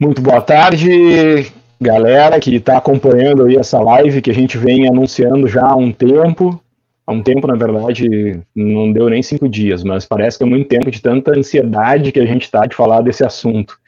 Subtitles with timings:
[0.00, 5.46] Muito boa tarde, galera que está acompanhando aí essa live que a gente vem anunciando
[5.46, 6.58] já há um tempo.
[7.06, 10.68] Há um tempo, na verdade, não deu nem cinco dias, mas parece que é muito
[10.68, 13.78] tempo de tanta ansiedade que a gente está de falar desse assunto.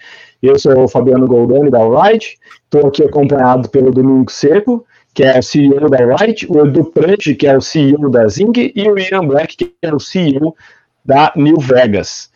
[0.42, 4.84] Eu sou o Fabiano Goldani, da Wright, estou aqui acompanhado pelo Domingo Seco,
[5.14, 8.70] que é o CEO da Wright, o Edu Prante, que é o CEO da Zing,
[8.76, 10.54] e o Ian Black, que é o CEO
[11.02, 12.30] da New Vegas.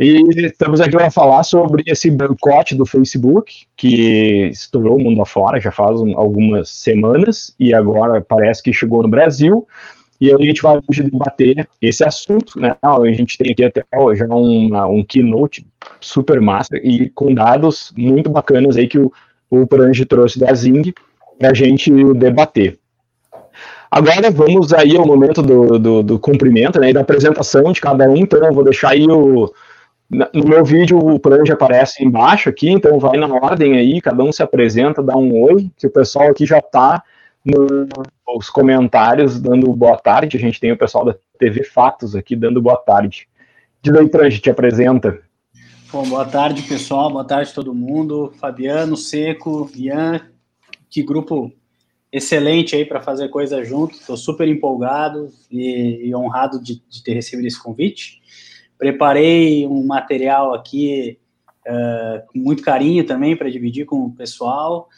[0.00, 5.60] E estamos aqui para falar sobre esse boicote do Facebook, que estourou o mundo afora
[5.60, 9.66] já faz algumas semanas, e agora parece que chegou no Brasil.
[10.20, 12.76] E a gente vai hoje debater esse assunto, né?
[12.80, 15.66] A gente tem aqui até já um, um keynote
[16.00, 19.12] super massa e com dados muito bacanas aí que o,
[19.50, 20.94] o Prange trouxe da Zing
[21.38, 22.78] para a gente debater.
[23.90, 28.16] Agora vamos aí ao momento do, do, do cumprimento, né, da apresentação de cada um,
[28.16, 29.52] então eu vou deixar aí o,
[30.12, 34.30] no meu vídeo o Prange aparece embaixo aqui, então vai na ordem aí, cada um
[34.30, 37.02] se apresenta, dá um oi, que o pessoal aqui já está
[37.44, 42.60] nos comentários dando boa tarde, a gente tem o pessoal da TV Fatos aqui dando
[42.60, 43.26] boa tarde.
[43.80, 45.18] Diz aí, Prange, te apresenta.
[45.90, 50.20] Bom, boa tarde, pessoal, boa tarde todo mundo, Fabiano, Seco, Ian,
[50.90, 51.50] que grupo
[52.12, 57.14] excelente aí para fazer coisa junto, estou super empolgado e, e honrado de, de ter
[57.14, 58.21] recebido esse convite.
[58.82, 61.16] Preparei um material aqui
[61.64, 64.88] uh, com muito carinho também para dividir com o pessoal.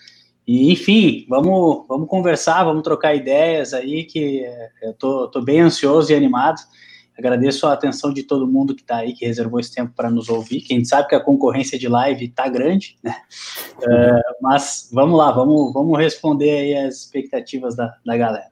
[0.48, 4.42] E, enfim, vamos, vamos conversar, vamos trocar ideias aí, que
[4.80, 6.62] eu tô, tô bem ansioso e animado.
[7.18, 10.30] Agradeço a atenção de todo mundo que está aí, que reservou esse tempo para nos
[10.30, 10.62] ouvir.
[10.62, 13.14] Quem sabe que a concorrência de live está grande, né?
[13.80, 18.48] Uh, mas vamos lá, vamos, vamos responder aí as expectativas da, da galera.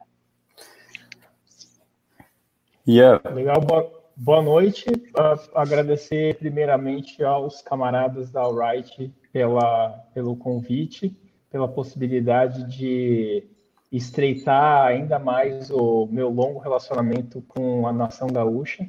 [2.87, 3.23] Yeah.
[3.31, 4.89] Legal, boa, Boa noite.
[4.89, 11.13] Uh, agradecer primeiramente aos camaradas da Alright pela, pelo convite,
[11.51, 13.43] pela possibilidade de
[13.91, 18.89] estreitar ainda mais o meu longo relacionamento com a nação gaúcha.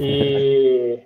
[0.00, 0.98] E,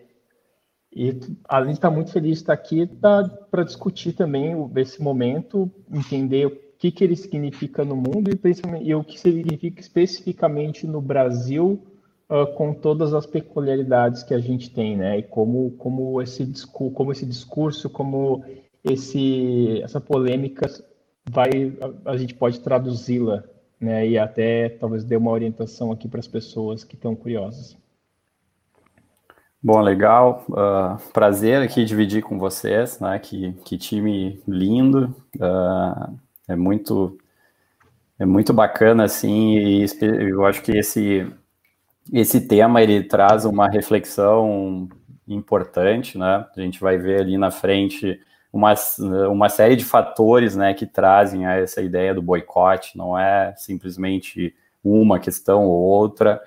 [0.90, 5.70] e além de estar muito feliz de estar aqui, tá, para discutir também esse momento,
[5.92, 10.86] entender o que, que ele significa no mundo e, principalmente, e o que significa especificamente
[10.86, 11.86] no Brasil
[12.28, 15.18] uh, com todas as peculiaridades que a gente tem, né?
[15.18, 18.44] E como, como, esse, como esse discurso, como
[18.84, 20.66] esse, essa polêmica
[21.30, 23.44] vai, a, a gente pode traduzi-la,
[23.80, 24.06] né?
[24.06, 27.76] E até talvez dê uma orientação aqui para as pessoas que estão curiosas.
[29.62, 30.44] Bom, legal.
[30.48, 33.18] Uh, prazer aqui dividir com vocês, né?
[33.18, 35.14] Que, que time lindo.
[35.36, 36.16] Uh,
[36.46, 37.18] é muito
[38.18, 41.26] é muito bacana, assim, e eu acho que esse
[42.12, 44.88] esse tema ele traz uma reflexão
[45.26, 46.46] importante, né?
[46.56, 48.20] A gente vai ver ali na frente
[48.52, 48.74] uma,
[49.28, 52.96] uma série de fatores, né, que trazem a essa ideia do boicote.
[52.96, 56.40] Não é simplesmente uma questão ou outra.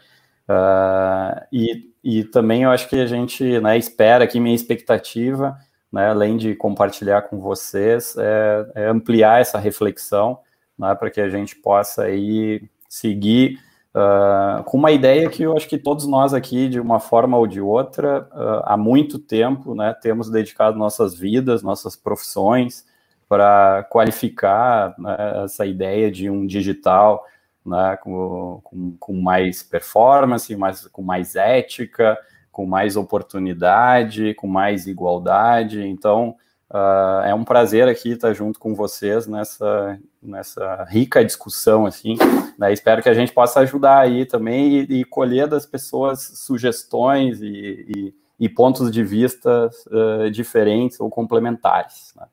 [0.48, 5.58] Uh, e, e também eu acho que a gente né, espera aqui, minha expectativa,
[5.92, 10.40] né, além de compartilhar com vocês, é, é ampliar essa reflexão,
[10.78, 13.60] né, para que a gente possa aí seguir
[13.96, 17.48] Uh, com uma ideia que eu acho que todos nós aqui, de uma forma ou
[17.48, 22.86] de outra, uh, há muito tempo, né, temos dedicado nossas vidas, nossas profissões
[23.28, 27.26] para qualificar né, essa ideia de um digital
[27.66, 32.18] né, com, com, com, mais performance, mais, com mais ética,
[32.52, 35.86] com mais oportunidade, com mais igualdade.
[35.86, 36.36] Então,
[36.72, 42.16] Uh, é um prazer aqui estar junto com vocês nessa, nessa rica discussão, assim,
[42.60, 42.72] né?
[42.72, 47.86] Espero que a gente possa ajudar aí também e, e colher das pessoas sugestões e,
[47.88, 52.14] e, e pontos de vista uh, diferentes ou complementares.
[52.16, 52.28] Né?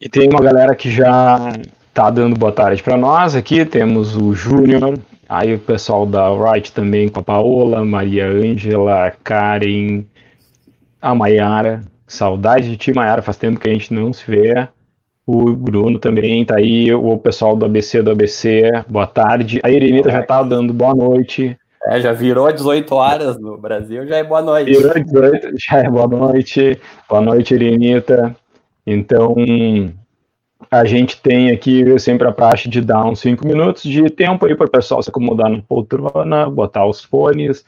[0.00, 1.52] E tem uma galera que já
[1.90, 4.98] está dando boa tarde para nós aqui, temos o Júnior,
[5.28, 10.04] aí o pessoal da Wright também com a Paola, Maria Ângela, Karen,
[11.00, 14.66] a Maiara, Saudade de ti, Mayara, faz tempo que a gente não se vê.
[15.24, 19.60] O Bruno também tá aí, o pessoal do ABC do ABC, boa tarde.
[19.62, 21.56] A Irenita já tá dando boa noite.
[21.86, 24.72] É, já virou 18 horas no Brasil, já é boa noite.
[24.72, 26.80] Virou 18, já é boa noite.
[27.08, 28.34] Boa noite, Irenita.
[28.84, 29.36] Então,
[30.68, 34.56] a gente tem aqui sempre a praxe de dar uns 5 minutos de tempo aí
[34.56, 37.64] para o pessoal se acomodar na poltrona, botar os fones.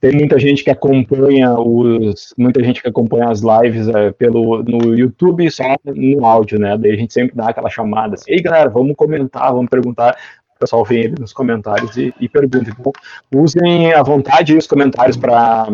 [0.00, 4.94] Tem muita gente que acompanha os, muita gente que acompanha as lives é, pelo no
[4.94, 6.76] YouTube só no áudio, né?
[6.76, 10.16] Daí a gente sempre dá aquela chamada assim, ei galera, vamos comentar, vamos perguntar.
[10.54, 12.70] O pessoal vem nos comentários e, e pergunta.
[12.70, 12.92] Então,
[13.34, 15.68] usem à vontade os comentários para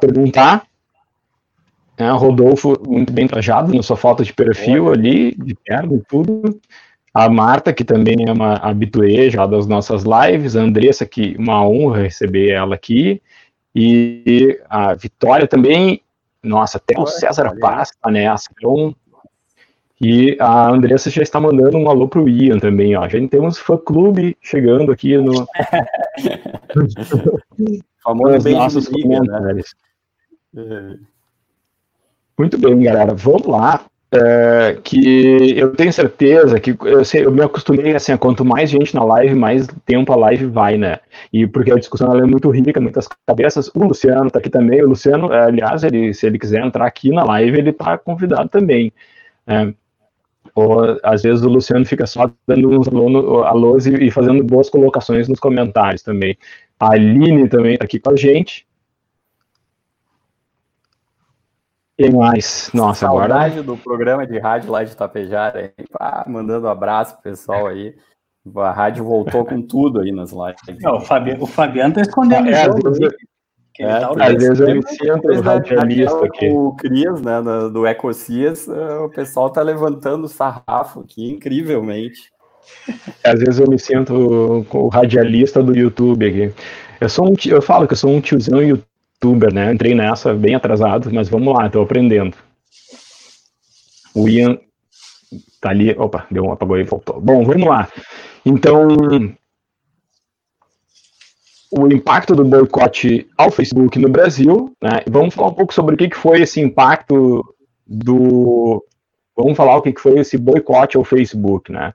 [0.00, 0.64] perguntar
[1.96, 6.60] é, Rodolfo, muito bem trajado, na sua foto de perfil ali, de perna e tudo.
[7.14, 10.56] A Marta, que também é uma habituê já das nossas lives.
[10.56, 13.20] A Andressa, que uma honra receber ela aqui.
[13.74, 16.00] E a Vitória também.
[16.42, 18.48] Nossa, até o César Paz está nessa.
[18.56, 18.94] Então,
[20.04, 23.08] e a Andressa já está mandando um alô pro Ian também, ó.
[23.08, 25.46] Já temos fã-clube chegando aqui no...
[28.02, 29.00] Famoso nossos né?
[29.00, 29.76] comentários.
[30.52, 30.98] Né?
[32.36, 33.14] Muito bem, galera.
[33.14, 33.84] Vamos lá.
[34.14, 38.94] É, que eu tenho certeza que eu, sei, eu me acostumei assim, quanto mais gente
[38.94, 40.98] na live, mais tempo a live vai, né?
[41.32, 43.70] E porque a discussão é muito rica, muitas cabeças.
[43.74, 44.82] O Luciano está aqui também.
[44.82, 48.50] O Luciano, é, aliás, ele, se ele quiser entrar aqui na live, ele está convidado
[48.50, 48.92] também.
[49.46, 49.72] É,
[50.54, 52.88] ou às vezes o Luciano fica só dando uns
[53.46, 56.36] alôs e, e fazendo boas colocações nos comentários também.
[56.78, 58.66] A Aline também está aqui com a gente.
[62.02, 62.70] Quem mais?
[62.74, 63.62] Nossa, Saudade agora...
[63.62, 67.94] do programa de rádio lá de Tapejara, ah, mandando um abraço pro pessoal aí.
[68.56, 70.82] A rádio voltou com tudo aí nas lives.
[70.82, 73.06] Não, o, Fabiano, o Fabiano tá escondendo é, o jogo.
[73.78, 76.50] É, é, tá às vezes eu me sinto radialista aqui.
[76.50, 77.40] O Cris, né,
[77.72, 82.32] do Ecocias, eh, o pessoal tá levantando o sarrafo aqui incrivelmente.
[83.24, 86.54] Às vezes eu me sinto o radialista do YouTube aqui.
[87.00, 88.91] Eu, sou um, eu falo que eu sou um tiozão YouTube
[89.22, 89.72] youtuber, né?
[89.72, 92.36] Entrei nessa bem atrasado, mas vamos lá, estou aprendendo.
[94.14, 94.58] O Ian
[95.60, 95.92] tá ali.
[95.92, 97.20] Opa, deu um apagou e voltou.
[97.20, 97.88] Bom, vamos lá.
[98.44, 98.88] Então,
[101.70, 105.00] o impacto do boicote ao Facebook no Brasil, né?
[105.08, 107.42] Vamos falar um pouco sobre o que, foi esse impacto
[107.86, 108.84] do.
[109.34, 111.94] Vamos falar o que, foi esse boicote ao Facebook, né?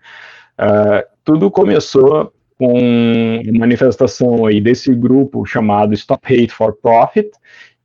[0.60, 7.30] Uh, tudo começou com manifestação aí desse grupo chamado Stop Hate for Profit,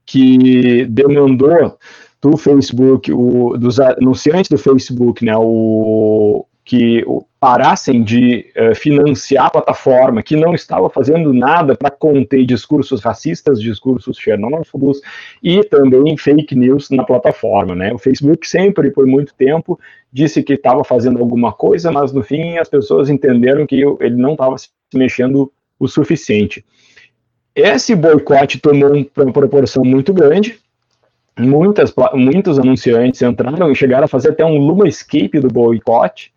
[0.07, 1.79] que demandou
[2.21, 7.05] do Facebook, o, dos anunciantes do Facebook, né, o, que
[7.41, 13.61] parassem de uh, financiar a plataforma que não estava fazendo nada para conter discursos racistas,
[13.61, 15.01] discursos xenófobos
[15.43, 17.75] e também fake news na plataforma.
[17.75, 17.93] Né?
[17.93, 19.79] O Facebook sempre, por muito tempo,
[20.13, 24.33] disse que estava fazendo alguma coisa, mas no fim as pessoas entenderam que ele não
[24.33, 26.65] estava se mexendo o suficiente.
[27.55, 30.59] Esse boicote tomou uma proporção muito grande,
[31.37, 36.33] muitas, muitos anunciantes entraram e chegaram a fazer até um Luma Escape do boicote,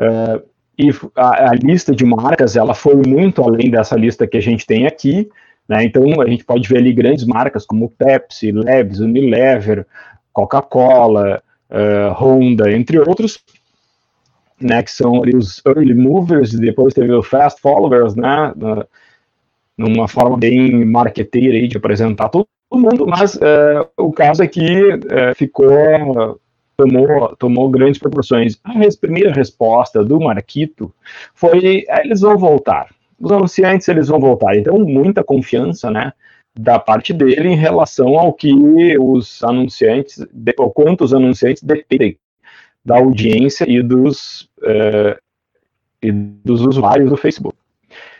[0.00, 0.42] Uh,
[0.78, 4.66] e a, a, lista de marcas ela foi muito além dessa lista que a gente
[4.66, 5.28] tem aqui.
[5.68, 5.84] Né?
[5.84, 9.86] Então a gente pode ver ali grandes marcas como Pepsi, Labs, Unilever,
[10.32, 13.40] Coca-Cola, uh, Honda, entre outros,
[14.58, 14.82] né?
[14.82, 18.52] que são ali os early movers, e depois teve os fast followers, né?
[19.76, 25.34] numa forma bem marqueteira aí de apresentar todo mundo, mas uh, o caso aqui uh,
[25.34, 26.40] ficou
[26.80, 28.58] tomou, tomou grandes proporções.
[28.64, 30.92] A res, primeira resposta do Marquito
[31.34, 32.88] foi: é, eles vão voltar.
[33.18, 34.56] Os anunciantes eles vão voltar.
[34.56, 36.12] Então, muita confiança, né?
[36.58, 38.52] Da parte dele em relação ao que
[38.98, 40.24] os anunciantes,
[40.58, 42.16] ou quantos anunciantes dependem
[42.84, 45.16] da audiência e dos, uh,
[46.02, 47.56] e dos usuários do Facebook.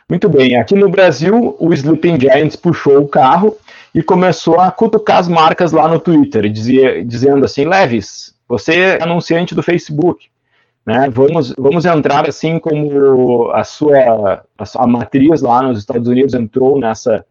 [0.09, 3.57] Muito bem, aqui no Brasil, o Sleeping Giants puxou o carro
[3.95, 9.03] e começou a cutucar as marcas lá no Twitter, dizia, dizendo assim: Leves, você é
[9.03, 10.27] anunciante do Facebook,
[10.85, 11.09] né?
[11.09, 16.77] Vamos, vamos entrar assim como a sua a, sua, matriz lá nos Estados Unidos entrou
[16.77, 17.25] nessa,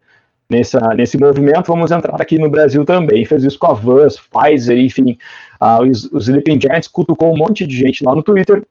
[0.48, 3.26] nessa nesse movimento, vamos entrar aqui no Brasil também.
[3.26, 5.18] Fez isso com a Vans, Pfizer, enfim,
[5.60, 8.66] uh, os, os Sleeping Giants cutucou um monte de gente lá no Twitter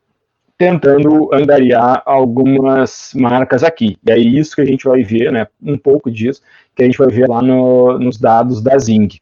[0.57, 3.95] tentando angariar algumas marcas aqui.
[4.03, 6.41] E é isso que a gente vai ver, né, um pouco disso,
[6.75, 9.19] que a gente vai ver lá no, nos dados da Zing.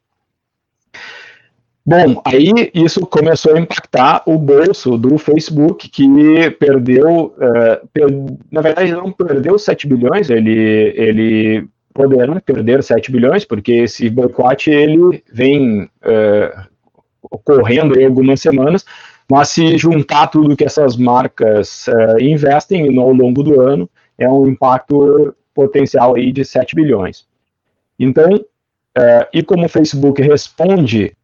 [1.89, 8.08] Bom, aí isso começou a impactar o bolso do Facebook, que perdeu, uh, per,
[8.51, 14.70] na verdade não perdeu 7 bilhões, ele, ele poderá perder 7 bilhões, porque esse boicote
[14.70, 16.67] ele vem uh,
[17.32, 18.86] ocorrendo em algumas semanas,
[19.32, 24.46] Mas se juntar tudo que essas marcas uh, investem ao longo do ano, é um
[24.46, 27.25] impacto potencial aí de 7 bilhões.
[27.98, 28.44] Então,
[29.34, 31.15] e como o Facebook responde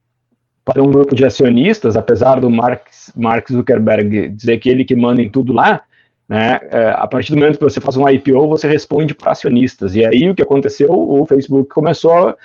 [0.65, 5.21] para um grupo de acionistas, apesar do Mark, Mark Zuckerberg dizer que ele que manda
[5.21, 5.81] em tudo lá,
[6.27, 9.95] né, uh, a partir do momento que você faz um IPO, você responde para acionistas.
[9.95, 10.89] E aí o que aconteceu?
[10.91, 12.35] O Facebook começou a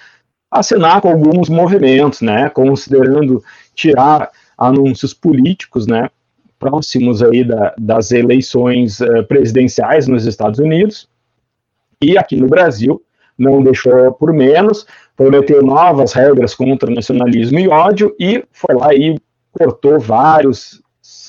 [0.51, 3.43] assinar com alguns movimentos, né, considerando
[3.75, 6.11] tirar anúncios políticos, né,
[6.59, 11.09] próximos aí da, das eleições uh, presidenciais nos Estados Unidos
[12.03, 13.01] e aqui no Brasil
[13.39, 19.17] não deixou por menos, prometeu novas regras contra nacionalismo e ódio e foi lá e
[19.53, 20.83] cortou vários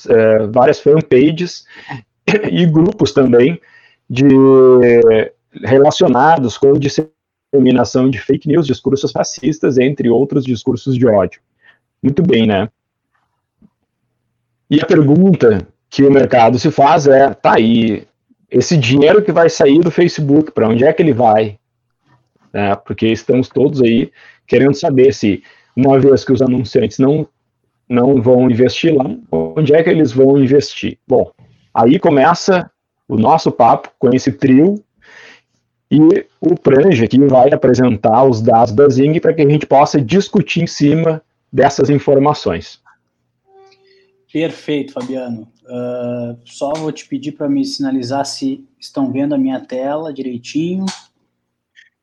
[0.06, 1.64] uh, várias fanpages
[2.50, 3.60] e grupos também
[4.08, 4.26] de
[5.62, 11.40] relacionados com disseminação de fake news, discursos fascistas, entre outros discursos de ódio.
[12.02, 12.68] Muito bem, né?
[14.68, 18.06] E a pergunta que o mercado se faz é: tá aí,
[18.50, 21.58] esse dinheiro que vai sair do Facebook, para onde é que ele vai?
[22.52, 24.10] É, porque estamos todos aí
[24.46, 25.42] querendo saber se,
[25.76, 27.26] uma vez que os anunciantes não,
[27.88, 30.98] não vão investir lá, onde é que eles vão investir?
[31.06, 31.30] Bom,
[31.72, 32.70] aí começa
[33.08, 34.82] o nosso papo com esse trio
[35.90, 40.00] e o Prange aqui vai apresentar os dados da Zing para que a gente possa
[40.00, 41.20] discutir em cima
[41.52, 42.80] dessas informações.
[44.32, 45.48] Perfeito, Fabiano.
[45.64, 50.86] Uh, só vou te pedir para me sinalizar se estão vendo a minha tela direitinho.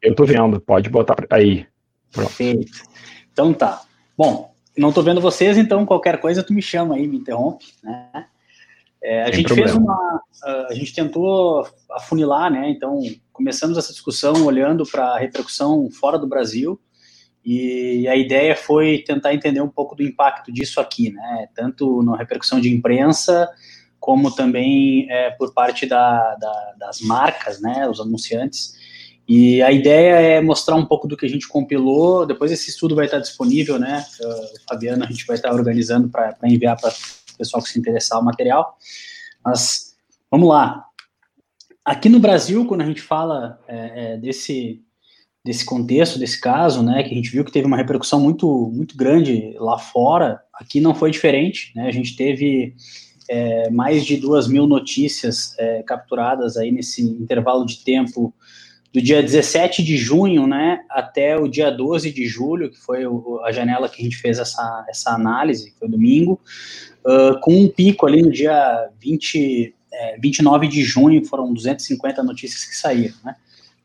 [0.01, 1.66] Eu estou vendo, pode botar aí.
[2.12, 2.27] Pronto.
[2.27, 2.72] Perfeito.
[3.32, 3.82] Então tá.
[4.18, 8.25] Bom, não estou vendo vocês, então qualquer coisa tu me chama aí, me interrompe, né?
[9.01, 9.70] É, a Sem gente problema.
[9.70, 10.22] fez uma,
[10.70, 12.70] a gente tentou afunilar, né?
[12.70, 13.00] Então
[13.32, 16.80] começamos essa discussão olhando para a repercussão fora do Brasil
[17.46, 21.48] e a ideia foi tentar entender um pouco do impacto disso aqui, né?
[21.56, 23.50] Tanto na repercussão de imprensa,
[24.00, 27.88] como também é, por parte da, da, das marcas, né?
[27.88, 28.75] Os anunciantes.
[29.27, 32.25] E a ideia é mostrar um pouco do que a gente compilou.
[32.25, 34.05] Depois esse estudo vai estar disponível, né?
[34.22, 38.19] Uh, Fabiana, a gente vai estar organizando para enviar para o pessoal que se interessar
[38.19, 38.77] o material.
[39.43, 39.96] Mas
[40.31, 40.86] vamos lá.
[41.84, 44.81] Aqui no Brasil, quando a gente fala é, é, desse
[45.48, 48.98] desse contexto, desse caso, né, que a gente viu que teve uma repercussão muito, muito
[48.98, 52.75] grande lá fora, aqui não foi diferente, né, a gente teve
[53.29, 58.34] é, mais de duas mil notícias é, capturadas aí nesse intervalo de tempo
[58.98, 63.04] do dia 17 de junho, né, até o dia 12 de julho, que foi
[63.44, 66.42] a janela que a gente fez essa, essa análise, foi domingo,
[67.06, 72.66] uh, com um pico ali no dia 20, é, 29 de junho, foram 250 notícias
[72.66, 73.36] que saíram, né.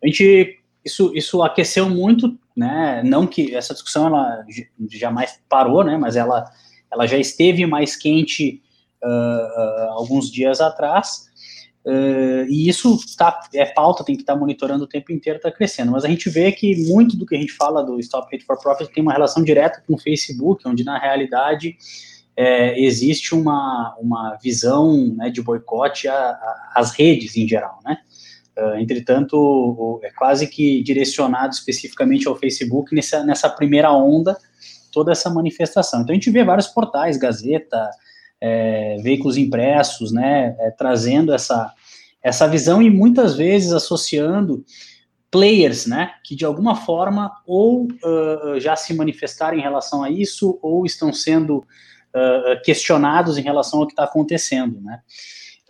[0.02, 3.02] A gente isso, isso aqueceu muito, né?
[3.04, 4.44] Não que essa discussão ela
[4.90, 5.96] jamais parou, né?
[5.96, 6.50] Mas ela,
[6.90, 8.60] ela já esteve mais quente
[9.00, 11.30] uh, uh, alguns dias atrás.
[11.84, 15.50] Uh, e isso tá, é pauta, tem que estar tá monitorando o tempo inteiro, está
[15.50, 15.92] crescendo.
[15.92, 18.58] Mas a gente vê que muito do que a gente fala do Stop Hate for
[18.58, 21.76] Profit tem uma relação direta com o Facebook, onde na realidade
[22.36, 26.06] é, existe uma, uma visão né, de boicote
[26.74, 27.98] às redes em geral, né?
[28.56, 34.36] Uh, entretanto, é quase que direcionado especificamente ao Facebook nessa, nessa primeira onda,
[34.92, 36.02] toda essa manifestação.
[36.02, 37.90] Então, a gente vê vários portais, Gazeta,
[38.44, 41.72] é, veículos impressos, né, é, trazendo essa,
[42.20, 44.64] essa visão e muitas vezes associando
[45.30, 50.58] players, né, que de alguma forma ou uh, já se manifestaram em relação a isso
[50.60, 55.00] ou estão sendo uh, questionados em relação ao que está acontecendo, né.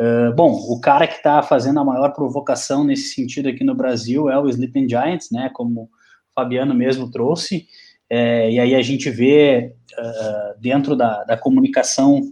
[0.00, 4.30] Uh, bom, o cara que está fazendo a maior provocação nesse sentido aqui no Brasil
[4.30, 5.50] é o Sleeping Giants, né?
[5.52, 5.88] Como o
[6.34, 7.66] Fabiano mesmo trouxe.
[8.08, 9.76] É, e aí a gente vê
[10.58, 12.22] dentro da, da, comunicação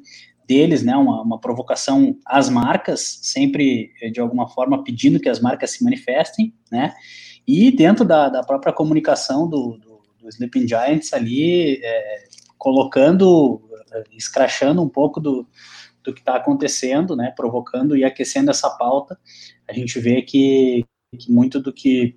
[0.51, 5.71] deles, né, uma, uma, provocação às marcas, sempre de alguma forma pedindo que as marcas
[5.71, 6.93] se manifestem, né?
[7.47, 12.25] E dentro da, da própria comunicação do, do, do Sleeping Giants ali, é,
[12.59, 13.63] colocando,
[14.11, 15.47] escrachando um pouco do,
[16.03, 19.17] do que está acontecendo, né, provocando e aquecendo essa pauta,
[19.69, 20.85] a gente vê que,
[21.17, 22.17] que muito do que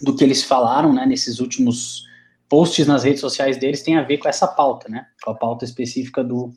[0.00, 2.04] do que eles falaram, né, nesses últimos
[2.48, 5.64] posts nas redes sociais deles tem a ver com essa pauta, né, com a pauta
[5.64, 6.54] específica do,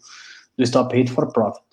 [0.57, 1.63] do Stop Hate for Profit.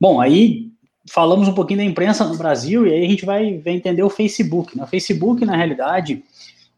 [0.00, 0.70] Bom, aí
[1.10, 4.10] falamos um pouquinho da imprensa no Brasil e aí a gente vai, vai entender o
[4.10, 4.76] Facebook.
[4.76, 4.84] Né?
[4.84, 6.22] O Facebook, na realidade,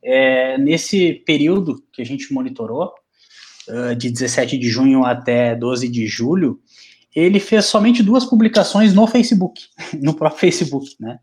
[0.02, 2.92] é, nesse período que a gente monitorou,
[3.70, 6.60] uh, de 17 de junho até 12 de julho,
[7.14, 9.62] ele fez somente duas publicações no Facebook,
[10.00, 11.18] no próprio Facebook, né?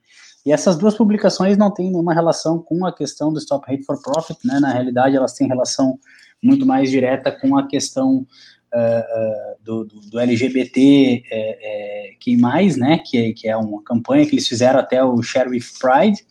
[0.45, 4.01] E essas duas publicações não têm nenhuma relação com a questão do Stop Hate for
[4.01, 4.59] Profit, né?
[4.61, 5.99] Na realidade, elas têm relação
[6.41, 8.25] muito mais direta com a questão
[8.73, 14.25] uh, do, do, do, LGBT é, é, quem mais, né, que, que é uma campanha
[14.25, 16.25] que eles fizeram até o Sheriff Pride,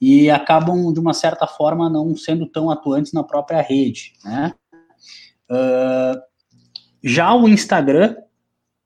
[0.00, 4.54] e acabam, de uma certa forma, não sendo tão atuantes na própria rede, né.
[5.50, 6.20] Uh,
[7.02, 8.16] já o Instagram,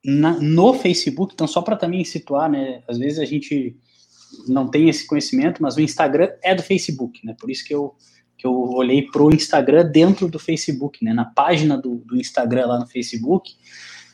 [0.05, 3.77] na, no Facebook, então só para também situar, né, às vezes a gente
[4.49, 7.95] não tem esse conhecimento, mas o Instagram é do Facebook, né, por isso que eu,
[8.43, 12.67] que eu olhei para o Instagram dentro do Facebook, né, na página do, do Instagram
[12.67, 13.55] lá no Facebook,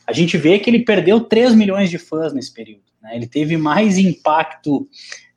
[0.05, 3.57] a gente vê que ele perdeu 3 milhões de fãs nesse período, né, ele teve
[3.57, 4.87] mais impacto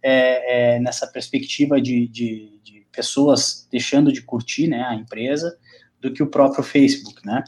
[0.03, 5.57] é, é, nessa perspectiva de, de, de pessoas deixando de curtir, né, a empresa,
[5.99, 7.45] do que o próprio Facebook, né?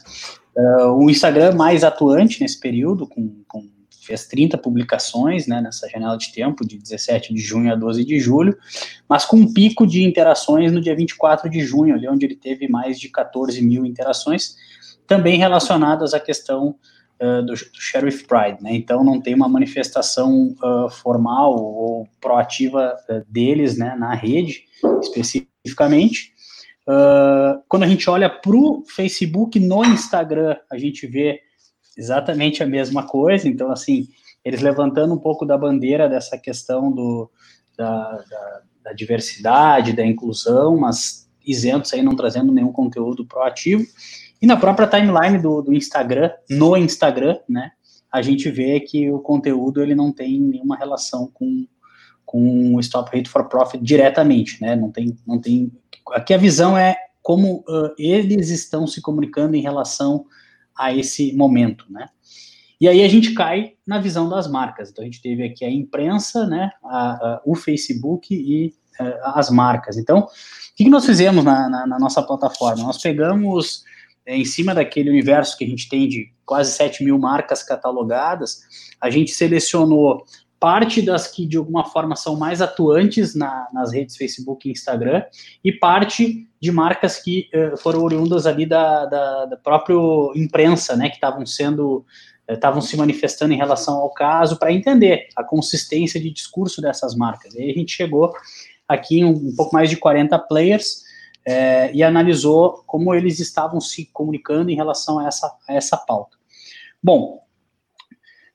[0.55, 3.69] Uh, o Instagram mais atuante nesse período, com, com,
[4.05, 8.19] fez 30 publicações né, nessa janela de tempo, de 17 de junho a 12 de
[8.19, 8.57] julho,
[9.07, 12.67] mas com um pico de interações no dia 24 de junho, ali onde ele teve
[12.67, 14.55] mais de 14 mil interações,
[15.07, 16.75] também relacionadas à questão
[17.21, 18.61] uh, do, do, Sheriff Pride.
[18.61, 18.75] Né?
[18.75, 22.95] Então, não tem uma manifestação uh, formal ou proativa
[23.27, 24.63] deles né, na rede,
[25.01, 26.35] especificamente,
[26.87, 31.39] Uh, quando a gente olha para o Facebook no Instagram, a gente vê
[31.97, 33.47] exatamente a mesma coisa.
[33.47, 34.07] Então, assim,
[34.43, 37.29] eles levantando um pouco da bandeira dessa questão do,
[37.77, 43.85] da, da, da diversidade, da inclusão, mas isentos aí, não trazendo nenhum conteúdo proativo.
[44.41, 47.71] E na própria timeline do, do Instagram, no Instagram, né,
[48.11, 51.67] a gente vê que o conteúdo ele não tem nenhuma relação com,
[52.25, 54.75] com o Stop Hate for Profit diretamente, né?
[54.75, 55.71] Não tem, não tem
[56.11, 60.25] aqui a visão é como uh, eles estão se comunicando em relação
[60.77, 62.07] a esse momento, né?
[62.79, 64.89] E aí a gente cai na visão das marcas.
[64.89, 69.49] Então a gente teve aqui a imprensa, né, a, a, o Facebook e uh, as
[69.49, 69.97] marcas.
[69.97, 70.27] Então, o
[70.75, 72.83] que, nós fizemos na, na, na, nossa plataforma?
[72.83, 73.83] Nós pegamos
[74.25, 78.61] é, em cima daquele universo que a gente tem de quase 7 mil marcas catalogadas,
[78.99, 80.25] a gente selecionou
[80.59, 85.23] parte das que de alguma forma são mais atuantes na, nas redes Facebook e Instagram,
[85.63, 89.95] e parte de marcas que uh, foram oriundas ali da, da, da própria
[90.35, 92.05] imprensa, né, que estavam sendo
[92.47, 97.55] estavam se manifestando em relação ao caso para entender a consistência de discurso dessas marcas.
[97.55, 98.33] E aí a gente chegou
[98.87, 101.03] aqui em um, um pouco mais de 40 players
[101.45, 106.37] é, e analisou como eles estavam se comunicando em relação a essa, a essa pauta.
[107.01, 107.44] Bom,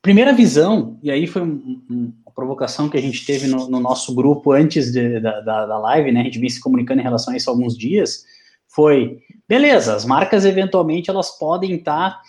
[0.02, 3.78] Primeira visão, e aí foi um, um, uma provocação que a gente teve no, no
[3.78, 6.20] nosso grupo antes de, da, da, da, live, né?
[6.20, 8.24] A gente vinha se comunicando em relação a isso há alguns dias.
[8.66, 12.22] Foi, beleza, as marcas eventualmente elas podem estar tá,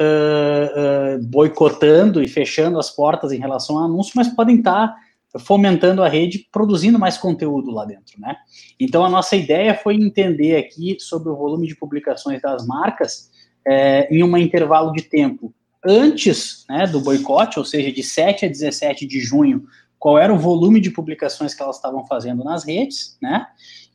[0.00, 4.94] uh, uh, boicotando e fechando as portas em relação ao anúncio, mas podem estar
[5.32, 8.36] tá fomentando a rede, produzindo mais conteúdo lá dentro, né?
[8.78, 13.32] Então a nossa ideia foi entender aqui sobre o volume de publicações das marcas
[13.66, 15.52] é, em um intervalo de tempo
[15.84, 19.66] antes né, do boicote, ou seja, de 7 a 17 de junho,
[19.98, 23.46] qual era o volume de publicações que elas estavam fazendo nas redes, né?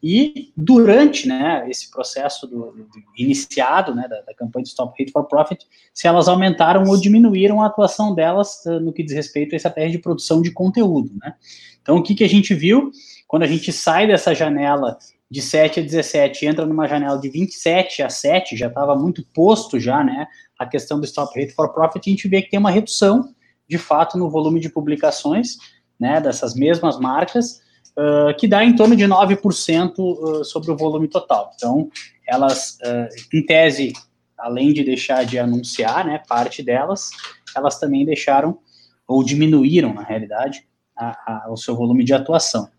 [0.03, 5.11] E durante né, esse processo do, do iniciado né, da, da, campanha de Stop Hate
[5.11, 5.63] for Profit,
[5.93, 9.91] se elas aumentaram ou diminuíram a atuação delas uh, no que diz respeito essa estratégia
[9.91, 11.11] de produção de conteúdo.
[11.21, 11.35] Né?
[11.83, 12.91] Então, o que, que a gente viu?
[13.27, 14.97] Quando a gente sai dessa janela
[15.29, 19.79] de 7 a 17 entra numa janela de 27 a 7, já estava muito posto
[19.79, 20.27] já, né,
[20.61, 23.33] a questão do Stop Hate for Profit, a gente vê que tem uma redução,
[23.67, 25.57] de fato, no volume de publicações,
[25.99, 27.61] né, dessas mesmas marcas,
[27.97, 31.51] uh, que dá em torno de 9% uh, sobre o volume total.
[31.55, 31.89] Então,
[32.27, 33.93] elas, uh, em tese,
[34.37, 37.09] além de deixar de anunciar, né, parte delas,
[37.55, 38.59] elas também deixaram,
[39.07, 40.63] ou diminuíram, na realidade,
[40.95, 42.69] a, a, o seu volume de atuação.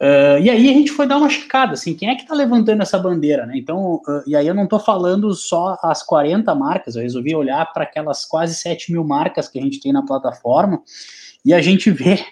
[0.00, 2.82] Uh, e aí a gente foi dar uma checada, assim, quem é que está levantando
[2.82, 3.54] essa bandeira, né?
[3.56, 7.72] Então, uh, e aí eu não estou falando só as 40 marcas, eu resolvi olhar
[7.72, 10.80] para aquelas quase 7 mil marcas que a gente tem na plataforma,
[11.44, 12.24] e a gente vê,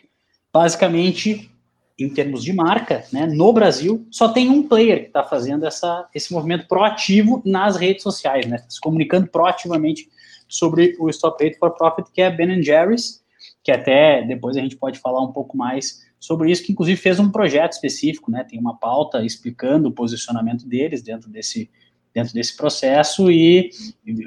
[0.52, 1.50] basicamente,
[1.98, 6.06] em termos de marca, né, no Brasil, só tem um player que está fazendo essa,
[6.14, 8.58] esse movimento proativo nas redes sociais, né?
[8.68, 10.08] Se comunicando proativamente
[10.48, 13.24] sobre o Stop Hate for Profit, que é Ben Jerry's,
[13.64, 17.18] que até depois a gente pode falar um pouco mais sobre isso, que inclusive fez
[17.20, 18.44] um projeto específico, né?
[18.44, 21.70] Tem uma pauta explicando o posicionamento deles dentro desse,
[22.14, 23.70] dentro desse processo e,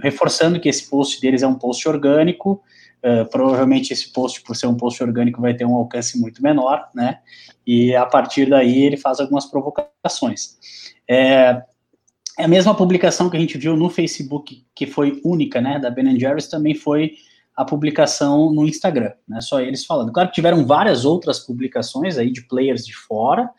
[0.02, 2.62] reforçando que esse post deles é um post orgânico.
[3.02, 6.89] Uh, provavelmente esse post, por ser um post orgânico, vai ter um alcance muito menor,
[6.93, 7.19] né?
[7.65, 10.58] E a partir daí ele faz algumas provocações.
[11.10, 11.62] É,
[12.38, 16.17] a mesma publicação que a gente viu no Facebook, que foi única, né, da Ben
[16.19, 17.13] Jerry's, também foi
[17.59, 19.41] a publicação no Instagram, né?
[19.41, 20.13] Só eles falando.
[20.13, 23.49] Claro que tiveram várias outras publicações aí de players de fora,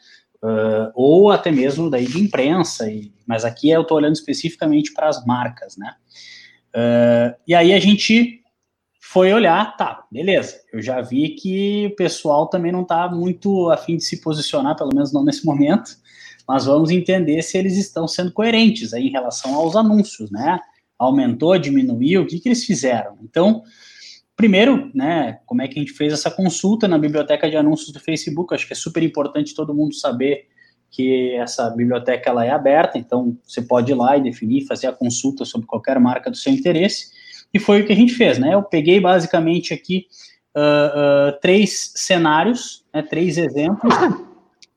[0.42, 5.06] uh, ou até mesmo daí de imprensa, e, mas aqui eu estou olhando especificamente para
[5.06, 5.94] as marcas, né?
[6.74, 8.40] Uh, e aí a gente
[9.02, 10.62] foi olhar, tá, beleza.
[10.72, 14.94] Eu já vi que o pessoal também não está muito afim de se posicionar, pelo
[14.94, 15.90] menos não nesse momento,
[16.48, 20.58] mas vamos entender se eles estão sendo coerentes aí em relação aos anúncios, né?
[20.98, 23.18] Aumentou, diminuiu, o que, que eles fizeram?
[23.22, 23.62] Então,
[24.40, 28.00] primeiro, né, como é que a gente fez essa consulta na biblioteca de anúncios do
[28.00, 28.55] Facebook?
[28.55, 30.46] Acho que é super importante todo mundo saber
[30.90, 34.92] que essa biblioteca ela é aberta, então você pode ir lá e definir, fazer a
[34.92, 37.11] consulta sobre qualquer marca do seu interesse,
[37.53, 38.55] e foi o que a gente fez, né?
[38.55, 40.07] Eu peguei basicamente aqui
[40.57, 43.94] uh, uh, três cenários, né, três exemplos.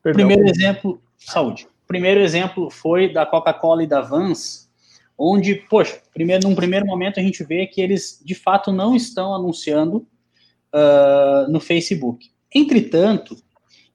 [0.02, 1.66] Primeiro exemplo, saúde.
[1.86, 4.63] Primeiro exemplo foi da Coca-Cola e da Vans,
[5.16, 9.34] onde, poxa, primeiro, num primeiro momento a gente vê que eles de fato não estão
[9.34, 10.06] anunciando
[10.74, 12.30] uh, no Facebook.
[12.54, 13.36] Entretanto,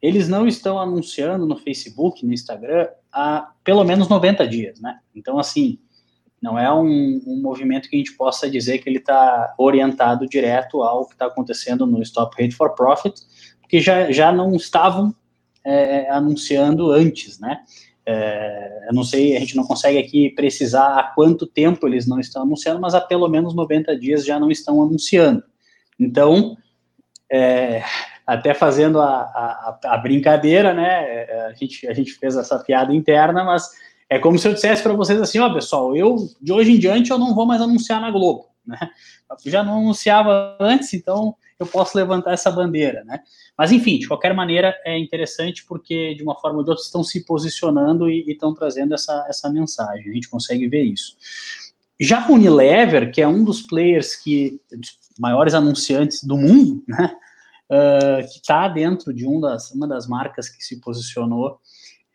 [0.02, 5.00] eles não estão anunciando no Facebook, no Instagram, há pelo menos 90 dias, né?
[5.14, 5.78] Então, assim,
[6.42, 10.82] não é um, um movimento que a gente possa dizer que ele está orientado direto
[10.82, 13.22] ao que está acontecendo no Stop Hate for Profit,
[13.60, 15.14] porque já, já não estavam
[15.66, 17.60] é, anunciando antes, né?
[18.12, 22.20] É, eu não sei, a gente não consegue aqui precisar há quanto tempo eles não
[22.20, 25.44] estão anunciando, mas há pelo menos 90 dias já não estão anunciando.
[26.00, 26.58] Então,
[27.32, 27.84] é,
[28.26, 30.88] até fazendo a, a, a, brincadeira, né?
[30.88, 33.70] É, a gente, a gente fez essa piada interna, mas
[34.10, 37.12] é como se eu dissesse para vocês assim, ó, pessoal, eu de hoje em diante
[37.12, 38.80] eu não vou mais anunciar na Globo, né?
[39.46, 43.20] Eu já não anunciava antes, então eu posso levantar essa bandeira, né?
[43.58, 47.04] Mas enfim, de qualquer maneira é interessante porque de uma forma ou de outra estão
[47.04, 50.10] se posicionando e, estão trazendo essa, essa mensagem.
[50.10, 51.18] A gente consegue ver isso.
[52.00, 54.62] Já a Unilever, que é um dos players que
[55.20, 57.14] maiores anunciantes do mundo, né?
[57.70, 61.60] uh, que está dentro de um das, uma das marcas que se posicionou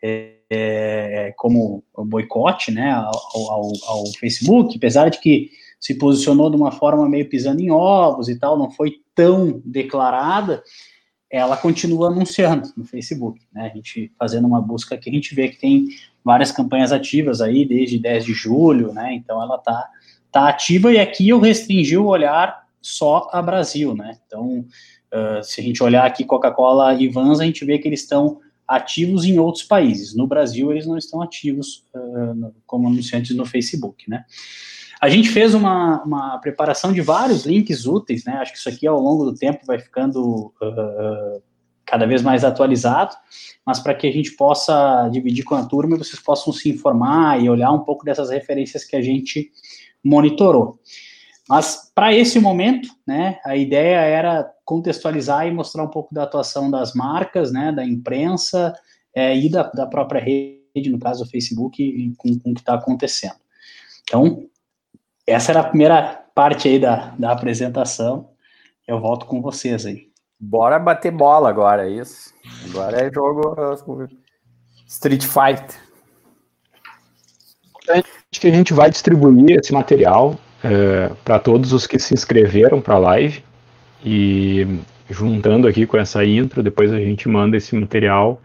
[0.03, 5.51] é, é, como boicote né, ao, ao, ao, Facebook, apesar de que
[5.85, 10.63] se posicionou de uma forma meio pisando em ovos e tal, não foi tão declarada,
[11.31, 15.51] ela continua anunciando no Facebook, né, a gente fazendo uma busca que a gente vê
[15.51, 15.89] que tem
[16.25, 19.91] várias campanhas ativas aí desde 10 de julho, né, então ela está
[20.33, 24.65] tá ativa e aqui eu restringi o olhar só a Brasil, né, então
[25.15, 28.41] Uh, se a gente olhar aqui Coca-Cola e Vans, a gente vê que eles estão
[28.67, 30.13] ativos em outros países.
[30.13, 34.25] No Brasil, eles não estão ativos uh, como anunciantes no Facebook, né?
[35.05, 38.39] A gente fez uma, uma, preparação de vários links úteis, né?
[38.39, 41.43] Acho que isso aqui ao longo do tempo vai ficando uh,
[41.85, 43.15] cada vez mais atualizado,
[43.67, 47.39] mas para que a gente possa dividir com a turma e vocês possam se informar
[47.39, 49.53] e olhar um pouco dessas referências que a gente
[50.03, 50.79] monitorou.
[51.47, 56.71] Mas para esse momento, né, a ideia era contextualizar e mostrar um pouco da atuação
[56.71, 58.73] das marcas, né, da imprensa
[59.15, 62.73] é, e da, da, própria rede, no caso o Facebook, com, com o que está
[62.73, 63.37] acontecendo.
[64.03, 64.49] Então,
[65.27, 68.31] essa era a primeira parte aí da, da apresentação.
[68.87, 70.09] Eu volto com vocês aí.
[70.39, 72.35] Bora bater bola agora, é isso.
[72.69, 74.09] Agora é jogo
[74.87, 75.65] Street Fight.
[77.89, 82.81] Acho que a gente vai distribuir esse material é, para todos os que se inscreveram
[82.81, 83.45] para a live.
[84.05, 84.67] E
[85.09, 88.41] juntando aqui com essa intro, depois a gente manda esse material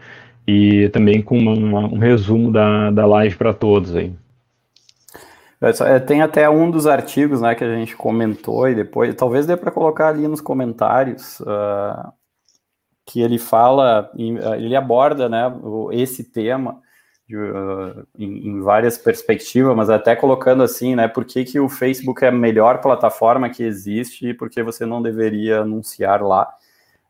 [0.47, 4.13] e também com uma, um resumo da, da live para todos aí.
[5.61, 9.57] É, tem até um dos artigos né, que a gente comentou e depois, talvez dê
[9.57, 12.13] para colocar ali nos comentários, uh,
[13.05, 15.51] que ele fala, ele aborda né,
[15.91, 16.79] esse tema
[17.27, 21.67] de, uh, em, em, várias perspectivas, mas até colocando assim, né, por que, que o
[21.67, 26.47] Facebook é a melhor plataforma que existe e por que você não deveria anunciar lá,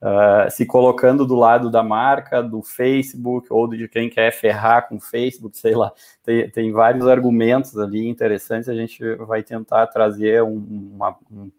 [0.01, 4.95] uh, se colocando do lado da marca, do Facebook, ou de quem quer ferrar com
[4.95, 5.91] o Facebook, sei lá,
[6.23, 11.51] tem, tem vários argumentos ali interessantes, a gente vai tentar trazer um, uma, um,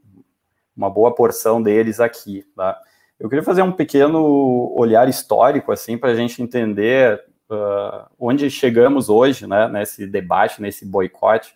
[0.77, 2.79] uma boa porção deles aqui, tá?
[3.19, 9.11] Eu queria fazer um pequeno olhar histórico, assim, para a gente entender uh, onde chegamos
[9.11, 11.55] hoje, né, nesse debate, nesse boicote,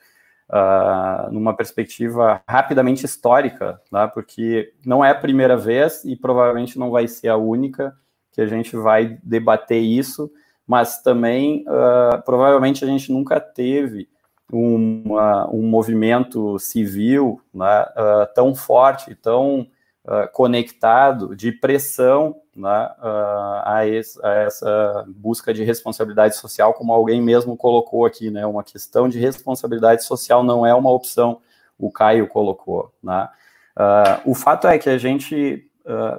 [0.54, 6.90] uh, numa perspectiva rapidamente histórica, né, porque não é a primeira vez e provavelmente não
[6.90, 7.94] vai ser a única
[8.32, 10.30] que a gente vai debater isso,
[10.66, 14.08] mas também uh, provavelmente a gente nunca teve
[14.52, 17.86] uma, um movimento civil né,
[18.34, 19.66] tão forte, tão
[20.04, 26.92] uh, conectado de pressão né, uh, a, esse, a, essa busca de responsabilidade social, como
[26.92, 31.40] alguém mesmo colocou aqui, né, uma questão de responsabilidade social não é uma opção,
[31.78, 32.92] o Caio colocou.
[33.02, 33.28] Né.
[33.76, 35.68] Uh, o fato é que a gente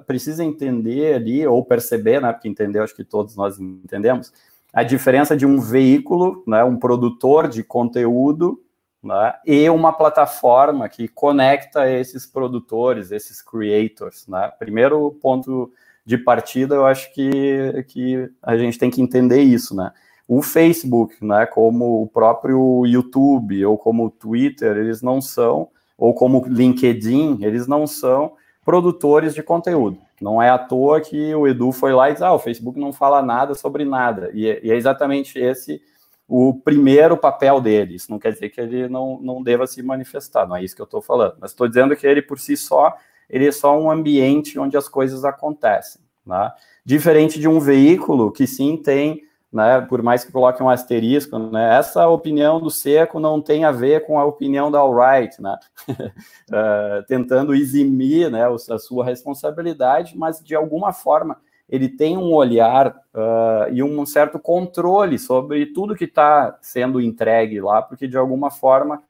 [0.06, 4.32] precisa entender ali, ou perceber, né, porque entender, acho que todos nós entendemos,
[4.72, 8.62] a diferença de um veículo, né, um produtor de conteúdo,
[9.06, 14.28] né, e uma plataforma que conecta esses produtores, esses creators.
[14.28, 14.52] Né?
[14.58, 15.72] Primeiro ponto
[16.04, 19.92] de partida, eu acho que, que a gente tem que entender isso, né?
[20.28, 26.16] O Facebook, né, como o próprio YouTube ou como o Twitter, eles não são, ou
[26.16, 30.00] como o LinkedIn, eles não são produtores de conteúdo.
[30.20, 32.92] Não é à toa que o Edu foi lá e disse, ah, o Facebook não
[32.92, 34.32] fala nada sobre nada.
[34.34, 35.80] E, é, e é exatamente esse
[36.28, 37.96] o primeiro papel dele.
[37.96, 40.82] Isso não quer dizer que ele não, não deva se manifestar, não é isso que
[40.82, 41.36] eu estou falando.
[41.40, 42.96] Mas estou dizendo que ele, por si só,
[43.30, 46.02] ele é só um ambiente onde as coisas acontecem.
[46.26, 46.52] Né?
[46.84, 51.78] Diferente de um veículo que sim tem né, por mais que coloque um asterisco, né,
[51.78, 55.58] essa opinião do Seco não tem a ver com a opinião da Alright, né,
[55.88, 62.96] uh, tentando eximir né, a sua responsabilidade, mas de alguma forma ele tem um olhar
[63.14, 68.52] uh, e um certo controle sobre tudo que está sendo entregue lá, porque de alguma
[68.52, 69.02] forma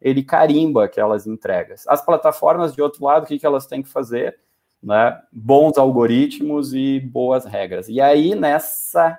[0.00, 1.84] ele carimba aquelas entregas.
[1.86, 4.38] As plataformas, de outro lado, o que, que elas têm que fazer?
[4.82, 5.20] Né?
[5.32, 7.88] Bons algoritmos e boas regras.
[7.88, 9.18] E aí, nessa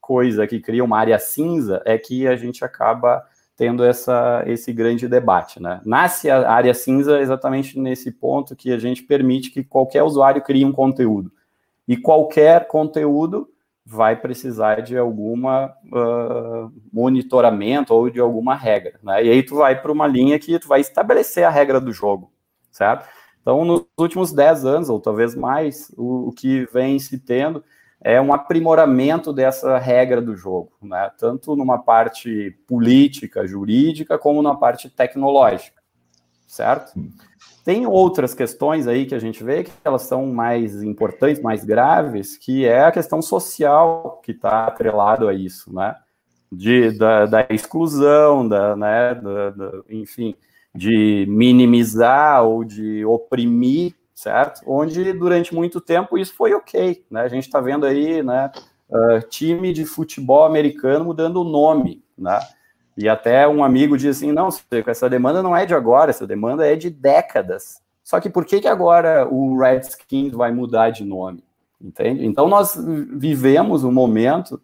[0.00, 3.24] coisa que cria uma área cinza é que a gente acaba
[3.56, 5.62] tendo essa, esse grande debate.
[5.62, 5.80] Né?
[5.84, 10.64] Nasce a área cinza exatamente nesse ponto que a gente permite que qualquer usuário crie
[10.64, 11.30] um conteúdo.
[11.90, 13.48] E qualquer conteúdo
[13.84, 19.00] vai precisar de alguma uh, monitoramento ou de alguma regra.
[19.02, 19.24] Né?
[19.24, 22.32] E aí tu vai para uma linha que tu vai estabelecer a regra do jogo,
[22.70, 23.08] certo?
[23.42, 27.64] Então, nos últimos 10 anos, ou talvez mais, o, o que vem se tendo
[28.00, 31.10] é um aprimoramento dessa regra do jogo, né?
[31.18, 35.82] tanto numa parte política, jurídica, como na parte tecnológica,
[36.46, 36.92] certo?
[37.70, 42.36] Tem outras questões aí que a gente vê que elas são mais importantes, mais graves,
[42.36, 45.94] que é a questão social que está atrelado a isso, né?
[46.50, 50.34] De, da, da exclusão, da, né, da, da, enfim,
[50.74, 54.62] de minimizar ou de oprimir certo?
[54.66, 57.20] Onde durante muito tempo isso foi ok, né?
[57.20, 58.50] A gente está vendo aí, né,
[58.88, 62.40] uh, time de futebol americano mudando o nome, né?
[63.00, 64.50] E até um amigo diz assim, não,
[64.86, 67.80] essa demanda não é de agora, essa demanda é de décadas.
[68.04, 71.42] Só que por que, que agora o Redskins vai mudar de nome?
[71.80, 72.26] Entende?
[72.26, 72.78] Então nós
[73.16, 74.60] vivemos um momento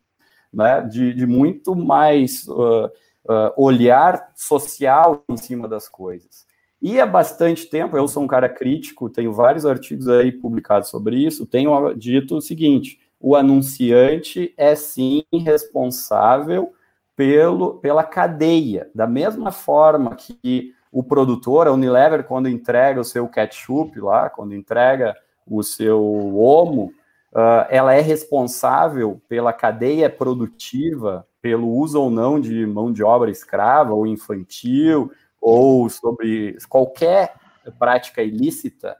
[0.53, 2.91] né, de, de muito mais uh,
[3.25, 6.45] uh, olhar social em cima das coisas.
[6.83, 11.17] E há bastante tempo, eu sou um cara crítico, tenho vários artigos aí publicados sobre
[11.17, 16.75] isso, tenho dito o seguinte: o anunciante é sim responsável
[17.17, 23.27] pelo, pela cadeia, da mesma forma que o produtor, a Unilever, quando entrega o seu
[23.27, 26.03] ketchup lá, quando entrega o seu
[26.37, 26.93] homo,
[27.33, 33.31] uh, ela é responsável pela cadeia produtiva, pelo uso ou não de mão de obra
[33.31, 37.35] escrava ou infantil, ou sobre qualquer
[37.79, 38.97] prática ilícita,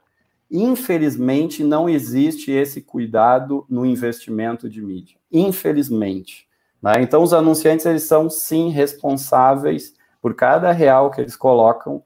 [0.49, 5.17] infelizmente não existe esse cuidado no investimento de mídia.
[5.31, 6.46] Infelizmente.
[6.81, 6.93] Né?
[7.01, 12.03] Então, os anunciantes eles são sim responsáveis por cada real que eles colocam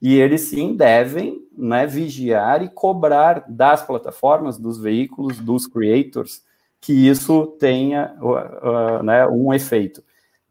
[0.00, 6.42] e eles sim devem né, vigiar e cobrar das plataformas, dos veículos, dos creators,
[6.80, 10.02] que isso tenha uh, né, um efeito.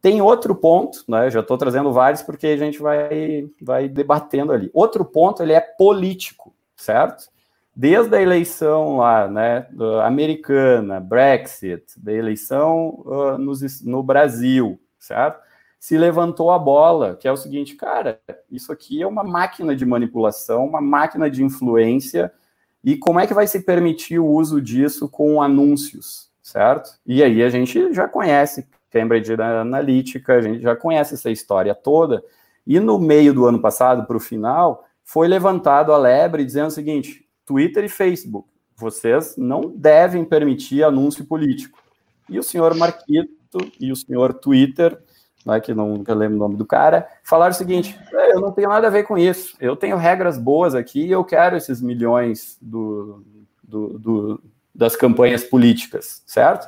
[0.01, 1.29] Tem outro ponto, né?
[1.29, 4.69] Já estou trazendo vários porque a gente vai, vai debatendo ali.
[4.73, 7.29] Outro ponto, ele é político, certo?
[7.75, 9.67] Desde a eleição lá, né,
[10.03, 13.37] americana, Brexit, da eleição uh,
[13.83, 15.41] no Brasil, certo?
[15.79, 19.85] Se levantou a bola, que é o seguinte, cara, isso aqui é uma máquina de
[19.85, 22.31] manipulação, uma máquina de influência,
[22.83, 26.91] e como é que vai se permitir o uso disso com anúncios, certo?
[27.05, 32.23] E aí a gente já conhece Cambridge Analytica, a gente já conhece essa história toda.
[32.65, 36.71] E no meio do ano passado, para o final, foi levantado a lebre dizendo o
[36.71, 41.79] seguinte: Twitter e Facebook, vocês não devem permitir anúncio político.
[42.29, 43.31] E o senhor Marquito
[43.79, 44.97] e o senhor Twitter,
[45.45, 48.51] né, que não nunca lembro o nome do cara, falaram o seguinte: é, eu não
[48.51, 51.81] tenho nada a ver com isso, eu tenho regras boas aqui e eu quero esses
[51.81, 53.23] milhões do,
[53.63, 56.67] do, do das campanhas políticas, certo?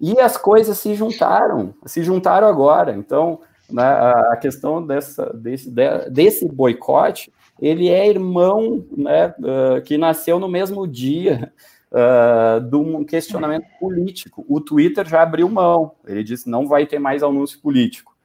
[0.00, 2.94] E as coisas se juntaram, se juntaram agora.
[2.94, 5.70] Então, né, a questão dessa, desse,
[6.10, 11.52] desse boicote, ele é irmão né, uh, que nasceu no mesmo dia
[11.90, 14.44] uh, de um questionamento político.
[14.48, 18.16] O Twitter já abriu mão, ele disse não vai ter mais anúncio político.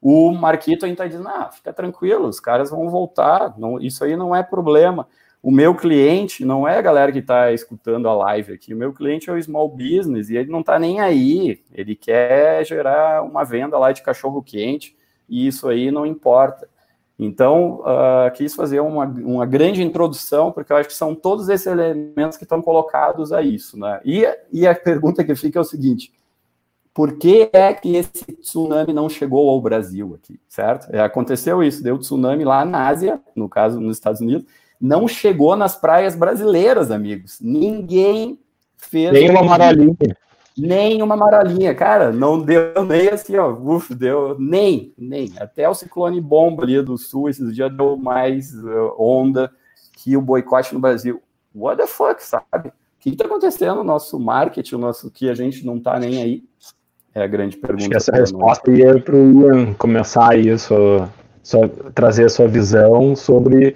[0.00, 4.34] O Marquito ainda dizendo, ah, fica tranquilo, os caras vão voltar, não, isso aí não
[4.36, 5.08] é problema.
[5.42, 8.92] O meu cliente não é a galera que está escutando a live aqui, o meu
[8.92, 13.44] cliente é o small business e ele não está nem aí, ele quer gerar uma
[13.44, 14.96] venda lá de cachorro quente
[15.28, 16.68] e isso aí não importa.
[17.18, 21.66] Então, uh, quis fazer uma, uma grande introdução, porque eu acho que são todos esses
[21.66, 23.78] elementos que estão colocados a isso.
[23.78, 24.00] Né?
[24.04, 26.12] E, e a pergunta que fica é o seguinte:
[26.92, 30.88] por que é que esse tsunami não chegou ao Brasil aqui, certo?
[30.94, 34.46] É, aconteceu isso, deu tsunami lá na Ásia, no caso nos Estados Unidos,
[34.78, 37.38] não chegou nas praias brasileiras, amigos.
[37.40, 38.38] Ninguém
[38.76, 39.12] fez.
[39.12, 39.96] Nem uma amarelinha.
[40.56, 45.32] Nem uma amarelinha, cara, não deu nem assim, ó, uf, deu nem, nem.
[45.38, 49.52] Até o ciclone bomba ali do sul esses dias deu mais uh, onda
[49.92, 51.20] que o boicote no Brasil.
[51.54, 52.68] What the fuck, sabe?
[52.68, 56.22] O que está acontecendo no nosso marketing, o nosso que a gente não está nem
[56.22, 56.44] aí?
[57.14, 57.82] É a grande pergunta.
[57.82, 58.78] Acho que essa resposta nós.
[58.78, 61.08] ia para o Ian começar aí, sua,
[61.42, 63.74] sua, trazer a sua visão sobre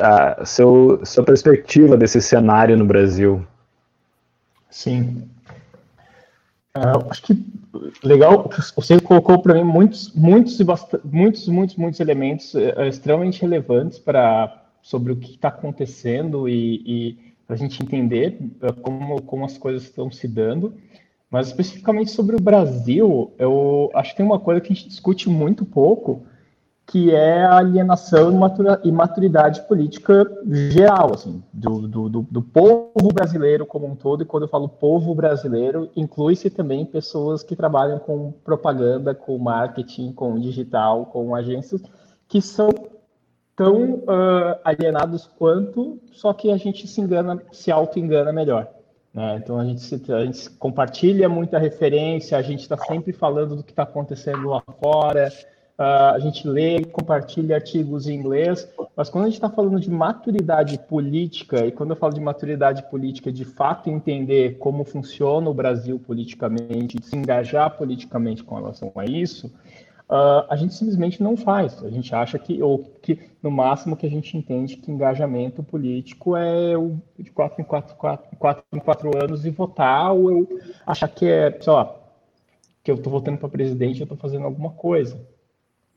[0.00, 3.44] a seu, sua perspectiva desse cenário no Brasil.
[4.70, 5.28] Sim.
[6.76, 7.46] Uh, acho que
[8.02, 10.58] legal, você colocou para mim muitos, muitos,
[11.04, 17.34] muitos, muitos, muitos elementos uh, extremamente relevantes para sobre o que está acontecendo e, e
[17.46, 20.74] para a gente entender uh, como, como as coisas estão se dando.
[21.30, 25.28] Mas especificamente sobre o Brasil, eu acho que tem uma coisa que a gente discute
[25.28, 26.26] muito pouco,
[26.86, 28.30] que é a alienação
[28.84, 30.30] e maturidade política
[30.70, 35.14] geral, assim, do, do, do, povo brasileiro como um todo, e quando eu falo povo
[35.14, 41.82] brasileiro, inclui-se também pessoas que trabalham com propaganda, com marketing, com digital, com agências,
[42.28, 42.68] que são
[43.56, 48.68] tão uh, alienados quanto, só que a gente se engana, se auto-engana melhor.
[49.12, 49.40] Né?
[49.42, 53.62] Então a gente, se, a gente compartilha muita referência, a gente está sempre falando do
[53.62, 55.32] que está acontecendo lá fora,
[55.76, 59.90] Uh, a gente lê compartilha artigos em inglês, mas quando a gente está falando de
[59.90, 65.54] maturidade política, e quando eu falo de maturidade política, de fato entender como funciona o
[65.54, 69.48] Brasil politicamente, se engajar politicamente com relação a isso,
[70.08, 71.82] uh, a gente simplesmente não faz.
[71.82, 76.36] A gente acha que, ou que no máximo que a gente entende que engajamento político
[76.36, 80.60] é o de quatro em quatro, quatro, quatro em quatro anos e votar, ou eu
[80.86, 81.96] achar que é, lá,
[82.84, 85.33] que eu estou votando para presidente, eu estou fazendo alguma coisa.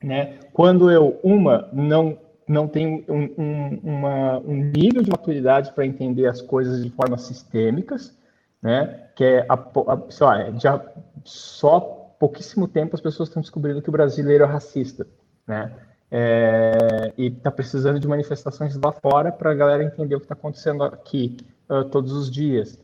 [0.02, 0.38] Né?
[0.52, 6.26] Quando eu, uma, não, não tenho um, um, uma, um nível de maturidade para entender
[6.26, 8.16] as coisas de forma sistêmicas,
[8.62, 9.08] né?
[9.16, 10.84] que é, a, a, sei lá, já
[11.24, 11.80] só
[12.18, 15.06] pouquíssimo tempo as pessoas estão descobrindo que o brasileiro é racista,
[15.46, 15.72] né?
[16.10, 20.34] É, e está precisando de manifestações lá fora para a galera entender o que está
[20.34, 21.36] acontecendo aqui
[21.68, 22.78] uh, todos os dias.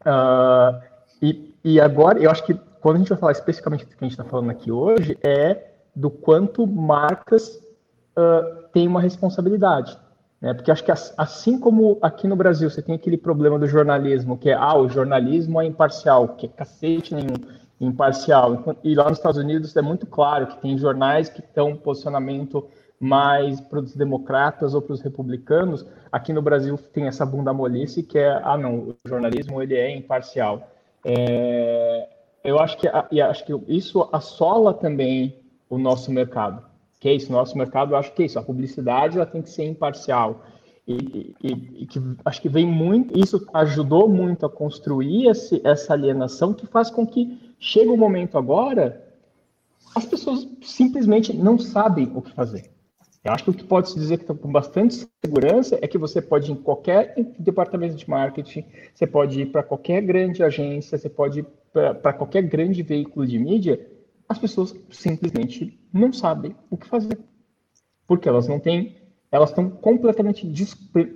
[0.00, 0.82] Uh,
[1.22, 4.04] e, e agora, eu acho que quando a gente vai falar especificamente do que a
[4.04, 7.62] gente está falando aqui hoje, é do quanto marcas
[8.16, 9.96] uh, têm uma responsabilidade.
[10.40, 10.52] Né?
[10.52, 14.50] Porque acho que assim como aqui no Brasil você tem aquele problema do jornalismo, que
[14.50, 17.36] é, ah, o jornalismo é imparcial, que é cacete nenhum
[17.80, 18.76] imparcial.
[18.82, 22.68] E lá nos Estados Unidos é muito claro que tem jornais que estão um posicionamento
[23.00, 25.86] mais para os democratas ou para os republicanos.
[26.10, 29.96] Aqui no Brasil tem essa bunda molice que é, ah, não, o jornalismo ele é
[29.96, 30.70] imparcial.
[31.04, 32.08] É,
[32.42, 36.64] eu acho que, e acho que isso assola também o nosso mercado.
[37.00, 39.50] Que é isso, nosso mercado, eu acho que é isso, a publicidade ela tem que
[39.50, 40.44] ser imparcial.
[40.86, 45.94] E, e, e que acho que vem muito, isso ajudou muito a construir esse, essa
[45.94, 49.02] alienação que faz com que chega o um momento agora,
[49.94, 52.70] as pessoas simplesmente não sabem o que fazer.
[53.24, 55.96] Eu acho que o que pode se dizer que está com bastante segurança é que
[55.96, 60.98] você pode ir em qualquer departamento de marketing, você pode ir para qualquer grande agência,
[60.98, 63.80] você pode ir para qualquer grande veículo de mídia
[64.34, 67.18] as pessoas simplesmente não sabem o que fazer.
[68.06, 68.96] Porque elas não têm,
[69.30, 70.46] elas estão completamente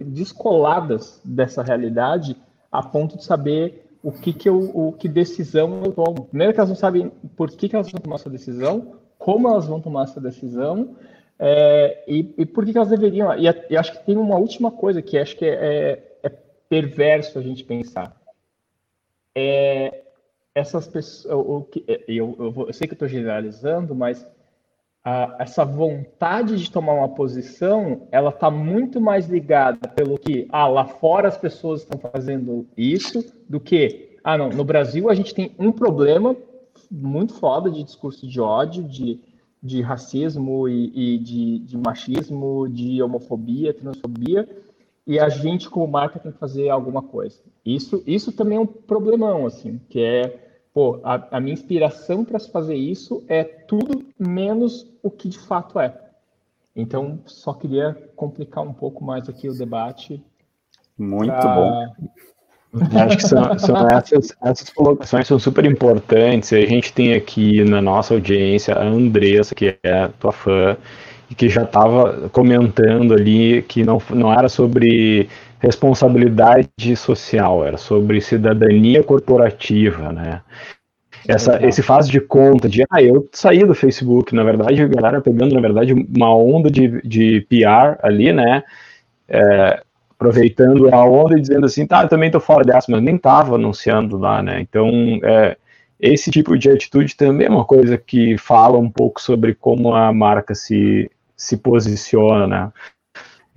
[0.01, 2.37] descoladas dessa realidade
[2.71, 6.27] a ponto de saber o que, que eu, o que decisão eu tomo.
[6.27, 9.67] Primeiro que elas não sabem por que, que elas vão tomar essa decisão, como elas
[9.67, 10.97] vão tomar essa decisão,
[11.39, 13.35] é, e, e, por que, que elas deveriam.
[13.35, 16.29] E, e, acho que tem uma última coisa que acho que é, é, é
[16.69, 18.17] perverso a gente pensar.
[19.35, 20.05] É,
[20.59, 21.69] essas pessoas, eu,
[22.09, 24.27] eu, eu, eu sei que eu estou generalizando, mas
[25.05, 30.67] a, essa vontade de tomar uma posição, ela está muito mais ligada pelo que, ah,
[30.67, 35.33] lá fora as pessoas estão fazendo isso, do que, ah, não, no Brasil a gente
[35.33, 36.37] tem um problema
[36.91, 39.21] muito foda de discurso de ódio, de,
[39.63, 44.49] de racismo e, e de, de machismo, de homofobia, transfobia,
[45.07, 47.39] e a gente como marca tem que fazer alguma coisa.
[47.65, 52.39] Isso, isso também é um problemão, assim, que é pô, a, a minha inspiração para
[52.39, 55.95] fazer isso é tudo menos o que de fato é.
[56.75, 60.23] Então, só queria complicar um pouco mais aqui o debate.
[60.97, 61.55] Muito pra...
[61.55, 61.93] bom.
[63.05, 66.53] Acho que são, são essas, essas colocações são super importantes.
[66.53, 70.77] A gente tem aqui na nossa audiência a Andressa, que é tua fã,
[71.37, 75.29] que já estava comentando ali que não, não era sobre
[75.59, 80.41] responsabilidade social, era sobre cidadania corporativa, né?
[81.27, 85.21] Essa, esse faz de conta de, ah, eu saí do Facebook, na verdade, a galera
[85.21, 88.63] pegando, na verdade, uma onda de, de PR ali, né?
[89.29, 93.19] É, aproveitando a onda e dizendo assim, tá, eu também tô fora dessa, mas nem
[93.19, 94.61] tava anunciando lá, né?
[94.61, 94.89] Então,
[95.23, 95.57] é,
[96.01, 100.13] esse tipo de atitude também é uma coisa que fala um pouco sobre como a
[100.13, 102.73] marca se, se posiciona, né?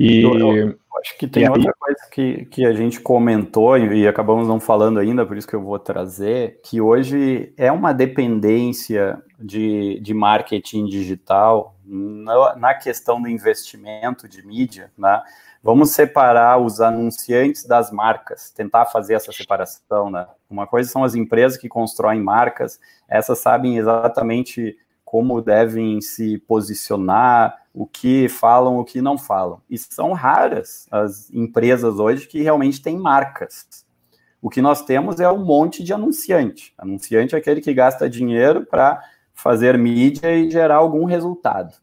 [0.01, 4.07] E eu, eu acho que tem outra coisa que, que a gente comentou e, e
[4.07, 9.21] acabamos não falando ainda, por isso que eu vou trazer, que hoje é uma dependência
[9.39, 15.21] de, de marketing digital na, na questão do investimento de mídia, né?
[15.63, 20.25] Vamos separar os anunciantes das marcas, tentar fazer essa separação, né?
[20.49, 24.75] Uma coisa são as empresas que constroem marcas, essas sabem exatamente
[25.11, 29.61] como devem se posicionar, o que falam, o que não falam.
[29.69, 33.85] E são raras as empresas hoje que realmente têm marcas.
[34.41, 36.73] O que nós temos é um monte de anunciante.
[36.77, 39.03] Anunciante é aquele que gasta dinheiro para
[39.33, 41.75] fazer mídia e gerar algum resultado.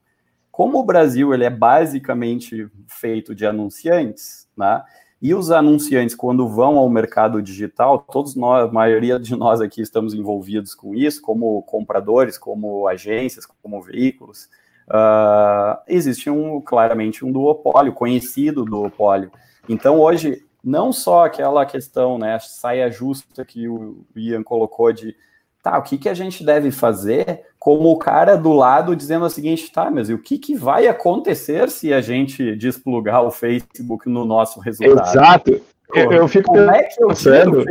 [0.51, 4.83] Como o Brasil ele é basicamente feito de anunciantes, né?
[5.21, 9.83] E os anunciantes, quando vão ao mercado digital, todos nós, a maioria de nós aqui
[9.83, 14.49] estamos envolvidos com isso, como compradores, como agências, como veículos.
[14.89, 19.33] Uh, existe um claramente um duopólio, conhecido duopólio.
[19.69, 25.17] Então, hoje, não só aquela questão, né, saia justa que o Ian colocou de
[25.63, 29.31] tá, o que, que a gente deve fazer como o cara do lado dizendo o
[29.31, 34.09] seguinte, tá, mas e o que, que vai acontecer se a gente desplugar o Facebook
[34.09, 35.09] no nosso resultado?
[35.09, 35.61] Exato.
[35.95, 37.65] eu, eu, fico como é que eu pensando,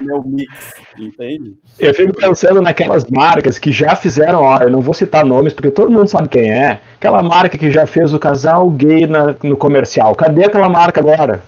[0.00, 1.56] meu mix, entende?
[1.78, 5.70] Eu fico pensando naquelas marcas que já fizeram, ó, eu não vou citar nomes porque
[5.70, 6.80] todo mundo sabe quem é.
[6.96, 10.14] Aquela marca que já fez o casal gay na, no comercial.
[10.14, 11.42] Cadê aquela marca agora?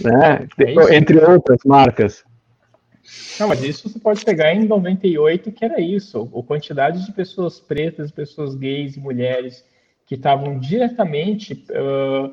[0.00, 0.46] Né?
[0.58, 2.24] É Entre outras marcas.
[3.38, 6.30] Não, mas isso você pode pegar em 98, que era isso.
[6.36, 9.64] A quantidade de pessoas pretas, pessoas gays e mulheres
[10.06, 12.32] que estavam diretamente uh,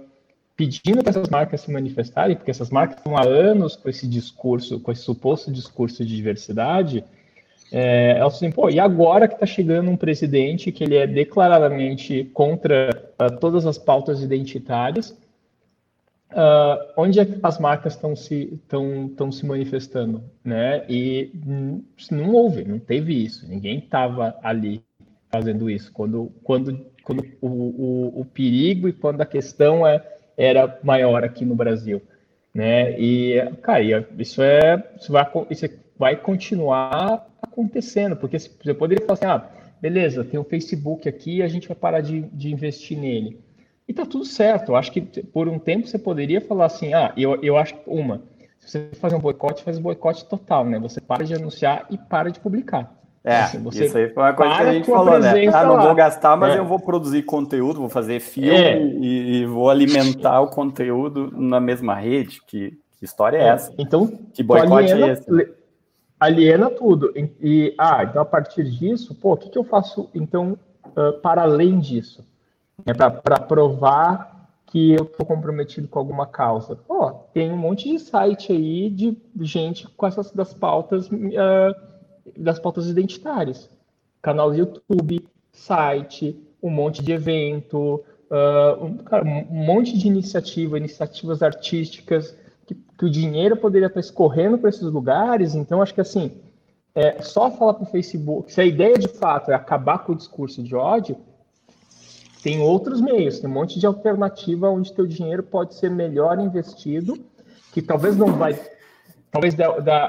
[0.56, 4.80] pedindo para essas marcas se manifestarem, porque essas marcas estão há anos com esse discurso,
[4.80, 7.04] com esse suposto discurso de diversidade,
[7.72, 12.30] é, elas dizem, pô, e agora que está chegando um presidente que ele é declaradamente
[12.34, 15.16] contra uh, todas as pautas identitárias,
[16.32, 20.86] Uh, onde é que as marcas estão se, tão, se manifestando, né?
[20.88, 21.32] E
[22.12, 23.48] não houve, não teve isso.
[23.48, 24.84] Ninguém estava ali
[25.32, 25.92] fazendo isso.
[25.92, 30.06] Quando, quando, quando o, o, o, perigo e quando a questão é,
[30.38, 32.00] era maior aqui no Brasil,
[32.54, 33.00] né?
[33.00, 33.82] E, cara,
[34.18, 35.66] isso, é, isso, vai, isso
[35.98, 39.50] vai continuar acontecendo, porque você poderia falar assim, ah,
[39.82, 43.40] beleza, tem o Facebook aqui, a gente vai parar de, de investir nele.
[43.90, 44.74] E tá tudo certo.
[44.74, 47.82] Eu acho que por um tempo você poderia falar assim: ah, eu, eu acho que
[47.88, 48.22] uma,
[48.60, 50.78] se você fazer um boicote, faz um boicote total, né?
[50.78, 52.96] Você para de anunciar e para de publicar.
[53.24, 55.48] É, assim, isso aí foi uma coisa que a gente falou, né?
[55.48, 56.60] Ah, não vou gastar, mas é.
[56.60, 58.80] eu vou produzir conteúdo, vou fazer filme é.
[58.80, 62.42] e, e, vou alimentar o conteúdo na mesma rede.
[62.46, 63.48] Que, que história é, é.
[63.48, 63.74] essa?
[63.76, 65.54] Então, que boicote aliena, é esse?
[66.20, 67.12] Aliena tudo.
[67.16, 70.56] E, e, ah, então a partir disso, pô, o que, que eu faço, então,
[70.96, 72.29] uh, para além disso?
[72.86, 76.76] É para provar que eu estou comprometido com alguma causa.
[76.76, 81.90] Pô, tem um monte de site aí de gente com essas das pautas uh,
[82.38, 83.70] das pautas identitárias,
[84.22, 90.78] canal do YouTube, site, um monte de evento, uh, um, cara, um monte de iniciativa,
[90.78, 95.56] iniciativas artísticas que, que o dinheiro poderia estar escorrendo para esses lugares.
[95.56, 96.40] Então, acho que assim,
[96.94, 98.52] é só falar para o Facebook.
[98.54, 101.18] Se a ideia de fato é acabar com o discurso de ódio,
[102.42, 107.18] tem outros meios, tem um monte de alternativa onde teu dinheiro pode ser melhor investido,
[107.74, 108.58] que talvez não vai.
[109.30, 109.56] Talvez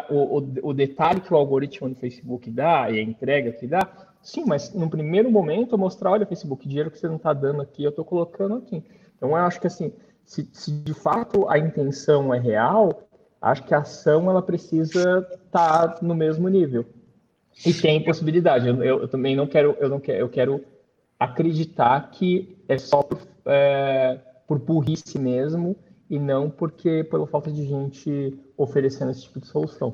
[0.09, 3.87] o, o, o, detalhe que o algoritmo do Facebook dá e a entrega que dá,
[4.23, 7.85] sim, mas no primeiro momento mostrar, olha, Facebook, dinheiro que você não está dando aqui,
[7.85, 8.83] eu estou colocando aqui.
[9.17, 9.93] Então eu acho que assim,
[10.25, 13.03] se, se, de fato a intenção é real,
[13.43, 16.87] acho que a ação ela precisa estar tá no mesmo nível.
[17.67, 18.69] E tem possibilidade.
[18.69, 20.65] Eu, eu, eu também não quero, eu não quero, eu quero
[21.21, 24.19] acreditar que é só por, é,
[24.49, 25.77] por burrice mesmo
[26.09, 29.93] e não porque pela falta de gente oferecendo esse tipo de solução.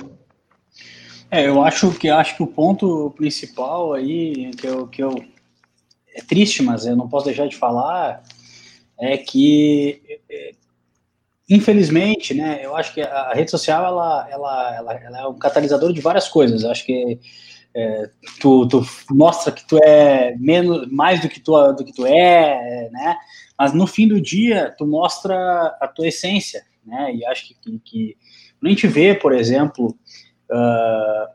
[1.29, 5.13] É, eu acho que acho que o ponto principal aí que eu, que eu
[6.15, 8.23] é triste, mas eu não posso deixar de falar
[8.99, 10.01] é que
[10.31, 10.55] é,
[11.51, 15.93] infelizmente, né, eu acho que a rede social ela, ela, ela, ela é um catalisador
[15.93, 16.63] de várias coisas.
[16.63, 17.19] Eu acho que
[17.79, 18.09] é,
[18.41, 22.89] tu, tu, mostra que tu é menos, mais do que tu, do que tu é,
[22.91, 23.17] né?
[23.59, 25.37] Mas no fim do dia, tu mostra
[25.79, 27.15] a tua essência, né?
[27.15, 28.17] E acho que, que,
[28.65, 29.95] a gente vê, por exemplo,
[30.51, 31.29] uh,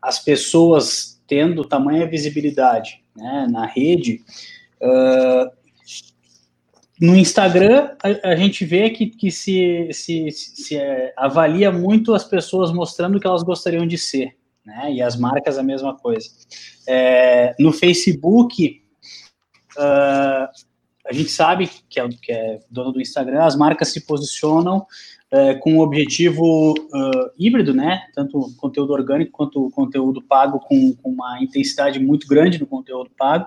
[0.00, 4.22] as pessoas tendo tamanha visibilidade né, na rede,
[4.80, 5.50] uh,
[6.98, 12.24] no Instagram, a, a, gente vê que, que se, se, se é, avalia muito as
[12.24, 14.35] pessoas mostrando o que elas gostariam de ser
[14.66, 14.92] né?
[14.92, 16.28] E as marcas a mesma coisa.
[16.88, 18.82] É, no Facebook,
[19.78, 20.48] uh,
[21.06, 24.84] a gente sabe que é, que é dono do Instagram, as marcas se posicionam
[25.30, 28.02] é, com um objetivo uh, híbrido, né?
[28.14, 33.46] Tanto conteúdo orgânico quanto conteúdo pago, com, com uma intensidade muito grande no conteúdo pago,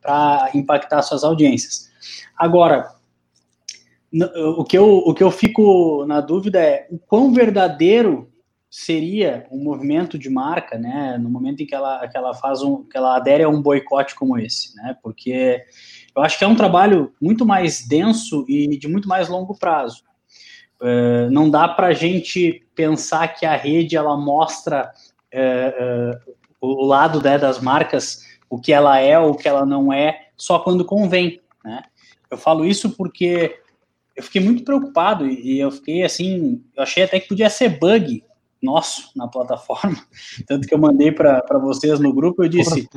[0.00, 1.90] para impactar suas audiências.
[2.36, 2.90] Agora,
[4.56, 8.32] o que, eu, o que eu fico na dúvida é o quão verdadeiro
[8.70, 12.84] seria um movimento de marca, né, no momento em que ela, que ela faz um,
[12.84, 15.64] que ela adere a um boicote como esse, né, porque
[16.14, 20.02] eu acho que é um trabalho muito mais denso e de muito mais longo prazo.
[20.80, 24.92] Uh, não dá para a gente pensar que a rede ela mostra
[25.34, 29.92] uh, uh, o lado né, das marcas, o que ela é o que ela não
[29.92, 31.82] é, só quando convém, né?
[32.30, 33.58] Eu falo isso porque
[34.14, 38.22] eu fiquei muito preocupado e eu fiquei assim, eu achei até que podia ser bug
[38.62, 39.96] nosso na plataforma,
[40.46, 42.88] tanto que eu mandei para vocês no grupo, eu disse...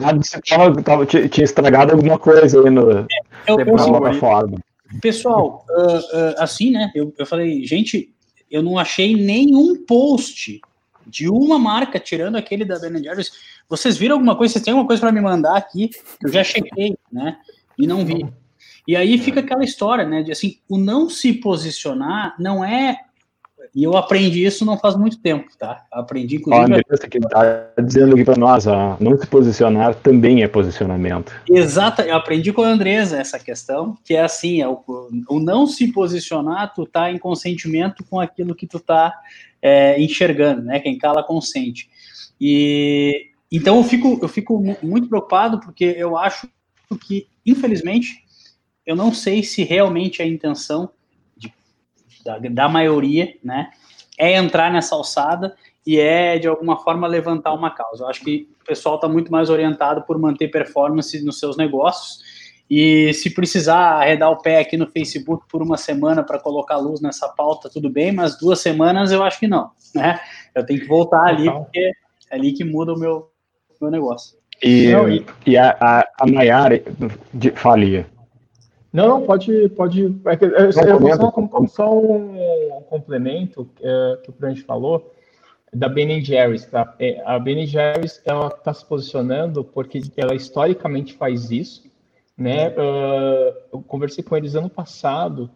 [0.48, 3.06] Tava, tava, tinha estragado alguma coisa aí no, é,
[3.48, 4.60] na plataforma.
[5.00, 8.14] Pessoal, uh, uh, assim, né, eu, eu falei, gente,
[8.50, 10.60] eu não achei nenhum post
[11.08, 13.32] de uma marca, tirando aquele da Ben Jerry's.
[13.70, 14.54] Vocês viram alguma coisa?
[14.54, 15.90] Vocês têm alguma coisa para me mandar aqui?
[16.22, 17.38] Eu já chequei, né,
[17.78, 18.26] e não vi.
[18.88, 22.98] E aí fica aquela história, né, de assim, o não se posicionar não é
[23.74, 25.86] e eu aprendi isso não faz muito tempo, tá?
[25.92, 26.74] Aprendi, inclusive.
[26.74, 31.32] A Andressa que está dizendo aqui para nós, ó, não se posicionar também é posicionamento.
[31.50, 34.84] Exato, eu aprendi com a Andresa essa questão, que é assim, é o,
[35.30, 39.14] o, não se posicionar, tu tá em consentimento com aquilo que tu tá
[39.62, 40.80] é, enxergando, né?
[40.82, 41.90] Quem cala consente.
[42.40, 46.50] E então eu fico, eu fico muito preocupado porque eu acho
[47.08, 48.24] que, infelizmente,
[48.86, 50.90] eu não sei se realmente a intenção
[52.24, 53.70] da, da maioria, né,
[54.18, 55.56] é entrar nessa alçada
[55.86, 58.04] e é, de alguma forma, levantar uma causa.
[58.04, 62.20] Eu acho que o pessoal está muito mais orientado por manter performance nos seus negócios
[62.70, 67.02] e se precisar arredar o pé aqui no Facebook por uma semana para colocar luz
[67.02, 70.20] nessa pauta, tudo bem, mas duas semanas eu acho que não, né?
[70.56, 71.92] Eu tenho que voltar ali, porque
[72.30, 73.30] é ali que muda o meu,
[73.82, 74.38] meu negócio.
[74.64, 75.26] E, não, e...
[75.46, 76.82] e a, a, a Maiara
[77.56, 78.06] falia.
[78.92, 79.70] Não, não, pode.
[79.70, 85.14] pode é, é, é, só, só, um complemento é, que o Prante falou
[85.74, 86.66] da Ben Jerry's.
[86.66, 86.94] Tá?
[87.00, 91.90] É, a Ben Jerry's ela está se posicionando porque ela historicamente faz isso.
[92.38, 92.70] Né?
[92.70, 95.50] Uh, eu conversei com eles ano passado.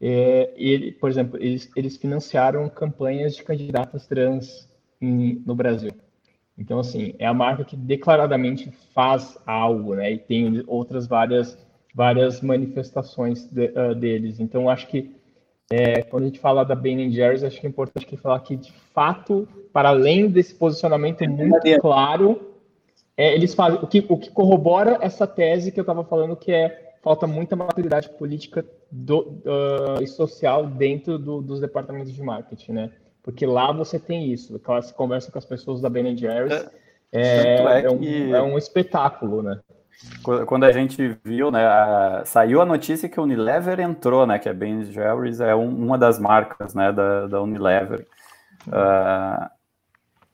[0.00, 4.68] É, ele, por exemplo, eles, eles financiaram campanhas de candidatas trans
[5.00, 5.92] em, no Brasil.
[6.56, 10.12] Então, assim, é a marca que declaradamente faz algo, né?
[10.12, 11.56] E tem outras várias
[11.94, 14.40] várias manifestações de, uh, deles.
[14.40, 15.14] Então, acho que
[15.70, 18.72] é, quando a gente fala da Ben Jerry's, acho que é importante falar que, de
[18.94, 22.54] fato, para além desse posicionamento muito claro,
[23.16, 26.52] é, eles fazem o que, o que corrobora essa tese que eu estava falando, que
[26.52, 32.72] é falta muita maturidade política do, uh, e social dentro do, dos departamentos de marketing,
[32.72, 32.90] né?
[33.22, 36.66] Porque lá você tem isso, você conversa com as pessoas da Ben Jerry's,
[37.12, 39.60] é, é, é, um, é um espetáculo, né?
[40.46, 44.48] Quando a gente viu, né, a, saiu a notícia que a Unilever entrou, né, que
[44.48, 48.06] a Ben Jerry's é um, uma das marcas, né, da, da Unilever.
[48.68, 49.48] Uh,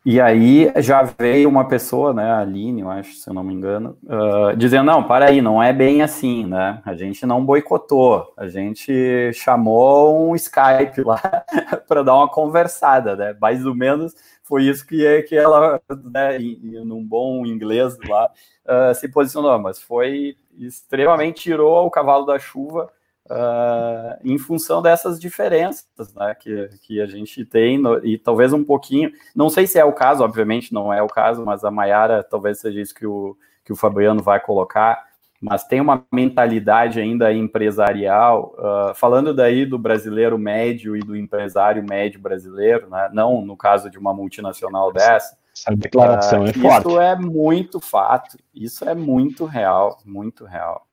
[0.04, 3.54] e aí já veio uma pessoa, né, a Aline, eu acho, se eu não me
[3.54, 8.34] engano, uh, dizendo, não, para aí, não é bem assim, né, a gente não boicotou,
[8.36, 11.22] a gente chamou um Skype lá
[11.88, 14.14] para dar uma conversada, né, mais ou menos
[14.44, 16.38] foi isso que, que ela, né,
[16.84, 18.30] num bom inglês lá,
[18.66, 22.90] uh, se posicionou, mas foi extremamente tirou o cavalo da chuva
[23.30, 28.62] uh, em função dessas diferenças né, que, que a gente tem, no, e talvez um
[28.62, 32.22] pouquinho, não sei se é o caso, obviamente não é o caso, mas a Maiara
[32.22, 35.06] talvez seja isso que o, que o Fabiano vai colocar,
[35.44, 41.84] mas tem uma mentalidade ainda empresarial, uh, falando daí do brasileiro médio e do empresário
[41.86, 46.88] médio brasileiro, né, não no caso de uma multinacional dessa, essa declaração uh, é forte.
[46.88, 50.86] Isso é muito fato, isso é muito real, muito real.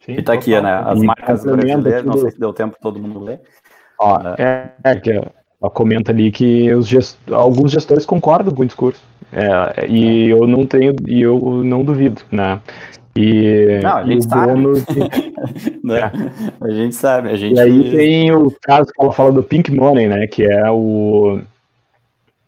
[0.00, 0.82] Sim, e tá aqui, né?
[0.84, 3.42] As marcas brasileiras, não sei se deu tempo todo mundo ler.
[3.98, 5.12] Ó, uh, é, é que
[5.60, 7.16] ela comenta ali que os gest...
[7.30, 9.02] alguns gestores concordam com o discurso.
[9.32, 12.60] É, e eu não tenho, e eu não duvido, né?
[13.14, 14.52] E, não, a gente sabe.
[14.52, 14.84] Bônus...
[15.90, 16.64] é.
[16.64, 17.28] A gente sabe.
[17.28, 17.56] A gente...
[17.56, 20.26] E aí tem o caso que ela fala do Pink Money, né?
[20.26, 21.40] Que é o,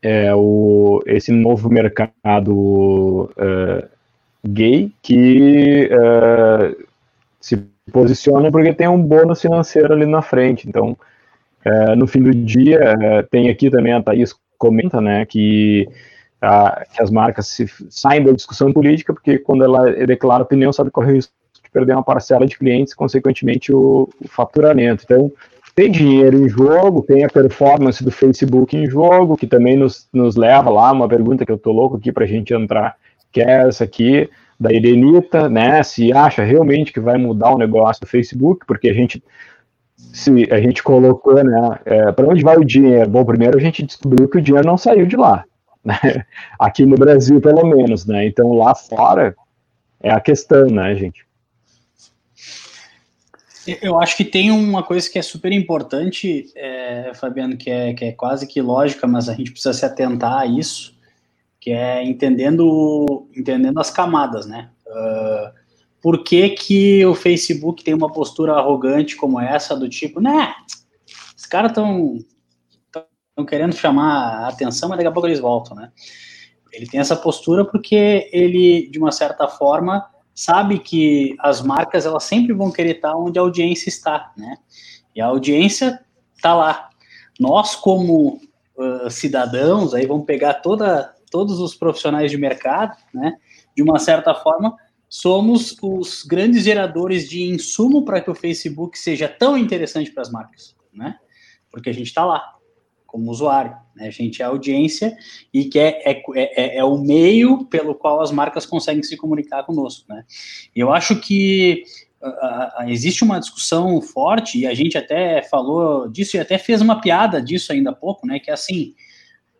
[0.01, 3.89] é o esse novo mercado uh,
[4.45, 6.85] gay que uh,
[7.41, 7.57] se
[7.93, 10.69] posiciona porque tem um bônus financeiro ali na frente.
[10.69, 10.97] Então,
[11.67, 12.95] uh, no fim do dia,
[13.31, 15.27] tem aqui também a Thaís comenta, né?
[15.27, 15.89] Que
[16.43, 20.91] a, que as marcas se, saem da discussão política, porque quando ela declara opinião, sabe
[20.91, 21.33] correr o risco
[21.63, 25.05] de perder uma parcela de clientes, consequentemente o, o, faturamento.
[25.05, 25.31] Então,
[25.75, 30.37] tem dinheiro em jogo, tem a performance do Facebook em jogo, que também nos, nos
[30.37, 32.97] leva lá, uma pergunta que eu tô louco aqui para a gente entrar,
[33.31, 34.29] que é essa aqui,
[34.61, 38.93] da Elenita, né, se acha realmente que vai mudar o negócio do Facebook, porque a
[38.93, 39.23] gente
[40.13, 43.09] se a gente colocou, né, é, para onde vai o dinheiro?
[43.09, 45.45] Bom, primeiro a gente descobriu que o dinheiro não saiu de lá,
[45.85, 45.99] né?
[46.59, 48.27] Aqui no Brasil, pelo menos, né?
[48.27, 49.35] Então lá fora
[50.01, 51.25] é a questão, né, gente?
[53.81, 58.05] Eu acho que tem uma coisa que é super importante, é, Fabiano, que é, que
[58.07, 60.99] é quase que lógica, mas a gente precisa se atentar a isso,
[61.61, 64.69] que é entendendo, entendendo as camadas, né?
[64.85, 65.62] Uh,
[66.03, 70.53] por que, que o Facebook tem uma postura arrogante como essa, do tipo, né,
[71.37, 72.19] os caras estão
[73.49, 75.91] querendo chamar a atenção, mas daqui a pouco eles voltam, né?
[76.73, 82.25] Ele tem essa postura porque ele, de uma certa forma, sabe que as marcas elas
[82.25, 84.57] sempre vão querer estar onde a audiência está, né?
[85.15, 86.01] E a audiência
[86.35, 86.89] está lá.
[87.39, 88.41] Nós, como
[88.77, 93.35] uh, cidadãos, aí vamos pegar toda, todos os profissionais de mercado, né?
[93.77, 94.75] De uma certa forma,
[95.15, 100.33] somos os grandes geradores de insumo para que o Facebook seja tão interessante para as
[100.33, 101.17] marcas, né?
[101.71, 102.43] Porque a gente está lá
[103.07, 103.77] como usuário.
[103.95, 104.07] Né?
[104.07, 105.15] A gente é audiência
[105.53, 109.65] e que é, é, é, é, o meio pelo qual as marcas conseguem se comunicar
[109.65, 110.07] conosco.
[110.09, 110.25] Né?
[110.75, 111.83] E eu acho que
[112.23, 116.81] uh, uh, existe uma discussão forte, e a gente até falou disso e até fez
[116.81, 118.39] uma piada disso ainda há pouco, né?
[118.39, 118.95] Que é assim,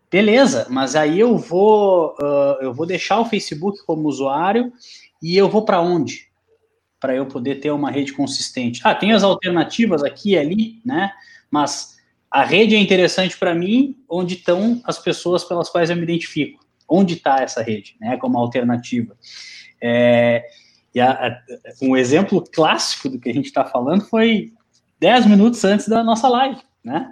[0.09, 4.73] beleza, mas aí eu vou, uh, eu vou deixar o Facebook como usuário
[5.23, 6.27] e eu vou para onde?
[6.99, 8.81] Para eu poder ter uma rede consistente.
[8.83, 11.13] Ah, tem as alternativas aqui e ali, né?
[11.49, 11.97] Mas
[12.29, 16.61] a rede é interessante para mim onde estão as pessoas pelas quais eu me identifico.
[16.89, 19.15] Onde está essa rede, né, como alternativa.
[19.81, 20.43] É,
[20.93, 21.41] e a, a,
[21.81, 24.51] um exemplo clássico do que a gente está falando foi
[24.99, 27.11] 10 minutos antes da nossa live, né?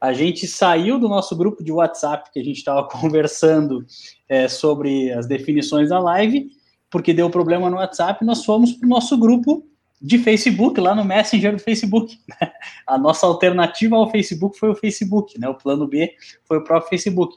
[0.00, 3.84] A gente saiu do nosso grupo de WhatsApp que a gente estava conversando
[4.28, 6.50] é, sobre as definições da live,
[6.90, 9.66] porque deu problema no WhatsApp, nós fomos para o nosso grupo
[10.00, 12.18] de Facebook, lá no Messenger do Facebook.
[12.86, 15.48] A nossa alternativa ao Facebook foi o Facebook, né?
[15.48, 16.14] O plano B
[16.44, 17.36] foi o próprio Facebook.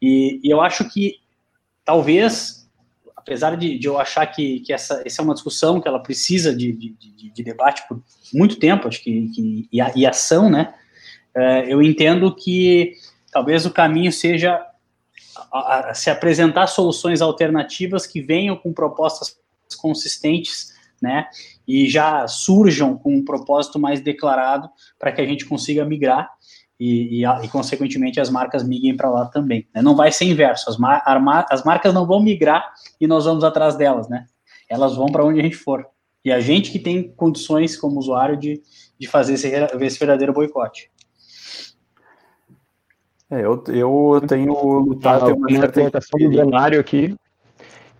[0.00, 1.16] E, e eu acho que
[1.84, 2.68] talvez,
[3.14, 6.54] apesar de, de eu achar que, que essa, essa é uma discussão que ela precisa
[6.54, 10.74] de, de, de debate por muito tempo, acho que, que e, a, e ação, né?
[11.34, 12.94] É, eu entendo que
[13.30, 14.60] talvez o caminho seja
[15.52, 19.36] a, a, se apresentar soluções alternativas que venham com propostas
[19.80, 20.70] consistentes
[21.00, 21.26] né?
[21.66, 24.68] E já surjam com um propósito mais declarado
[24.98, 26.28] para que a gente consiga migrar
[26.78, 29.66] e, e, e consequentemente, as marcas migrem para lá também.
[29.74, 29.82] Né?
[29.82, 31.02] Não vai ser inverso, as, mar
[31.50, 34.26] as marcas não vão migrar e nós vamos atrás delas, né?
[34.68, 35.86] Elas vão para onde a gente for.
[36.24, 38.62] E a gente que tem condições como usuário de,
[38.98, 40.90] de fazer esse, esse verdadeiro boicote.
[43.30, 45.30] É, eu, eu tenho lutado.
[45.30, 47.14] Ah, uma certa do cenário aqui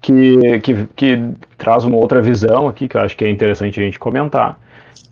[0.01, 3.83] que, que, que traz uma outra visão aqui, que eu acho que é interessante a
[3.83, 4.59] gente comentar,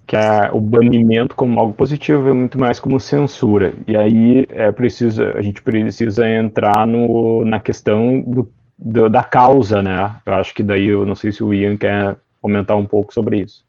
[0.07, 3.75] que é o banimento como algo positivo é muito mais como censura.
[3.87, 9.83] E aí é preciso, a gente precisa entrar no, na questão do, do, da causa,
[9.83, 10.17] né?
[10.25, 13.43] Eu acho que daí, eu não sei se o Ian quer comentar um pouco sobre
[13.43, 13.65] isso.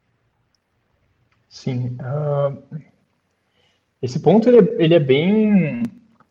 [1.48, 1.96] Sim.
[2.00, 2.80] Uh,
[4.00, 5.82] esse ponto ele é, ele é bem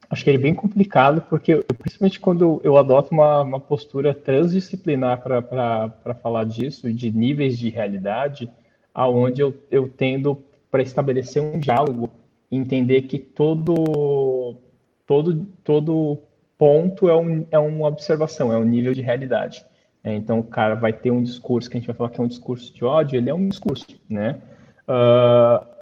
[0.10, 5.22] acho que ele é bem complicado, porque principalmente quando eu adoto uma, uma postura transdisciplinar
[5.22, 8.50] para falar disso, de níveis de realidade,
[8.94, 12.10] aonde eu, eu tendo para estabelecer um diálogo,
[12.52, 14.58] entender que todo,
[15.06, 16.20] todo, todo
[16.58, 19.64] ponto é, um, é uma observação, é um nível de realidade.
[20.04, 22.24] É, então, o cara vai ter um discurso que a gente vai falar que é
[22.24, 24.42] um discurso de ódio, ele é um discurso, né?
[24.88, 25.79] Uh,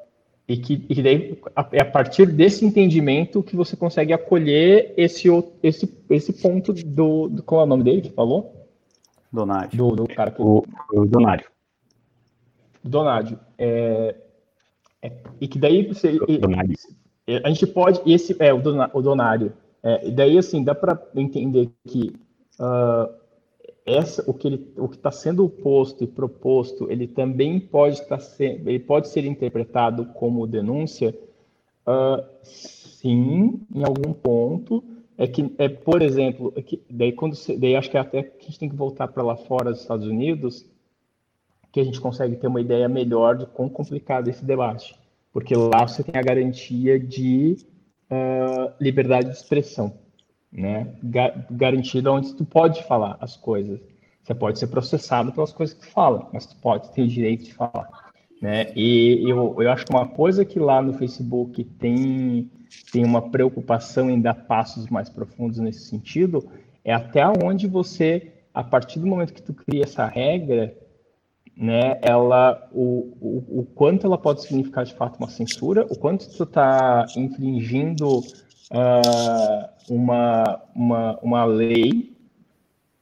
[0.47, 1.37] e que, e daí
[1.73, 5.27] é a partir desse entendimento que você consegue acolher esse,
[5.61, 7.43] esse, esse ponto do, do.
[7.43, 8.65] Qual é o nome dele que falou?
[9.31, 9.77] Donádio.
[9.77, 10.41] Do, do cara que...
[10.41, 11.49] o, o Donádio.
[12.81, 13.37] Donádio.
[13.57, 14.15] É,
[15.01, 16.17] é, e que daí você.
[16.39, 16.77] Donádio.
[17.43, 19.51] a gente pode, esse é o, donário.
[19.83, 22.13] É, daí, assim, dá para entender que
[22.57, 23.13] uh,
[23.88, 29.07] essa, o que está sendo posto e proposto, ele também pode estar sendo, ele pode
[29.07, 31.17] ser interpretado como denúncia,
[31.88, 34.83] uh, sim, em algum ponto.
[35.17, 38.43] É que, é, por exemplo, é que, daí quando você, daí acho que até que
[38.43, 40.65] a gente tem que voltar para lá fora dos Estados Unidos,
[41.71, 44.95] que a gente consegue ter uma ideia melhor de quão complicado é esse debate.
[45.31, 47.57] Porque lá você tem a garantia de
[48.11, 49.93] uh, liberdade de expressão,
[50.51, 50.87] né?
[51.51, 53.79] garantida onde tu pode falar as coisas.
[54.23, 57.45] Você pode ser processado pelas coisas que tu fala, mas tu pode ter o direito
[57.45, 58.73] de falar, né?
[58.75, 62.49] E eu, eu acho que uma coisa que lá no Facebook tem
[62.91, 66.47] tem uma preocupação em dar passos mais profundos nesse sentido
[66.83, 70.75] é até onde você, a partir do momento que tu cria essa regra,
[71.55, 76.29] né, ela, o, o, o, quanto ela pode significar de fato uma censura, o quanto
[76.29, 78.21] tu está infringindo
[78.72, 82.15] uh, uma, uma, uma lei,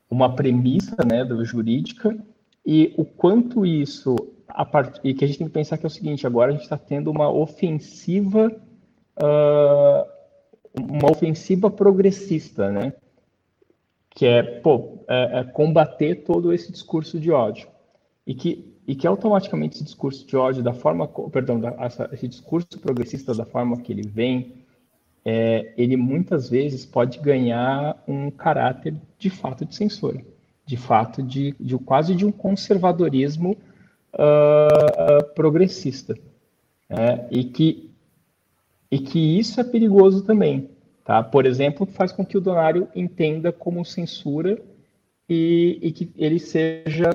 [0.10, 2.18] uma premissa né, do, jurídica,
[2.66, 4.16] e o quanto isso,
[4.48, 5.00] a part...
[5.04, 6.78] e que a gente tem que pensar que é o seguinte, agora a gente está
[6.78, 8.52] tendo uma ofensiva,
[9.18, 10.10] uh,
[10.80, 12.94] uma ofensiva progressista, né,
[14.10, 17.68] que é, pô, é, é combater todo esse discurso de ódio.
[18.26, 22.28] E que, e que automaticamente esse discurso de ódio, da forma, perdão, da, essa, esse
[22.28, 24.65] discurso progressista da forma que ele vem,
[25.26, 30.22] é, ele muitas vezes pode ganhar um caráter de fato de censura,
[30.66, 33.58] de fato de, de quase de um conservadorismo
[34.14, 36.16] uh, progressista,
[36.88, 37.90] é, e que
[38.92, 40.70] e que isso é perigoso também,
[41.04, 41.24] tá?
[41.24, 44.62] Por exemplo, faz com que o donário entenda como censura
[45.28, 47.10] e, e que ele seja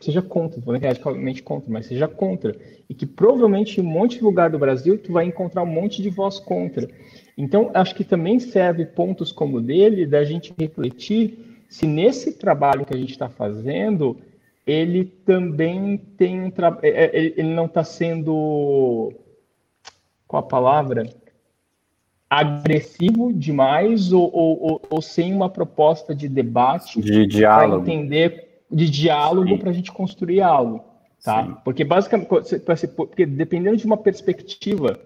[0.00, 2.56] seja contra, não é radicalmente contra, mas seja contra.
[2.88, 6.02] E que provavelmente em um monte de lugar do Brasil tu vai encontrar um monte
[6.02, 6.88] de voz contra.
[7.36, 12.94] Então, acho que também serve pontos como dele da gente refletir se nesse trabalho que
[12.94, 14.16] a gente está fazendo,
[14.64, 16.84] ele também tem um trabalho.
[16.84, 19.12] É, é, ele não está sendo.
[20.26, 21.04] Qual a palavra?
[22.30, 28.90] agressivo demais ou, ou, ou, sem uma proposta de debate de diálogo para entender de
[28.90, 30.84] diálogo para a gente construir algo,
[31.22, 31.46] tá?
[31.46, 31.56] Sim.
[31.64, 32.58] Porque basicamente,
[32.96, 34.98] porque dependendo de uma perspectiva,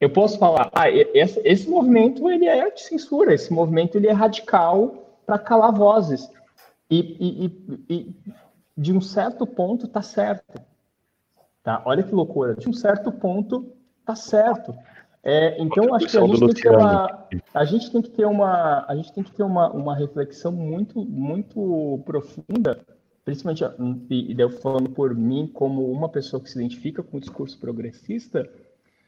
[0.00, 4.12] eu posso falar, ah, esse, esse movimento ele é de censura, esse movimento ele é
[4.12, 6.30] radical para calar vozes
[6.88, 8.16] e, e, e, e,
[8.76, 10.62] de um certo ponto tá certo,
[11.64, 11.82] tá?
[11.84, 13.72] Olha que loucura, de um certo ponto
[14.06, 14.72] tá certo.
[15.24, 18.24] É, então acho que a gente, tem que ter uma, a gente tem que ter
[18.24, 22.80] uma, a gente tem que ter uma, uma reflexão muito, muito profunda,
[23.24, 23.62] principalmente
[24.10, 28.50] e, eu falando por mim como uma pessoa que se identifica com o discurso progressista,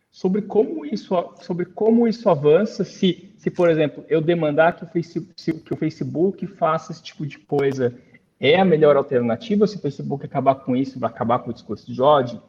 [0.08, 4.86] sobre como isso, sobre como isso avança, se, se por exemplo eu demandar que o
[4.86, 5.34] Facebook,
[5.64, 7.92] que o Facebook faça esse tipo de coisa,
[8.38, 9.66] é a melhor alternativa?
[9.66, 12.40] Se o Facebook acabar com isso, vai acabar com o discurso de ódio?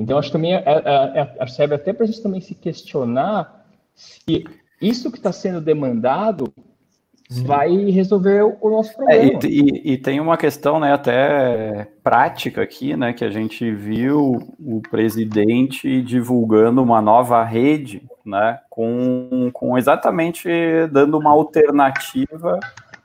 [0.00, 3.66] Então, acho que também é, é, é, serve até para a gente também se questionar
[3.94, 4.46] se
[4.80, 6.50] isso que está sendo demandado
[7.28, 7.44] Sim.
[7.44, 9.22] vai resolver o nosso problema.
[9.22, 13.70] É, e, e, e, tem uma questão né, até prática aqui, né, que a gente
[13.70, 20.48] viu o presidente divulgando uma nova rede, né, com, com exatamente
[20.90, 22.58] dando uma alternativa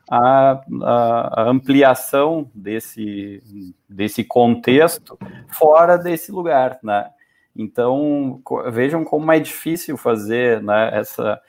[0.09, 7.09] a, a, a, ampliação desse, desse contexto fora desse lugar, né?
[7.55, 8.41] Então,
[8.71, 11.41] vejam como é difícil fazer né, essa,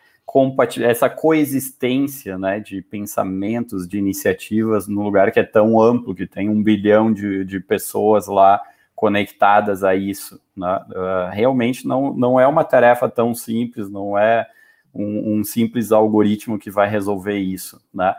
[0.82, 6.48] essa coexistência né, de pensamentos, de iniciativas num lugar que é tão amplo, que tem
[6.48, 8.62] um bilhão de, de pessoas lá
[8.94, 10.40] conectadas a isso.
[10.56, 10.80] Né?
[10.90, 14.46] Uh, realmente não, não é uma tarefa tão simples, não é
[14.94, 17.80] um, um simples algoritmo que vai resolver isso.
[17.92, 18.14] Né?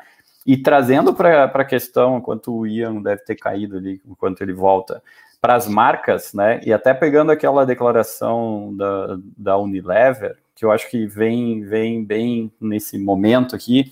[0.48, 5.04] E trazendo para a questão, enquanto o Ian deve ter caído ali, enquanto ele volta,
[5.42, 6.62] para as marcas, né?
[6.66, 12.50] E até pegando aquela declaração da, da Unilever, que eu acho que vem, vem bem
[12.62, 13.92] nesse momento aqui,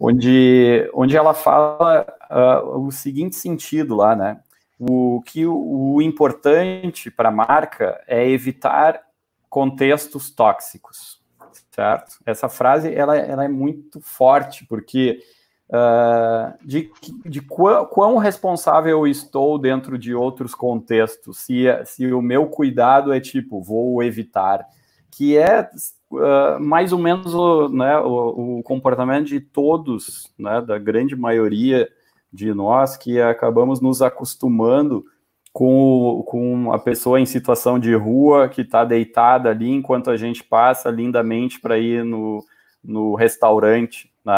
[0.00, 4.40] onde, onde ela fala uh, o seguinte sentido lá, né?
[4.78, 9.02] O que o, o importante para a marca é evitar
[9.50, 11.22] contextos tóxicos,
[11.70, 12.16] certo?
[12.24, 15.20] Essa frase ela, ela é muito forte, porque
[15.68, 16.90] uh, de,
[17.24, 23.12] de quão, quão, responsável eu estou dentro de outros contextos, se, se o meu cuidado
[23.12, 24.66] é tipo, vou evitar,
[25.10, 25.68] que é
[26.10, 31.88] uh, mais ou menos o, né, o, o, comportamento de todos, né, da grande maioria
[32.32, 35.04] de nós, que acabamos nos acostumando
[35.52, 40.42] com, com a pessoa em situação de rua que está deitada ali enquanto a gente
[40.42, 42.44] passa lindamente para ir no,
[42.82, 44.12] no restaurante.
[44.24, 44.34] Né?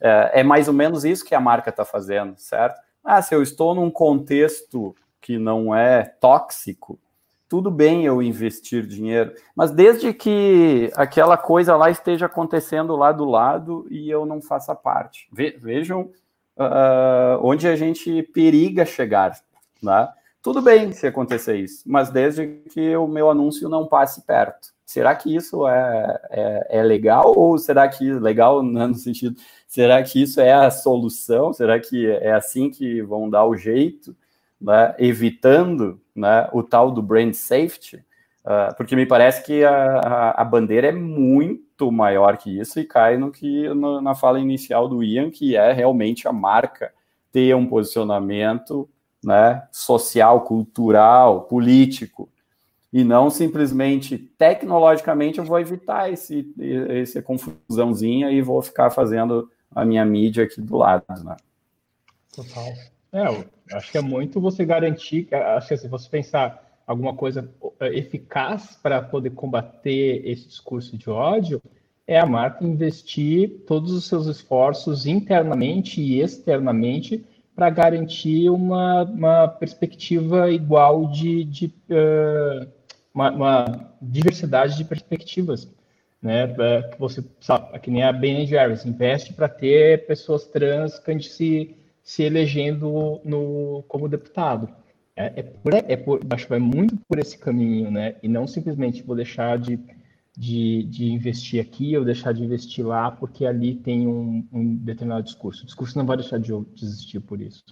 [0.00, 2.80] É, é, mais ou menos isso que a marca está fazendo, certo?
[3.04, 6.98] Ah, se eu estou num contexto que não é tóxico,
[7.48, 13.24] tudo bem eu investir dinheiro, mas desde que aquela coisa lá esteja acontecendo lá do
[13.24, 15.28] lado e eu não faça parte.
[15.32, 16.10] Ve vejam
[16.56, 19.38] uh, onde a gente periga chegar,
[19.82, 20.08] né?
[20.42, 24.68] Tudo bem se acontecer isso, mas desde que o meu anúncio não passe perto.
[24.84, 29.36] Será que isso é, é, é legal ou será que legal né, no sentido,
[29.66, 31.52] será que isso é a solução?
[31.52, 34.16] Será que é assim que vão dar o jeito,
[34.60, 38.04] né, evitando né, o tal do brand safety?
[38.44, 42.84] Uh, porque me parece que a, a, a, bandeira é muito maior que isso e
[42.84, 46.92] cai no que no, na fala inicial do Ian, que é realmente a marca
[47.32, 48.88] ter um posicionamento
[49.22, 52.28] né, social, cultural, político,
[52.92, 56.48] e não simplesmente tecnologicamente eu vou evitar esse,
[56.88, 61.04] essa confusãozinha e vou ficar fazendo a minha mídia aqui do lado.
[61.22, 61.36] Né?
[62.34, 62.72] Total.
[63.12, 67.48] É, acho que é muito você garantir, acho que se você pensar alguma coisa
[67.80, 71.62] é, eficaz para poder combater esse discurso de ódio,
[72.06, 77.24] é a marca investir todos os seus esforços internamente e externamente
[77.54, 82.68] para garantir uma, uma perspectiva igual de, de uh,
[83.12, 85.68] uma, uma, diversidade de perspectivas,
[86.26, 86.54] né?
[86.58, 91.76] É, que você sabe, que nem a Ben Jerry's investe para ter pessoas trans se,
[92.02, 94.68] se elegendo no, como deputado.
[95.14, 98.16] É, é, por, é por, acho que vai muito por esse caminho, né?
[98.22, 99.78] E não simplesmente vou deixar de
[100.36, 105.22] de, de investir aqui ou deixar de investir lá, porque ali tem um, um determinado
[105.22, 105.62] discurso.
[105.62, 107.64] O discurso não vai deixar de, existir por isso.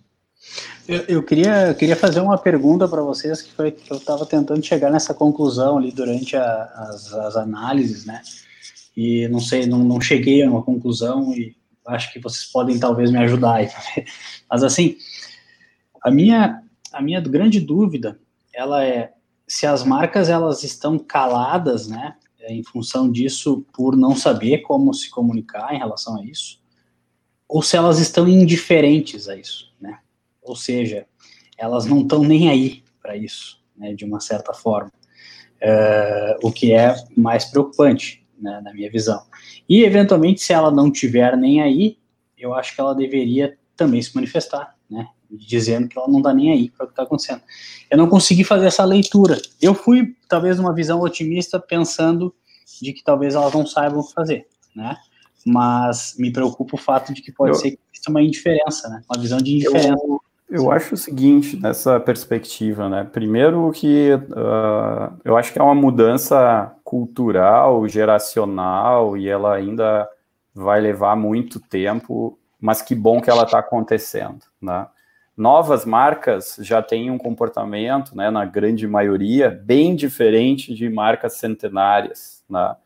[0.88, 4.24] Eu, eu queria, eu queria fazer uma pergunta para vocês, que foi que eu estava
[4.24, 8.22] tentando chegar nessa conclusão ali durante a, as, as análises, né?
[8.96, 13.10] E não sei, não, não cheguei a uma conclusão e acho que vocês podem talvez
[13.10, 13.68] me ajudar aí.
[14.50, 14.96] Mas assim,
[16.02, 18.18] a minha, a minha grande dúvida,
[18.52, 19.12] ela é
[19.46, 22.16] se as marcas elas estão caladas, né?
[22.40, 26.60] É, em função disso, por não saber como se comunicar em relação a isso,
[27.48, 29.98] ou se elas estão indiferentes a isso, né?
[30.42, 31.06] Ou seja,
[31.56, 34.90] elas não estão nem aí para isso, né, de uma certa forma,
[35.60, 39.22] é, o que é mais preocupante, né, na minha visão.
[39.66, 41.96] E, eventualmente, se ela não tiver nem aí,
[42.36, 46.52] eu acho que ela deveria também se manifestar, né, dizendo que ela não está nem
[46.52, 47.40] aí para o que está acontecendo.
[47.90, 49.40] Eu não consegui fazer essa leitura.
[49.60, 52.32] Eu fui, talvez, numa visão otimista, pensando
[52.80, 54.96] de que talvez elas não saibam o que fazer, né?
[55.46, 59.02] Mas me preocupa o fato de que pode eu, ser que exista uma indiferença, né?
[59.10, 60.02] Uma visão de indiferença.
[60.06, 63.04] Eu, eu acho o seguinte, nessa perspectiva, né?
[63.04, 70.08] Primeiro que uh, eu acho que é uma mudança cultural, geracional, e ela ainda
[70.54, 74.86] vai levar muito tempo, mas que bom que ela está acontecendo, né?
[75.36, 82.44] novas marcas já têm um comportamento, né, na grande maioria, bem diferente de marcas centenárias,
[82.48, 82.76] né?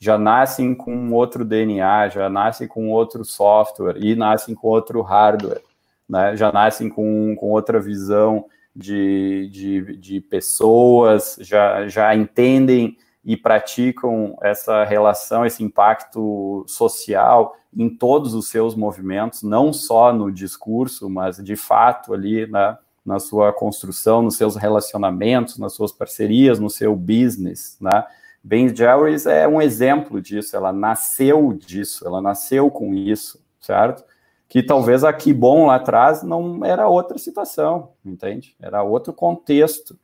[0.00, 5.60] Já nascem com outro DNA, já nascem com outro software e nascem com outro hardware,
[6.08, 6.36] né?
[6.36, 14.36] Já nascem com, com outra visão de, de, de pessoas, já, já entendem e praticam
[14.42, 21.36] essa relação, esse impacto social em todos os seus movimentos, não só no discurso, mas
[21.36, 26.96] de fato ali na, na sua construção, nos seus relacionamentos, nas suas parcerias, no seu
[26.96, 28.04] business, né?
[28.42, 34.04] Ben Jerry's é um exemplo disso, ela nasceu disso, ela nasceu com isso, certo?
[34.48, 38.56] Que talvez aqui bom lá atrás não era outra situação, entende?
[38.60, 39.98] Era outro contexto.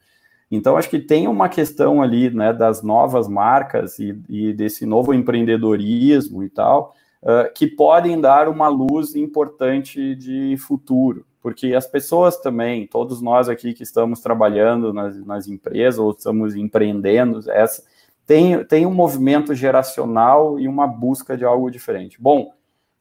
[0.50, 5.14] Então, acho que tem uma questão ali, né, das novas marcas e, e desse novo
[5.14, 12.38] empreendedorismo e tal, uh, que podem dar uma luz importante de futuro, porque as pessoas
[12.38, 17.82] também, todos nós aqui que estamos trabalhando nas, nas empresas ou estamos empreendendo, essa,
[18.26, 22.20] tem, tem um movimento geracional e uma busca de algo diferente.
[22.20, 22.52] Bom,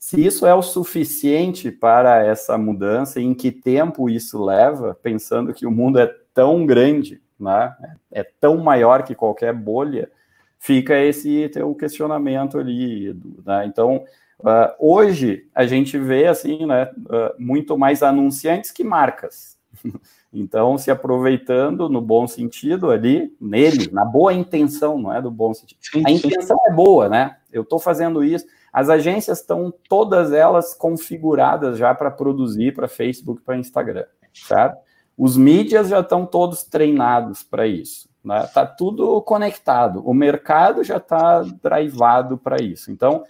[0.04, 5.66] se isso é o suficiente para essa mudança, em que tempo isso leva, pensando que
[5.66, 7.74] o mundo é tão grande, né,
[8.12, 10.12] é tão maior que qualquer bolha,
[10.60, 13.18] fica esse teu questionamento ali.
[13.45, 13.66] Né?
[13.66, 14.04] Então,
[14.41, 19.58] uh, hoje a gente vê assim, né, uh, muito mais anunciantes que marcas.
[20.36, 25.54] Então, se aproveitando no bom sentido ali, nele, na boa intenção, não é do bom
[25.54, 25.80] sentido.
[26.04, 27.38] A intenção é boa, né?
[27.54, 28.45] Eu estou fazendo isso.
[28.72, 34.78] As agências estão todas elas configuradas já para produzir para Facebook, para Instagram, certo?
[35.18, 38.10] Os mídias já estão todos treinados para isso.
[38.24, 38.47] Né?
[38.54, 40.01] Tá tudo conectado.
[40.08, 42.91] O mercado já está drivado para isso.
[42.91, 43.24] Então,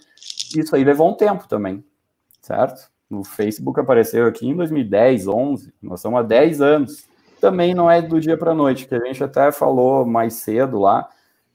[0.56, 1.84] isso aí levou um tempo também,
[2.40, 2.90] certo?
[3.10, 5.74] O Facebook apareceu aqui em 2010, 11.
[5.82, 7.06] Nós estamos há 10 anos.
[7.40, 10.78] Também não é do dia para a noite, que a gente até falou mais cedo
[10.78, 11.08] lá,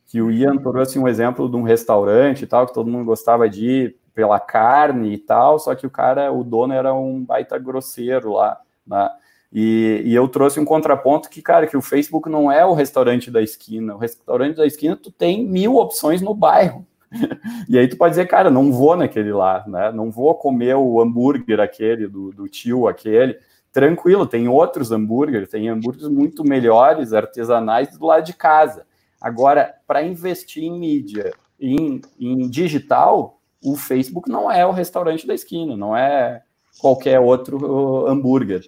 [0.10, 3.48] que o Ian trouxe um exemplo de um restaurante e tal, que todo mundo gostava
[3.48, 7.60] de ir pela carne e tal, só que o cara, o dono era um baita
[7.60, 9.08] grosseiro lá, né?
[9.54, 13.32] E, e, eu trouxe um contraponto que, cara, que o Facebook não é o restaurante
[13.32, 13.96] da esquina.
[13.96, 16.86] O restaurante da esquina, tu tem mil opções no bairro.
[17.68, 19.92] e aí tu pode dizer, cara, não vou naquele lá, né?
[19.92, 23.38] Não vou comer o hambúrguer aquele, do, do tio aquele.
[23.72, 28.86] Tranquilo, tem outros hambúrgueres, tem hambúrgueres muito melhores, artesanais, do lado de casa.
[29.22, 35.34] Agora, para investir em mídia, em, em digital, o Facebook não é o restaurante da
[35.34, 36.42] esquina, não é
[36.80, 38.64] qualquer outro hambúrguer.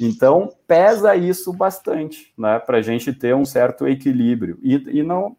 [0.00, 4.58] Então, pesa isso bastante, né, para a gente ter um certo equilíbrio.
[4.62, 5.36] E, e, não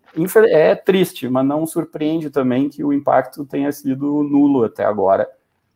[0.49, 5.28] é triste, mas não surpreende também que o impacto tenha sido nulo até agora,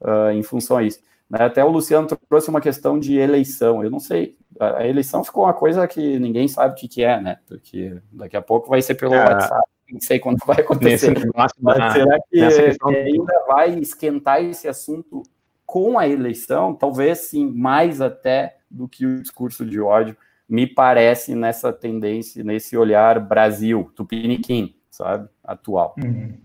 [0.02, 1.00] uh, em função a isso.
[1.28, 3.84] Né, até o Luciano trouxe uma questão de eleição.
[3.84, 7.20] Eu não sei, a eleição ficou uma coisa que ninguém sabe o que, que é,
[7.20, 7.40] né?
[7.48, 9.20] Porque daqui a pouco vai ser pelo é.
[9.20, 11.14] WhatsApp, não sei quando vai acontecer.
[11.36, 11.52] Mas
[11.94, 15.24] será que ainda vai esquentar esse assunto
[15.66, 16.74] com a eleição?
[16.74, 20.16] Talvez sim, mais até do que o discurso de ódio,
[20.48, 25.96] me parece nessa tendência, nesse olhar Brasil, tupiniquim, sabe, atual.
[25.98, 26.38] Uhum.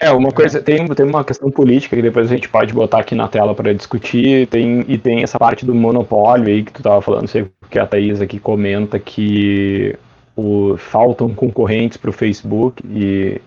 [0.00, 3.14] É, uma coisa, tem, tem uma questão política que depois a gente pode botar aqui
[3.14, 7.00] na tela para discutir, tem, e tem essa parte do monopólio aí que tu estava
[7.00, 9.96] falando, sei que a Thaís aqui comenta que
[10.36, 13.40] o, faltam concorrentes para o Facebook e,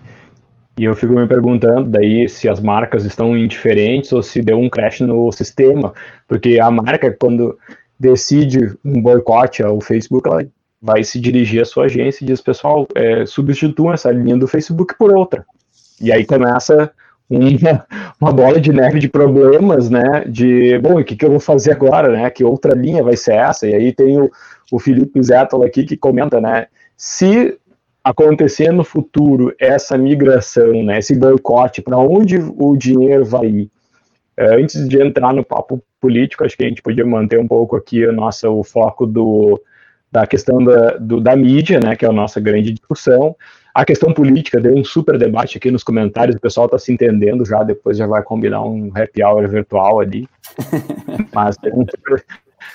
[0.78, 4.70] e eu fico me perguntando daí se as marcas estão indiferentes ou se deu um
[4.70, 5.92] crash no sistema,
[6.26, 7.58] porque a marca, quando
[8.00, 10.46] decide um boicote ao Facebook, ela
[10.80, 14.94] vai se dirigir à sua agência e diz, pessoal, é, substituam essa linha do Facebook
[14.96, 15.44] por outra.
[16.00, 16.90] E aí começa
[17.28, 17.86] uma,
[18.20, 20.24] uma bola de neve de problemas, né?
[20.26, 22.30] De, bom, o que, que eu vou fazer agora, né?
[22.30, 23.66] Que outra linha vai ser essa?
[23.66, 24.30] E aí tem o,
[24.72, 26.66] o Felipe Zettel aqui que comenta, né?
[26.96, 27.58] Se
[28.02, 33.70] acontecer no futuro essa migração, né, esse boicote, para onde o dinheiro vai ir?
[34.36, 37.76] É, antes de entrar no papo político, acho que a gente podia manter um pouco
[37.76, 39.60] aqui nossa, o foco do,
[40.10, 43.36] da questão da, do, da mídia, né, que é a nossa grande discussão.
[43.78, 47.46] A questão política deu um super debate aqui nos comentários, o pessoal está se entendendo
[47.46, 50.28] já, depois já vai combinar um happy hour virtual ali.
[51.32, 52.24] Mas tem um super,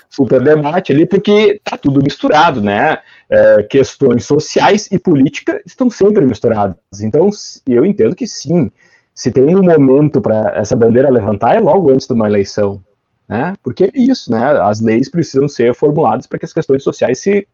[0.10, 3.00] super debate ali, porque tá tudo misturado, né?
[3.30, 6.78] É, questões sociais e política estão sempre misturadas.
[7.02, 7.30] Então,
[7.68, 8.72] eu entendo que sim,
[9.14, 12.82] se tem um momento para essa bandeira levantar, é logo antes de uma eleição.
[13.28, 13.56] Né?
[13.62, 14.42] Porque é isso, né?
[14.62, 17.46] As leis precisam ser formuladas para que as questões sociais se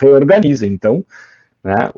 [0.00, 0.72] reorganizem.
[0.72, 1.04] Então,
[1.64, 1.90] né,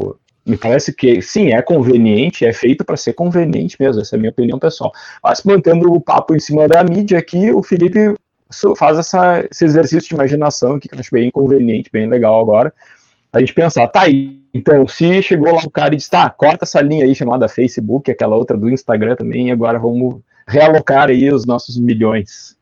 [0.46, 4.20] me parece que sim, é conveniente, é feito para ser conveniente mesmo, essa é a
[4.20, 4.92] minha opinião pessoal.
[5.22, 8.14] Mas mantendo o papo em cima da mídia aqui, o Felipe
[8.76, 12.72] faz essa, esse exercício de imaginação que eu acho bem conveniente, bem legal agora.
[13.32, 16.64] A gente pensar, tá aí, então, se chegou lá o cara e disse, tá, corta
[16.64, 21.30] essa linha aí chamada Facebook, aquela outra do Instagram também, e agora vamos realocar aí
[21.30, 22.56] os nossos milhões.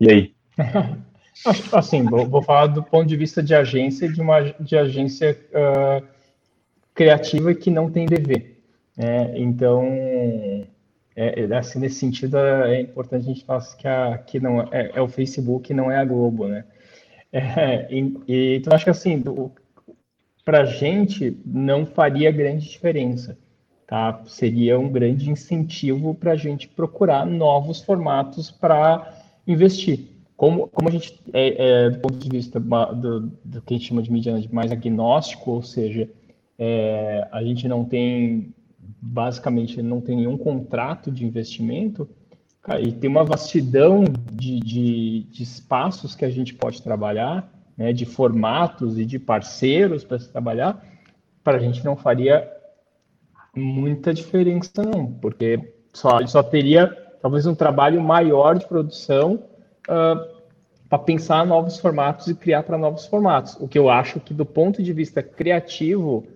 [0.00, 0.34] E aí?
[1.72, 6.04] Assim, vou, vou, falar do ponto de vista de agência, de uma de agência uh,
[6.98, 8.56] criativa que não tem DV.
[8.96, 9.38] Né?
[9.38, 9.84] Então,
[11.14, 14.90] é, é, assim, nesse sentido, é importante a gente falar que, a, que não é,
[14.92, 16.64] é o Facebook, não é a Globo, né?
[17.30, 19.22] É, e, e, então, acho que assim,
[20.44, 23.38] para a gente não faria grande diferença,
[23.86, 24.20] tá?
[24.26, 29.14] Seria um grande incentivo para a gente procurar novos formatos para
[29.46, 30.08] investir.
[30.36, 33.88] Como, como a gente, é, é, do ponto de vista do, do que a gente
[33.88, 36.08] chama de mídia mais agnóstico, ou seja,
[36.58, 38.54] é, a gente não tem,
[39.00, 42.08] basicamente, não tem nenhum contrato de investimento,
[42.80, 48.04] e tem uma vastidão de, de, de, espaços que a gente pode trabalhar, né, de
[48.04, 50.84] formatos e de parceiros para se trabalhar,
[51.42, 52.46] para a gente não faria
[53.56, 56.88] muita diferença, não, porque só, só teria
[57.22, 59.40] talvez um trabalho maior de produção uh,
[59.88, 60.28] ah,
[60.88, 63.56] para pensar novos formatos e criar para novos formatos.
[63.60, 66.26] O que eu acho que, do ponto de vista criativo,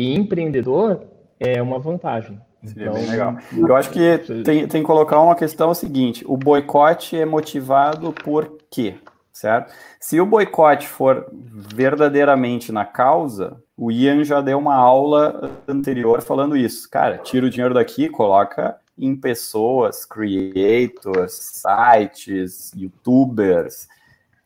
[0.00, 1.02] e empreendedor
[1.38, 2.40] é uma vantagem.
[2.64, 3.36] Seria então, bem legal.
[3.56, 8.58] Eu acho que tem, tem que colocar uma questão seguinte: o boicote é motivado por
[8.70, 8.94] quê?
[9.32, 9.72] Certo?
[9.98, 16.56] Se o boicote for verdadeiramente na causa, o Ian já deu uma aula anterior falando
[16.56, 16.90] isso.
[16.90, 23.88] Cara, tira o dinheiro daqui, coloca em pessoas, creators, sites, youtubers,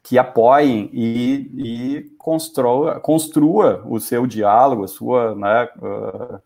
[0.04, 6.40] que apoiem e, e construa, construa o seu diálogo, a sua né, uh,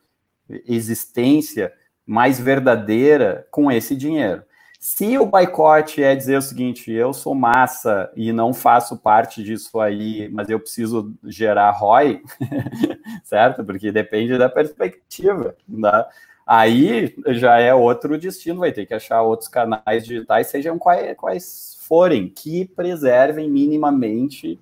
[0.64, 1.72] existência
[2.06, 4.44] mais verdadeira com esse dinheiro.
[4.78, 9.80] Se o boicote é dizer o seguinte, eu sou massa e não faço parte disso
[9.80, 12.22] aí, mas eu preciso gerar ROI,
[13.24, 13.64] certo?
[13.64, 15.56] Porque depende da perspectiva.
[15.68, 16.04] Né?
[16.46, 21.77] Aí já é outro destino, vai ter que achar outros canais digitais, sejam quais, quais
[21.88, 24.60] forem, que preservem minimamente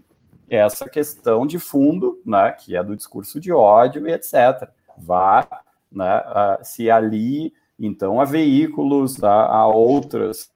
[0.49, 4.68] essa questão de fundo, né, que é do discurso de ódio e etc.
[4.97, 5.47] Vá
[5.91, 6.22] né,
[6.62, 10.51] se ali então, a veículos, a, outras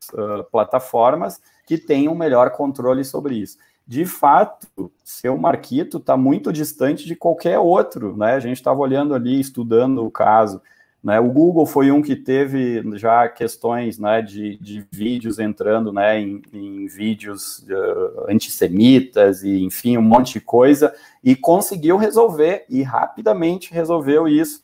[0.51, 3.59] plataformas que tenham melhor controle sobre isso.
[3.87, 8.35] De fato, seu Marquito está muito distante de qualquer outro, né?
[8.35, 10.63] A gente estava olhando ali, estudando o caso.
[11.03, 11.19] Né?
[11.19, 16.43] O Google foi um que teve já questões né, de, de vídeos entrando né, em,
[16.53, 20.95] em vídeos uh, antissemitas e, enfim, um monte de coisa,
[21.25, 24.63] e conseguiu resolver, e rapidamente resolveu isso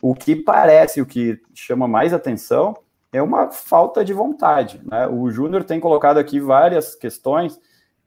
[0.00, 2.76] o que parece, o que chama mais atenção,
[3.12, 4.80] é uma falta de vontade.
[4.84, 5.06] Né?
[5.06, 7.58] O Júnior tem colocado aqui várias questões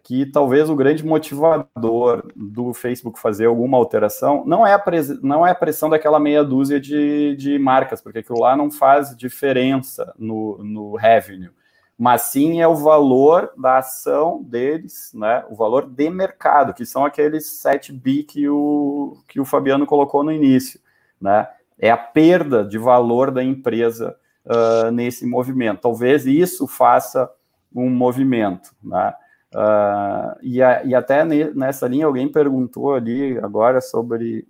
[0.04, 4.84] que talvez o grande motivador do Facebook fazer alguma alteração não é a,
[5.22, 9.16] não é a pressão daquela meia dúzia de, de marcas, porque aquilo lá não faz
[9.16, 11.52] diferença no, no revenue,
[11.98, 15.46] mas sim é o valor da ação deles, né?
[15.50, 20.24] o valor de mercado, que são aqueles 7 bi que o, que o Fabiano colocou
[20.24, 20.80] no início.
[21.20, 21.48] Né?
[21.82, 25.82] é a perda de valor da empresa uh, nesse movimento.
[25.82, 27.30] Talvez isso faça
[27.76, 29.14] um movimento, né?
[29.54, 34.48] Uh, e, a, e, até nessa linha alguém perguntou ali agora sobre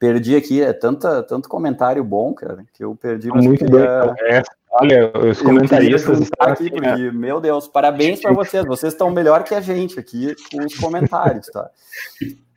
[0.00, 4.42] perdi aqui é tanta tanto comentário bom cara que eu perdi muito bem é,
[4.72, 7.12] olha os comentaristas aqui assim, porque, né?
[7.12, 11.46] meu Deus parabéns para vocês vocês estão melhor que a gente aqui com os comentários
[11.46, 11.70] tá?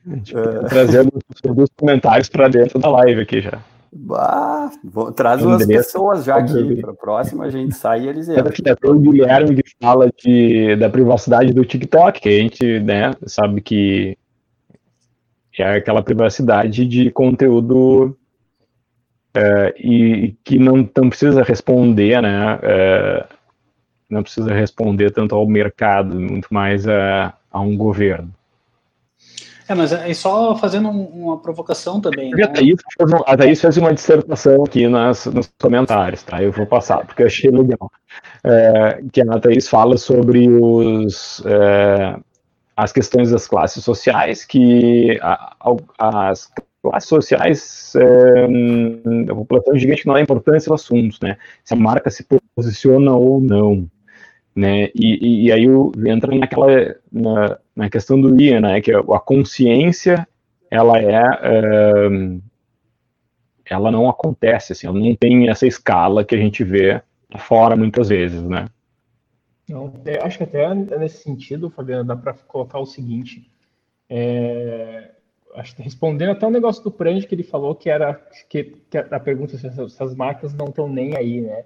[0.07, 3.59] Uh, trazendo os comentários para dentro da live aqui já
[3.95, 6.81] Bah, vou, traz umas pessoas já aqui.
[6.81, 8.51] Para a próxima a gente sai e eles entram.
[8.51, 13.61] Tem o Guilherme que fala de, da privacidade do TikTok, que a gente né, sabe
[13.61, 14.17] que
[15.59, 18.17] é aquela privacidade de conteúdo
[19.35, 22.59] é, e que não, não precisa responder, né?
[22.63, 23.27] É,
[24.09, 28.33] não precisa responder tanto ao mercado, muito mais a, a um governo.
[29.67, 32.31] É, mas é só fazendo uma provocação também.
[32.31, 32.43] Né?
[32.43, 36.43] A, Thaís fez, a Thaís fez uma dissertação aqui nas, nos comentários, tá?
[36.43, 37.91] Eu vou passar, porque eu achei legal.
[38.43, 42.17] É, que a Thaís fala sobre os, é,
[42.75, 45.55] as questões das classes sociais, que a,
[45.97, 46.51] a, as
[46.81, 51.37] classes sociais, é, a população gigante não dá importância ao assunto, né?
[51.63, 53.89] Se a marca se posiciona ou não
[54.55, 54.89] né?
[54.95, 55.65] E, e, e aí
[56.07, 58.81] entra naquela na, na, questão do Ian, né?
[58.81, 60.27] Que a consciência
[60.69, 62.09] ela é, é,
[63.65, 67.01] ela não acontece assim, ela não tem essa escala que a gente vê
[67.37, 68.67] fora muitas vezes, né?
[69.67, 73.49] Não, acho que até nesse sentido, Fabiano, dá para colocar o seguinte:
[74.09, 75.11] é,
[75.55, 78.13] acho respondendo até o um negócio do Prange que ele falou que era
[78.49, 81.65] que, que a pergunta se, se as marcas não estão nem aí, né?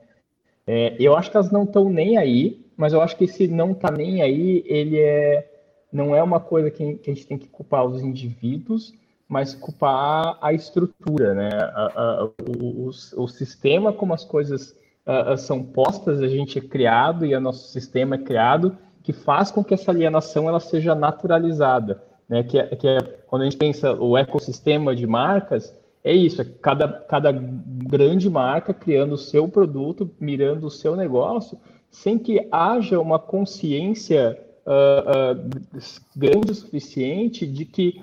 [0.65, 3.73] É, eu acho que elas não estão nem aí, mas eu acho que esse não
[3.73, 5.53] tá nem aí, ele é
[5.91, 8.93] não é uma coisa que, que a gente tem que culpar os indivíduos,
[9.28, 11.49] mas culpar a estrutura, né?
[11.53, 14.75] A, a, o, o, o, sistema como as coisas
[15.05, 19.49] a, são postas, a gente é criado e o nosso sistema é criado, que faz
[19.49, 22.43] com que essa alienação ela seja naturalizada, né?
[22.43, 25.74] Que, é, que é, quando a gente pensa o ecossistema de marcas,
[26.04, 31.58] é isso, é cada, cada grande marca criando o seu produto, mirando o seu negócio,
[31.97, 35.79] sem que haja uma consciência uh, uh,
[36.15, 38.01] grande o suficiente de que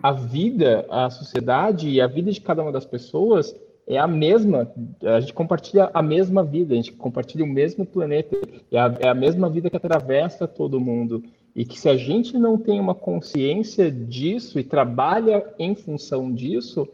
[0.00, 3.54] a vida, a sociedade e a vida de cada uma das pessoas
[3.84, 4.70] é a mesma,
[5.02, 8.36] a gente compartilha a mesma vida, a gente compartilha o mesmo planeta,
[8.70, 11.24] é a, é a mesma vida que atravessa todo mundo.
[11.54, 16.88] E que se a gente não tem uma consciência disso e trabalha em função disso,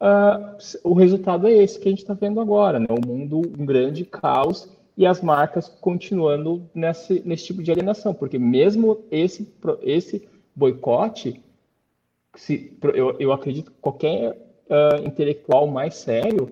[0.00, 2.86] uh, o resultado é esse que a gente está vendo agora, né?
[2.88, 8.38] O mundo um grande caos e as marcas continuando nesse, nesse tipo de alienação, porque
[8.38, 9.50] mesmo esse,
[9.82, 11.42] esse boicote,
[12.34, 16.50] se, eu, eu acredito que qualquer uh, intelectual mais sério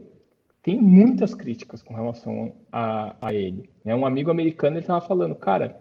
[0.63, 3.69] tem muitas críticas com relação a, a ele.
[3.85, 3.95] Né?
[3.95, 5.77] Um amigo americano estava falando, cara,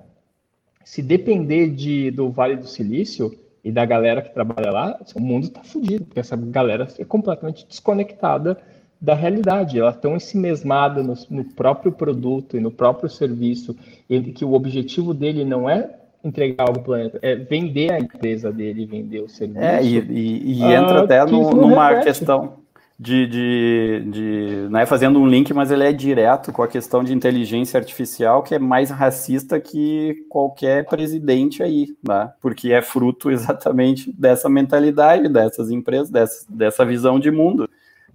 [0.84, 5.48] se depender de, do Vale do Silício e da galera que trabalha lá, o mundo
[5.48, 8.58] está fodido, porque essa galera é completamente desconectada
[9.02, 13.76] da realidade, ela é tão ensimesmada no, no, próprio produto e no próprio serviço,
[14.10, 15.90] ele, que o objetivo dele não é
[16.24, 19.64] entregar algo para o planeta, é vender a empresa dele, vender o serviço.
[19.64, 22.08] É, e, e, e entra ah, até no, numa repete.
[22.08, 22.60] questão
[23.00, 27.14] de, de, de né, fazendo um link, mas ele é direto com a questão de
[27.14, 32.34] inteligência artificial, que é mais racista que qualquer presidente aí, né?
[32.42, 37.70] porque é fruto exatamente dessa mentalidade dessas empresas, dessa, dessa visão de mundo.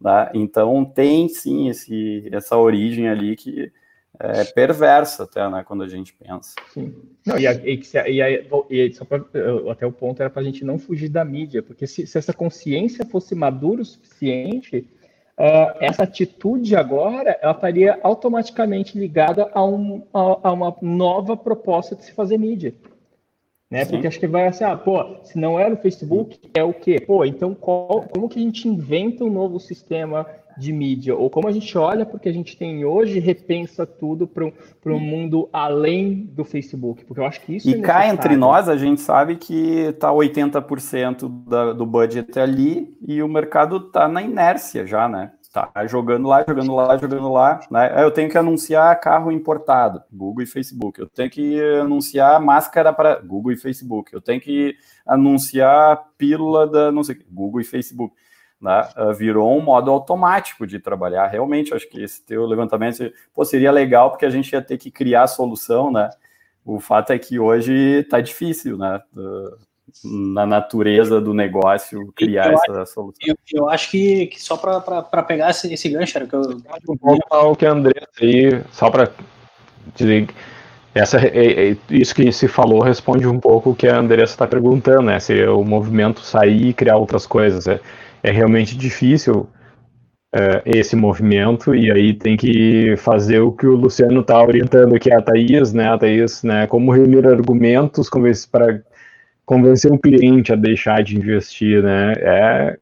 [0.05, 0.31] Né?
[0.35, 3.72] Então tem sim esse, essa origem ali que
[4.20, 6.55] é perversa até, né, quando a gente pensa.
[6.72, 6.94] Sim.
[7.26, 9.24] Não, e, a, e, e, e só pra,
[9.72, 12.32] até o ponto era para a gente não fugir da mídia, porque se, se essa
[12.32, 14.86] consciência fosse madura o suficiente,
[15.36, 21.97] uh, essa atitude agora ela estaria automaticamente ligada a, um, a, a, uma nova proposta
[21.97, 22.72] de se fazer mídia.
[23.70, 23.84] Né?
[23.84, 27.00] Porque acho que vai assim, ah, pô, se não é no Facebook, é o quê?
[27.00, 30.26] Pô, então qual, como que a gente inventa um novo sistema
[30.56, 34.92] de mídia, ou como a gente olha porque a gente tem hoje repensa tudo para
[34.92, 38.68] um mundo além do Facebook, porque eu acho que isso E é cá entre nós,
[38.68, 44.22] a gente sabe que está 80% da, do budget ali e o mercado está na
[44.22, 45.32] inércia já, né?
[45.55, 47.60] Tá jogando lá, jogando lá, jogando lá.
[47.70, 48.02] Né?
[48.02, 51.01] Eu tenho que anunciar carro importado, Google e Facebook.
[51.01, 54.12] Eu tenho que anunciar máscara para Google e Facebook.
[54.12, 54.76] Eu tenho que
[55.06, 58.12] anunciar pílula da não sei, Google e Facebook
[58.60, 61.28] né, ah, virou um modo automático de trabalhar.
[61.28, 64.90] Realmente, acho que esse teu levantamento pô, seria legal, porque a gente ia ter que
[64.90, 66.10] criar a solução, né?
[66.64, 69.01] O fato é que hoje está difícil, né?
[70.05, 73.19] Na natureza do negócio, criar eu essa acho, solução.
[73.27, 76.62] Eu, eu, acho que, que só para pegar esse, esse gancho, era que eu.
[77.31, 79.11] o que a Andressa aí, só para
[79.94, 80.28] dizer.
[80.94, 84.47] Essa, é, é, isso que se falou responde um pouco o que a Andressa está
[84.47, 85.19] perguntando, né?
[85.20, 87.66] Se o movimento sair e criar outras coisas.
[87.66, 87.81] É,
[88.24, 89.47] é realmente difícil
[90.35, 95.12] é, esse movimento, e aí tem que fazer o que o Luciano está orientando aqui,
[95.12, 98.09] a Thaís, né, a Thaís, né, como reunir argumentos
[98.51, 98.82] para
[99.44, 102.78] convencer o cliente a deixar de investir, né, é,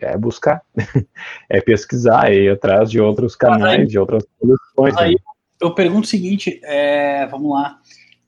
[0.00, 0.62] é buscar,
[1.48, 4.96] é pesquisar, é ir atrás de outros canais, aí, de outras soluções.
[4.96, 5.20] Aí, né?
[5.60, 7.78] eu pergunto o seguinte, é, vamos lá,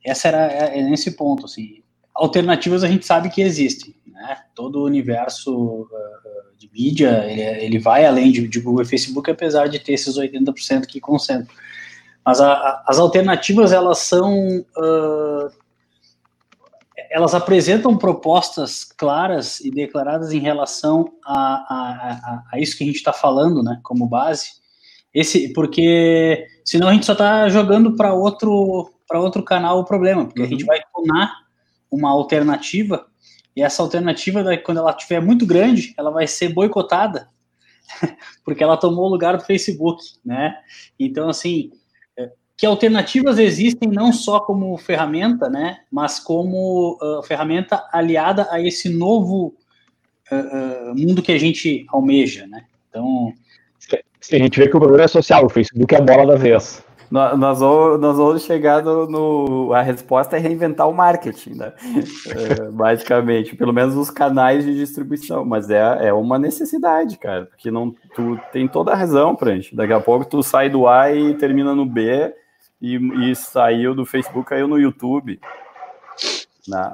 [0.04, 1.82] essa era é, é nesse ponto, assim,
[2.14, 4.36] alternativas a gente sabe que existem, né?
[4.54, 9.30] Todo o universo uh, de mídia, ele, ele vai além de, de, Google e Facebook,
[9.30, 11.54] apesar de ter esses 80% que concentram.
[12.24, 14.64] Mas a, a, as alternativas, elas são...
[14.76, 15.59] Uh,
[17.10, 22.96] elas apresentam propostas claras e declaradas em relação a, a, a isso que a gente
[22.96, 24.60] está falando, né, como base.
[25.12, 30.24] Esse, porque senão a gente só está jogando para outro para outro canal o problema,
[30.24, 30.46] porque uhum.
[30.46, 30.68] a gente uhum.
[30.68, 31.32] vai tornar
[31.90, 33.10] uma alternativa
[33.54, 37.28] e essa alternativa, quando ela estiver muito grande, ela vai ser boicotada,
[38.44, 40.56] porque ela tomou o lugar do Facebook, né?
[40.98, 41.70] Então, assim,
[42.60, 45.78] que alternativas existem não só como ferramenta, né?
[45.90, 49.54] Mas como uh, ferramenta aliada a esse novo
[50.30, 52.66] uh, uh, mundo que a gente almeja, né?
[52.90, 53.32] Então...
[53.90, 56.84] a gente vê que o problema é social, o Facebook é a bola da vez.
[57.10, 61.72] Nós vamos, nós vamos chegar no, no, A resposta é reinventar o marketing, né?
[62.30, 65.46] É, basicamente, pelo menos os canais de distribuição.
[65.46, 69.74] Mas é, é uma necessidade, cara, porque não, tu tem toda a razão, Pranch.
[69.74, 72.34] Daqui a pouco tu sai do A e termina no B,
[72.80, 75.40] e, e saiu do Facebook, caiu no YouTube.
[76.68, 76.92] Na,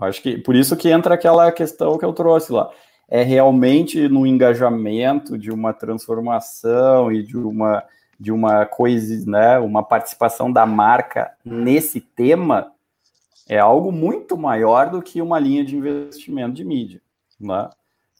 [0.00, 2.70] acho que por isso que entra aquela questão que eu trouxe lá.
[3.08, 7.84] É realmente no engajamento de uma transformação e de uma
[8.18, 12.72] de uma coisa, né, uma participação da marca nesse tema
[13.48, 17.02] é algo muito maior do que uma linha de investimento de mídia,
[17.40, 17.68] né?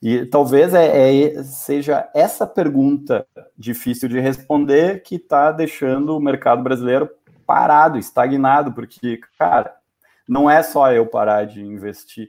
[0.02, 3.24] E talvez é, é seja essa pergunta
[3.56, 7.08] difícil de responder que está deixando o mercado brasileiro
[7.46, 9.72] parado, estagnado, porque, cara,
[10.28, 12.28] não é só eu parar de investir,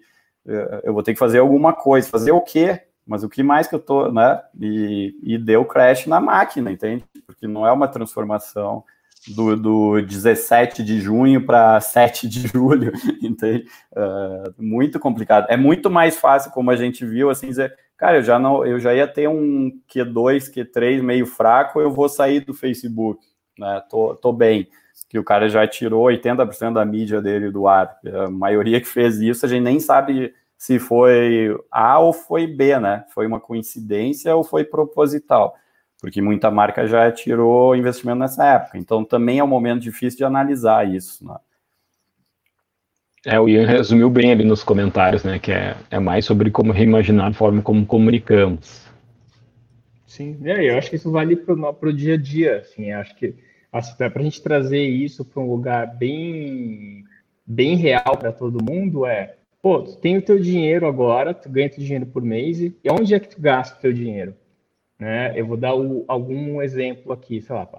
[0.84, 2.10] eu vou ter que fazer alguma coisa.
[2.10, 2.82] Fazer o quê?
[3.08, 4.42] Mas o que mais que eu tô, né?
[4.60, 7.04] E, e deu crash na máquina, entende?
[7.26, 8.84] Porque não é uma transformação
[9.28, 12.92] do, do 17 de junho para 7 de julho,
[13.22, 13.66] entende?
[13.92, 15.48] Uh, muito complicado.
[15.50, 18.80] É muito mais fácil, como a gente viu, assim, dizer, cara, eu já não, eu
[18.80, 23.24] já ia ter um Q2, Q3 meio fraco, eu vou sair do Facebook,
[23.58, 23.82] né?
[23.90, 24.68] Tô, tô bem.
[25.10, 27.98] Que o cara já tirou 80% da mídia dele do ar.
[28.26, 32.80] A maioria que fez isso, a gente nem sabe se foi A ou foi B,
[32.80, 33.04] né?
[33.14, 35.56] Foi uma coincidência ou foi proposital,
[36.04, 38.78] porque muita marca já tirou investimento nessa época.
[38.78, 41.38] Então também é um momento difícil de analisar isso, né?
[43.26, 45.40] É, o Ian resumiu bem ali nos comentários, né?
[45.40, 48.86] Que é, é mais sobre como reimaginar a forma como comunicamos.
[50.06, 52.58] Sim, é, eu acho que isso vale para o dia a dia.
[52.58, 53.36] Assim, acho que
[53.72, 57.06] assim, para a gente trazer isso para um lugar bem
[57.48, 61.70] bem real para todo mundo é, pô, tu tem o teu dinheiro agora, tu ganha
[61.70, 64.36] teu dinheiro por mês, e onde é que tu gasta o teu dinheiro?
[65.04, 65.34] Né?
[65.36, 67.70] Eu vou dar o, algum exemplo aqui, sei lá,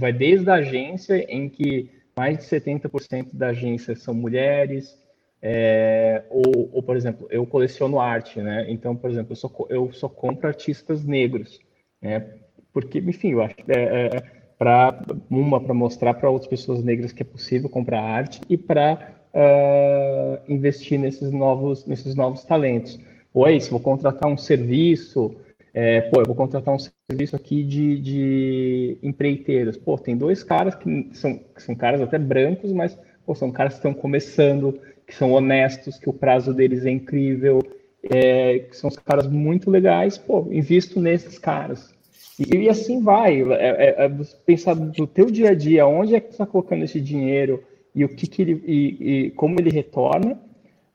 [0.00, 4.98] vai desde a agência em que mais de 70% da agência são mulheres,
[5.42, 8.64] é, ou, ou, por exemplo, eu coleciono arte, né?
[8.70, 11.60] Então, por exemplo, eu só, eu só compro artistas negros,
[12.00, 12.26] né?
[12.72, 14.22] Porque, enfim, eu acho que é, é, é
[14.58, 18.94] para uma para mostrar para outras pessoas negras que é possível comprar arte e para
[18.94, 22.98] uh, ah, investir nesses novos nesses novos talentos.
[23.34, 25.36] Ou é isso, vou contratar um serviço,
[25.78, 29.76] é, pô, eu vou contratar um serviço aqui de, de empreiteiros.
[29.76, 33.74] Pô, tem dois caras que são, que são caras até brancos, mas pô, são caras
[33.74, 37.62] que estão começando, que são honestos, que o prazo deles é incrível,
[38.02, 40.16] é, que são caras muito legais.
[40.16, 41.94] Pô, invisto nesses caras.
[42.38, 43.42] E, e assim vai.
[43.42, 44.10] É, é, é
[44.46, 47.62] pensar do teu dia a dia, onde é que está colocando esse dinheiro
[47.94, 50.40] e o que, que ele e, e como ele retorna.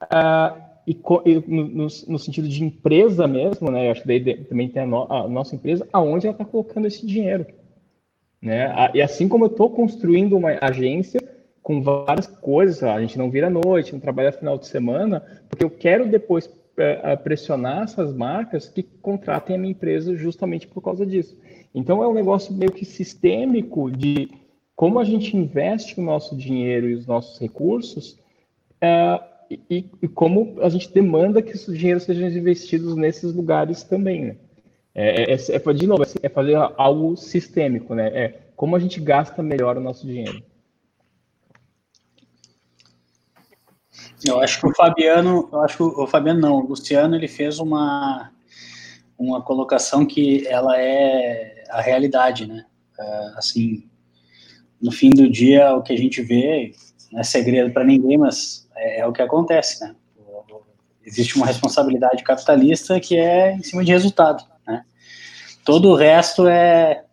[0.05, 0.95] Uh, e,
[1.47, 3.87] no, no, sentido de empresa mesmo, né?
[3.87, 6.87] Eu acho que daí também tem a, no, a nossa empresa, aonde ela está colocando
[6.87, 7.45] esse dinheiro.
[8.41, 8.73] Né?
[8.93, 11.21] E assim como eu estou construindo uma agência
[11.61, 15.69] com várias coisas, a gente não vira noite, não trabalha final de semana, porque eu
[15.69, 21.37] quero depois é, pressionar essas marcas que contratem a minha empresa justamente por causa disso.
[21.73, 24.29] Então é um negócio meio que sistêmico de
[24.75, 28.17] como a gente investe o nosso dinheiro e os nossos recursos
[28.81, 29.21] é,
[29.69, 34.35] e, e, como a gente demanda que esse dinheiro seja investido nesses lugares também, né?
[34.93, 38.07] É, é, é, é de novo, é fazer algo sistêmico, né?
[38.07, 40.43] É como a gente gasta melhor o nosso dinheiro.
[44.23, 47.59] Eu acho que o Fabiano, eu acho que o, Fabiano não, o Luciano, ele fez
[47.59, 48.31] uma
[49.17, 52.65] uma colocação que ela é a realidade, né?
[52.99, 53.87] É, assim,
[54.81, 56.73] no fim do dia, o que a gente vê
[57.11, 59.95] não é segredo para ninguém, mas é, é, o que acontece, né?
[61.05, 64.83] Existe uma responsabilidade capitalista que é em cima de resultado, né?
[65.63, 67.03] Todo o resto é,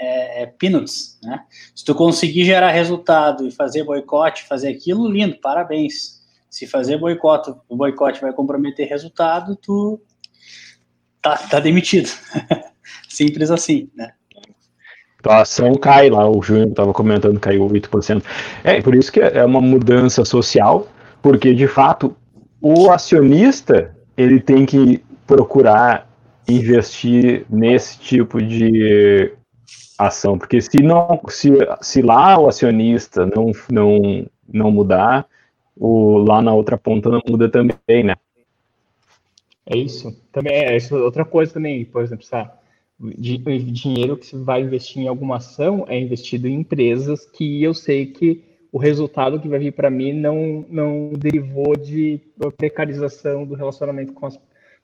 [0.00, 1.44] é, é peanuts, né?
[1.74, 6.24] Se tu conseguir gerar resultado e fazer boicote, fazer aquilo, lindo, parabéns.
[6.48, 10.00] Se fazer boicote, o boicote vai comprometer resultado, tu
[11.20, 12.08] tá, tá demitido.
[13.08, 14.12] Simples assim, né?
[15.18, 18.22] Então a ação cai lá, o Júnior estava comentando, caiu 8%.
[18.62, 20.86] É, por isso que é uma mudança social
[21.26, 22.16] porque de fato
[22.62, 26.08] o acionista ele tem que procurar
[26.46, 29.32] investir nesse tipo de
[29.98, 31.50] ação, porque se não se,
[31.80, 35.26] se lá o acionista não não não mudar,
[35.76, 38.14] o lá na outra ponta não muda também, né?
[39.68, 40.16] É isso.
[40.30, 42.52] Também é isso, outra coisa também, por exemplo, sabe?
[43.00, 48.06] dinheiro que se vai investir em alguma ação é investido em empresas que eu sei
[48.06, 48.44] que
[48.76, 52.20] o resultado que vai vir para mim não, não derivou de
[52.58, 54.38] precarização do relacionamento com as,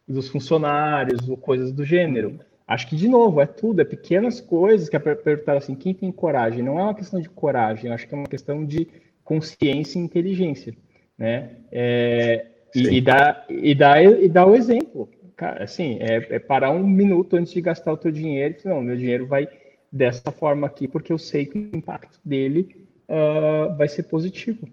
[0.09, 2.41] dos funcionários ou coisas do gênero.
[2.67, 6.11] Acho que, de novo, é tudo, é pequenas coisas que é perguntar assim, quem tem
[6.11, 6.65] coragem?
[6.65, 8.89] Não é uma questão de coragem, acho que é uma questão de
[9.23, 10.75] consciência e inteligência,
[11.19, 11.51] né?
[11.71, 15.07] É, e, e, dá, e, dá, e dá o exemplo.
[15.37, 18.97] Cara, assim, é, é, parar um minuto antes de gastar o teu dinheiro, não, meu
[18.97, 19.47] dinheiro vai
[19.93, 24.69] dessa forma aqui, porque eu sei que o impacto dele uh, vai ser positivo.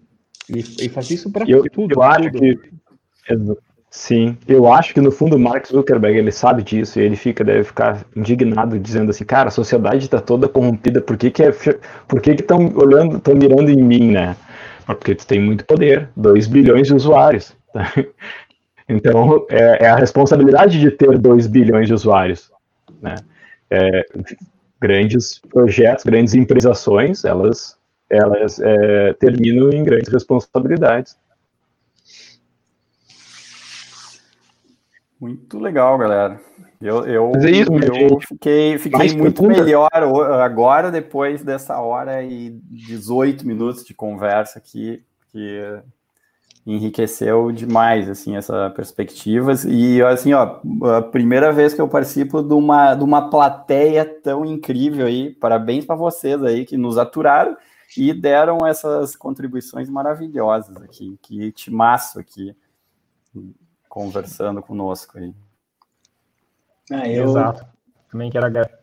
[0.49, 1.93] E, e fazer isso para tudo.
[1.93, 2.39] Eu acho tudo.
[2.39, 2.59] que.
[3.91, 7.43] Sim, eu acho que no fundo o Mark Zuckerberg ele sabe disso e ele fica,
[7.43, 11.51] deve ficar indignado dizendo assim, cara, a sociedade está toda corrompida, por que que é,
[12.07, 14.35] por que que estão olhando, estão mirando em mim, né?
[14.85, 17.55] Porque tu tem muito poder, 2 bilhões de usuários.
[17.73, 17.91] Tá?
[18.91, 22.51] Então é, é, a responsabilidade de ter 2 bilhões de usuários,
[22.99, 23.13] né?
[23.69, 24.03] É,
[24.81, 27.77] grandes projetos, grandes empresações, elas
[28.09, 31.15] elas é, terminam em grandes responsabilidades.
[35.19, 36.39] Muito legal, galera.
[36.81, 43.45] Eu, eu, é isso, eu fiquei, fiquei muito melhor agora, depois dessa hora e 18
[43.45, 45.81] minutos de conversa aqui, que
[46.65, 49.51] enriqueceu demais, assim, essa perspectiva.
[49.67, 50.59] E, assim, ó,
[50.95, 55.83] a primeira vez que eu participo de uma, de uma plateia tão incrível aí, parabéns
[55.83, 57.57] para vocês aí que nos aturaram
[57.97, 61.17] e deram essas contribuições maravilhosas aqui.
[61.21, 62.55] Que timaço aqui,
[63.87, 65.33] conversando conosco aí.
[66.91, 67.25] Ah, eu...
[67.25, 67.65] Exato.
[68.11, 68.79] Também quero agradecer.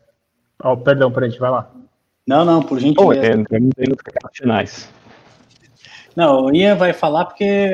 [0.63, 1.71] Oh, perdão, gente vai lá.
[2.27, 3.09] Não, não, por gentileza.
[3.09, 3.33] Oh, é,
[4.33, 4.89] finais.
[6.15, 7.71] Não, o Ian vai falar porque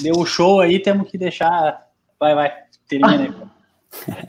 [0.00, 1.86] deu o show aí, temos que deixar.
[2.18, 2.52] Vai, vai,
[2.88, 3.55] termina aí.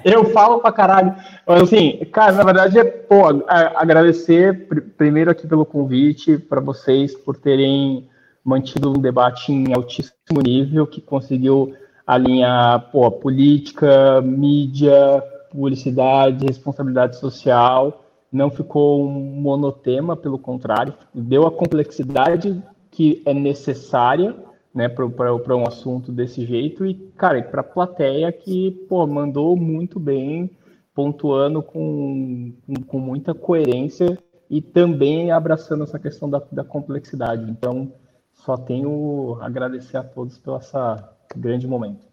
[0.03, 1.15] Eu falo pra caralho.
[1.45, 4.67] Assim, cara, na verdade é, pô, agradecer
[4.97, 8.07] primeiro aqui pelo convite, para vocês por terem
[8.43, 11.73] mantido um debate em altíssimo nível que conseguiu
[12.05, 15.21] alinhar pô, política, mídia,
[15.51, 18.03] publicidade, responsabilidade social.
[18.31, 22.61] Não ficou um monotema, pelo contrário, deu a complexidade
[22.91, 24.35] que é necessária
[24.77, 26.85] né, para um assunto desse jeito.
[26.85, 30.51] E, cara, para a plateia que pô, mandou muito bem,
[30.93, 37.49] pontuando com, com, com, muita coerência e também abraçando essa questão da, da complexidade.
[37.49, 37.91] Então,
[38.35, 42.05] só tenho a agradecer a todos pelo essa grande momento.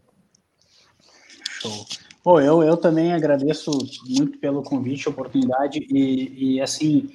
[1.60, 1.84] Show.
[2.24, 3.70] Bom, eu, eu também agradeço
[4.08, 7.10] muito pelo convite, oportunidade, e, e assim,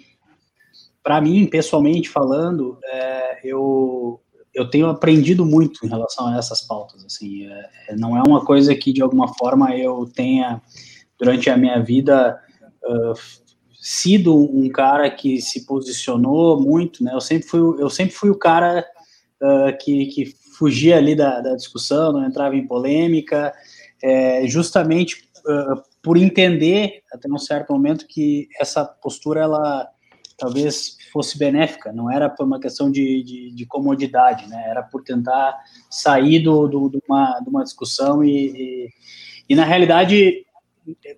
[1.01, 4.21] para mim, pessoalmente falando, é, eu,
[4.53, 8.43] eu tenho aprendido muito em relação a essas pautas, assim, é, é, não é uma
[8.43, 10.61] coisa que, de alguma forma, eu tenha,
[11.17, 12.39] durante a minha vida,
[12.83, 13.13] uh,
[13.79, 18.37] sido um cara que se posicionou muito, né, eu sempre fui, eu sempre fui o
[18.37, 18.85] cara
[19.41, 23.53] uh, que, que fugia ali da, da discussão, não entrava em polêmica,
[24.03, 29.87] é, justamente uh, por entender até um certo momento que essa postura ela
[30.37, 34.65] talvez fosse benéfica, não era por uma questão de, de, de comodidade, né?
[34.67, 35.57] Era por tentar
[35.89, 38.89] sair do, do, de, uma, uma discussão e, e,
[39.49, 40.45] e na realidade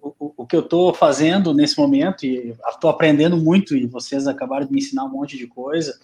[0.02, 4.66] o, o, que eu estou fazendo nesse momento e estou aprendendo muito e vocês acabaram
[4.66, 5.98] de me ensinar um monte de coisa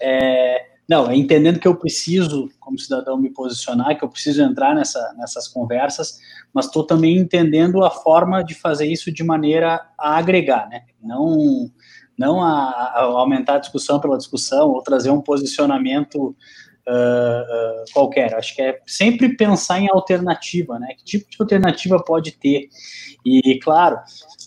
[0.00, 4.74] é, não, é entendendo que eu preciso, como cidadão, me posicionar, que eu preciso entrar
[4.74, 6.18] nessa, nessas conversas,
[6.52, 10.82] mas estou também entendendo a forma de fazer isso de maneira a agregar, né?
[11.02, 11.70] Não,
[12.16, 16.36] não a, a aumentar a discussão pela discussão ou trazer um posicionamento
[16.86, 18.34] uh, uh, qualquer.
[18.34, 20.94] Acho que é sempre pensar em alternativa, né?
[20.96, 22.68] Que tipo de alternativa pode ter?
[23.24, 23.98] E, claro,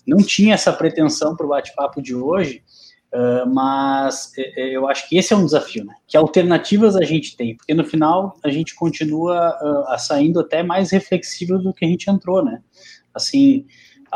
[0.05, 2.63] não tinha essa pretensão para o bate-papo de hoje,
[3.07, 5.95] Uh, mas é, é, eu acho que esse é um desafio, né?
[6.05, 9.57] Que alternativas a gente tem, porque no final a gente continua
[9.97, 12.61] saindo até mais reflexível do que a gente entrou, né?
[13.13, 13.65] Assim,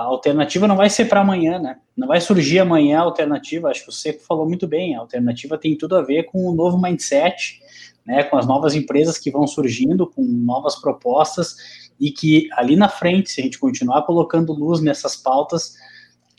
[0.02, 1.78] a alternativa não vai ser para amanhã, né?
[1.96, 3.70] Não vai surgir amanhã a alternativa.
[3.70, 4.96] Acho que o Seco falou muito bem.
[4.96, 7.60] A alternativa tem tudo a ver com o novo mindset,
[8.06, 8.24] né?
[8.24, 11.56] Com as novas empresas que vão surgindo, com novas propostas
[12.00, 15.76] e que ali na frente, se a gente continuar colocando luz nessas pautas,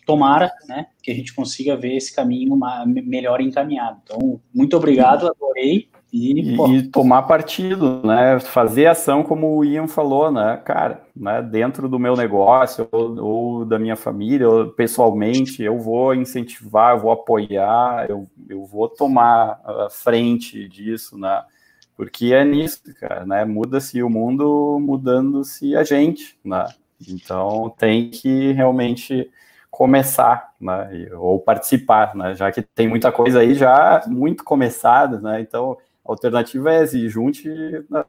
[0.05, 4.01] tomara, né, que a gente consiga ver esse caminho melhor encaminhado.
[4.03, 5.89] Então, muito obrigado, adorei.
[6.13, 8.39] E, e, tomar partido, né?
[8.39, 10.61] Fazer ação como o Ian falou, né?
[10.63, 11.41] Cara, né?
[11.41, 17.01] dentro do meu negócio ou, ou da minha família, ou pessoalmente, eu vou incentivar, eu
[17.01, 21.43] vou apoiar, eu, eu vou tomar a frente disso, né?
[21.97, 23.47] Porque é nisso, cara, né?
[23.47, 26.67] Muda-se o mundo, mudando-se a gente, né?
[27.09, 29.31] Então tem que realmente
[29.71, 35.41] começar, né, ou participar, né, já que tem muita coisa aí já muito começada, né,
[35.41, 37.49] então alternativa é se junte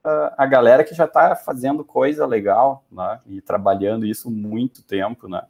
[0.03, 5.27] a, a galera que já está fazendo coisa legal, né, e trabalhando isso muito tempo,
[5.27, 5.43] né,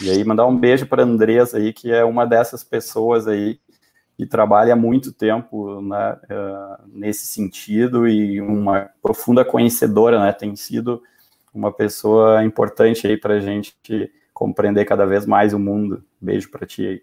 [0.00, 3.58] e aí mandar um beijo para a Andresa aí, que é uma dessas pessoas aí
[4.16, 10.56] que trabalha há muito tempo né, uh, nesse sentido e uma profunda conhecedora, né, tem
[10.56, 11.02] sido
[11.52, 13.74] uma pessoa importante aí para a gente
[14.32, 16.04] compreender cada vez mais o mundo.
[16.20, 17.02] Beijo para ti aí.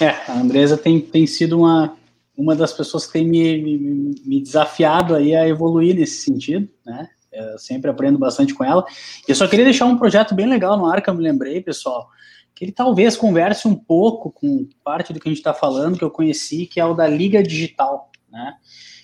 [0.00, 1.96] É, a Andresa tem, tem sido uma,
[2.40, 7.08] uma das pessoas que tem me, me, me desafiado aí a evoluir nesse sentido, né?
[7.30, 8.84] Eu sempre aprendo bastante com ela.
[9.28, 12.08] Eu só queria deixar um projeto bem legal no ar que eu me lembrei, pessoal,
[12.54, 16.02] que ele talvez converse um pouco com parte do que a gente está falando, que
[16.02, 18.54] eu conheci, que é o da Liga Digital, né?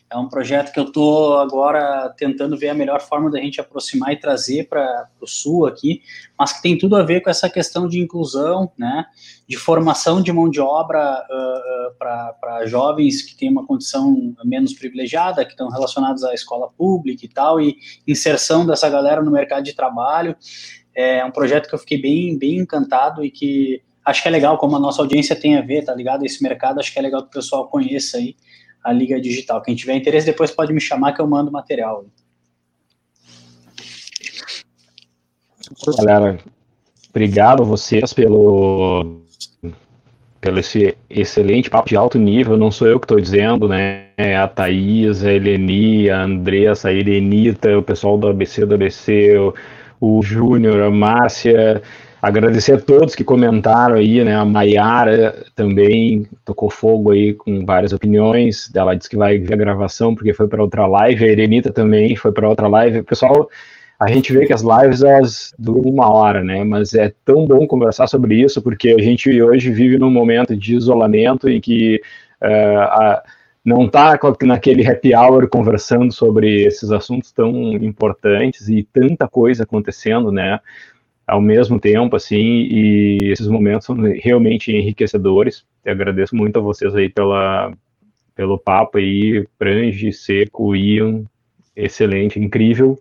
[0.08, 4.12] É um projeto que eu estou agora tentando ver a melhor forma da gente aproximar
[4.12, 6.00] e trazer para o Sul aqui,
[6.38, 9.04] mas que tem tudo a ver com essa questão de inclusão, né,
[9.48, 14.74] de formação de mão de obra uh, uh, para jovens que têm uma condição menos
[14.74, 17.76] privilegiada, que estão relacionados à escola pública e tal, e
[18.06, 20.36] inserção dessa galera no mercado de trabalho.
[20.94, 24.56] É um projeto que eu fiquei bem, bem encantado e que acho que é legal,
[24.56, 26.24] como a nossa audiência tem a ver, tá ligado?
[26.24, 28.36] Esse mercado, acho que é legal que o pessoal conheça aí
[28.86, 29.60] a Liga Digital.
[29.60, 32.06] Quem tiver interesse, depois pode me chamar que eu mando material.
[35.98, 36.38] Galera,
[37.10, 39.22] obrigado a vocês pelo,
[40.40, 42.56] pelo esse excelente papo de alto nível.
[42.56, 44.06] Não sou eu que estou dizendo, né?
[44.16, 49.36] É a Thaís, a Eleni, a Andressa, a Irenita, o pessoal do ABC do ABC,
[49.36, 49.52] o,
[50.00, 51.82] o Júnior, a Márcia.
[52.26, 54.34] Agradecer a todos que comentaram aí, né?
[54.34, 58.68] A Maiara também tocou fogo aí com várias opiniões.
[58.74, 61.24] Ela disse que vai ver a gravação porque foi para outra live.
[61.24, 63.04] A Erenita também foi para outra live.
[63.04, 63.48] Pessoal,
[63.96, 66.64] a gente vê que as lives elas duram uma hora, né?
[66.64, 70.74] Mas é tão bom conversar sobre isso porque a gente hoje vive num momento de
[70.74, 72.00] isolamento em que
[72.42, 73.22] uh, a
[73.64, 80.30] não tá naquele happy hour conversando sobre esses assuntos tão importantes e tanta coisa acontecendo,
[80.30, 80.60] né?
[81.26, 85.64] Ao mesmo tempo, assim, e esses momentos são realmente enriquecedores.
[85.84, 87.72] Eu agradeço muito a vocês aí pela,
[88.34, 91.24] pelo papo aí, Prange, Seco, Ian,
[91.74, 92.98] excelente, incrível.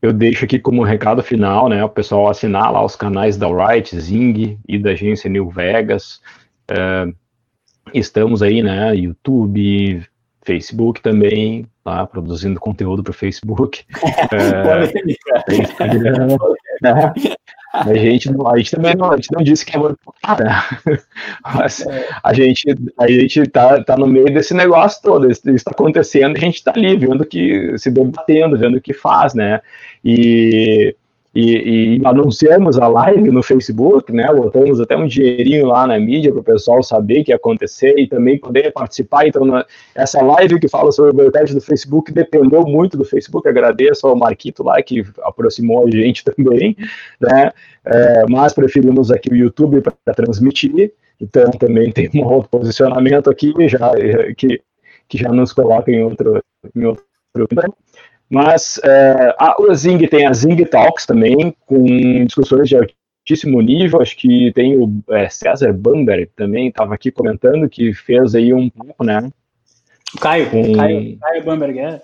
[0.00, 4.00] Eu deixo aqui como recado final, né, o pessoal assinar lá os canais da Wright,
[4.00, 6.20] Zing e da agência New Vegas.
[6.70, 7.14] Uh,
[7.92, 8.94] Estamos aí, né?
[8.94, 10.06] YouTube,
[10.44, 12.06] Facebook também, tá?
[12.06, 13.84] Produzindo conteúdo para o Facebook.
[14.32, 16.36] é, Instagram,
[16.82, 17.12] né?
[17.72, 19.96] A gente, a gente também não, a gente não disse que é muito
[20.38, 21.00] né?
[21.54, 22.08] Mas é.
[22.22, 22.66] a gente,
[22.98, 26.72] a gente tá, tá no meio desse negócio todo, isso está acontecendo, a gente está
[26.76, 29.60] ali, vendo que, se debatendo, vendo o que faz, né?
[30.04, 30.94] E
[31.34, 34.26] e, e, anunciamos a live no Facebook, né?
[34.26, 38.06] Botamos até um dinheirinho lá na mídia para o pessoal saber que ia acontecer e
[38.06, 39.26] também poder participar.
[39.26, 39.64] Então, na,
[39.94, 43.48] essa live que fala sobre o boicote do Facebook dependeu muito do Facebook.
[43.48, 46.76] Agradeço ao Marquito lá que aproximou a gente também,
[47.18, 47.50] né?
[47.84, 50.92] É, mas preferimos aqui o YouTube para transmitir.
[51.18, 53.92] Então, também tem um outro posicionamento aqui já
[54.36, 54.60] que,
[55.08, 56.42] que já nos coloca em outro,
[56.76, 57.04] em outro
[58.32, 64.00] mas é, a, o Zing tem a Zing Talks também, com discussões de altíssimo nível.
[64.00, 68.70] Acho que tem o é, César Bamber também, estava aqui comentando, que fez aí um
[68.70, 69.30] pouco, né?
[70.16, 70.72] O Caio, com...
[70.72, 72.00] Caio, Caio Bamberg, é.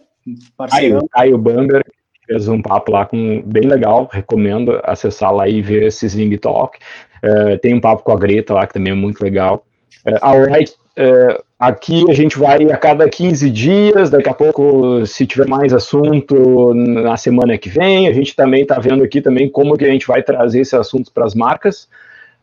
[0.69, 1.91] Caio, Caio Bamberg
[2.27, 6.79] fez um papo lá com bem legal, recomendo acessar lá e ver esse Zing Talk.
[7.23, 9.65] É, tem um papo com a Greta lá que também é muito legal.
[10.05, 15.05] É, a Wright é, aqui a gente vai a cada 15 dias, daqui a pouco,
[15.05, 19.49] se tiver mais assunto na semana que vem, a gente também está vendo aqui também
[19.49, 21.89] como que a gente vai trazer esses assuntos para as marcas,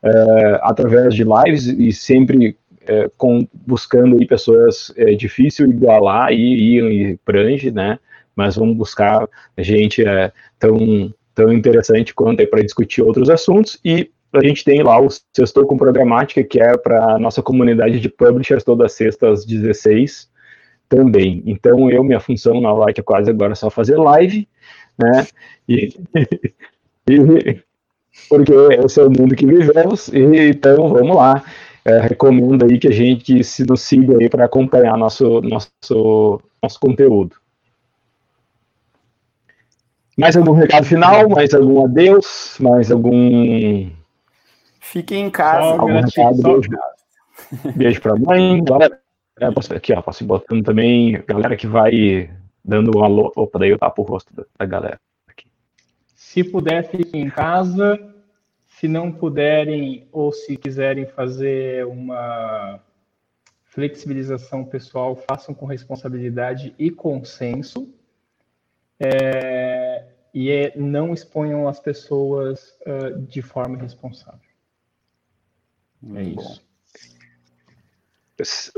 [0.04, 6.76] é, através de lives e sempre é, com, buscando aí pessoas é, difícil igualar e
[6.76, 7.98] Ian e Prange, né?
[8.36, 9.28] Mas vamos buscar
[9.58, 15.00] gente é, tão, tão interessante quanto para discutir outros assuntos e a gente tem lá
[15.00, 19.46] o Sextor com Programática, que é para nossa comunidade de publishers, todas as sextas às
[19.46, 20.30] 16
[20.90, 21.44] também.
[21.46, 24.48] Então, eu, minha função na Light é quase agora só fazer live,
[24.98, 25.28] né?
[25.68, 25.94] E,
[27.10, 27.60] e,
[28.30, 28.54] porque
[28.86, 31.44] esse é o mundo que vivemos, e, então vamos lá.
[31.84, 36.80] É, recomendo aí que a gente se nos siga aí para acompanhar nosso, nosso, nosso
[36.80, 37.36] conteúdo.
[40.18, 41.30] Mais algum recado final?
[41.30, 42.58] Mais algum adeus?
[42.60, 43.88] Mais algum
[44.96, 45.76] Fiquem em casa.
[45.76, 46.70] Só, recado, beijo,
[47.76, 48.64] beijo pra mãe.
[48.64, 48.98] Galera,
[49.38, 51.22] é, posso, aqui, ó, posso ir botando também.
[51.28, 53.30] Galera que vai dando um alô.
[53.36, 54.98] Opa, daí eu tapo o rosto da, da galera.
[55.28, 55.50] Aqui.
[56.16, 58.00] Se puder, fiquem em casa.
[58.68, 62.80] Se não puderem, ou se quiserem fazer uma
[63.66, 67.94] flexibilização pessoal, façam com responsabilidade e consenso.
[68.98, 74.45] É, e é, não exponham as pessoas uh, de forma irresponsável.
[76.14, 76.62] É isso.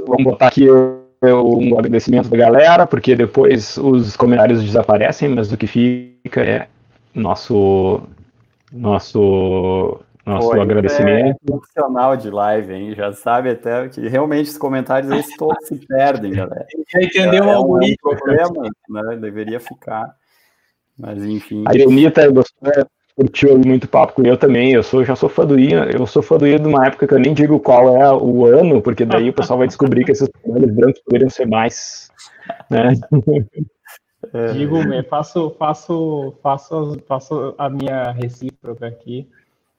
[0.05, 5.67] Vamos botar aqui um agradecimento da galera, porque depois os comentários desaparecem, mas o que
[5.67, 6.67] fica é
[7.13, 8.01] nosso
[8.71, 11.37] nosso nosso Pô, agradecimento.
[11.41, 12.93] É profissional de live, hein?
[12.93, 16.67] Já sabe até que realmente os comentários eles todos se perdem, galera.
[16.93, 18.11] Já entendeu é, o algoritmo.
[18.11, 19.15] É um problema, né?
[19.15, 20.13] Deveria ficar.
[20.99, 21.63] Mas enfim.
[21.65, 22.69] A Irenita gostou,
[23.17, 24.73] curtiu muito papo com eu também.
[24.73, 27.07] Eu sou, já sou fã do Ian, eu sou fã do Ian de uma época
[27.07, 30.11] que eu nem digo qual é o ano, porque daí o pessoal vai descobrir que
[30.11, 32.11] esses trabalhos brancos poderiam ser mais.
[32.69, 32.93] Né?
[34.33, 34.53] É.
[34.53, 34.77] Digo,
[35.09, 39.27] faço, faço, faço, faço a minha recíproca aqui,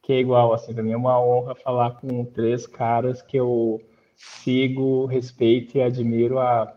[0.03, 3.81] que é igual, assim, também é uma honra falar com três caras que eu
[4.17, 6.73] sigo, respeito e admiro há.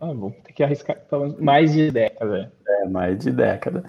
[0.00, 0.96] Ah, vou ter que arriscar
[1.38, 2.52] mais de década.
[2.66, 3.84] É, mais de década.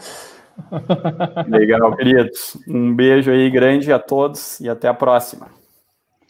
[1.48, 2.58] Legal, queridos.
[2.68, 5.48] Um beijo aí grande a todos e até a próxima.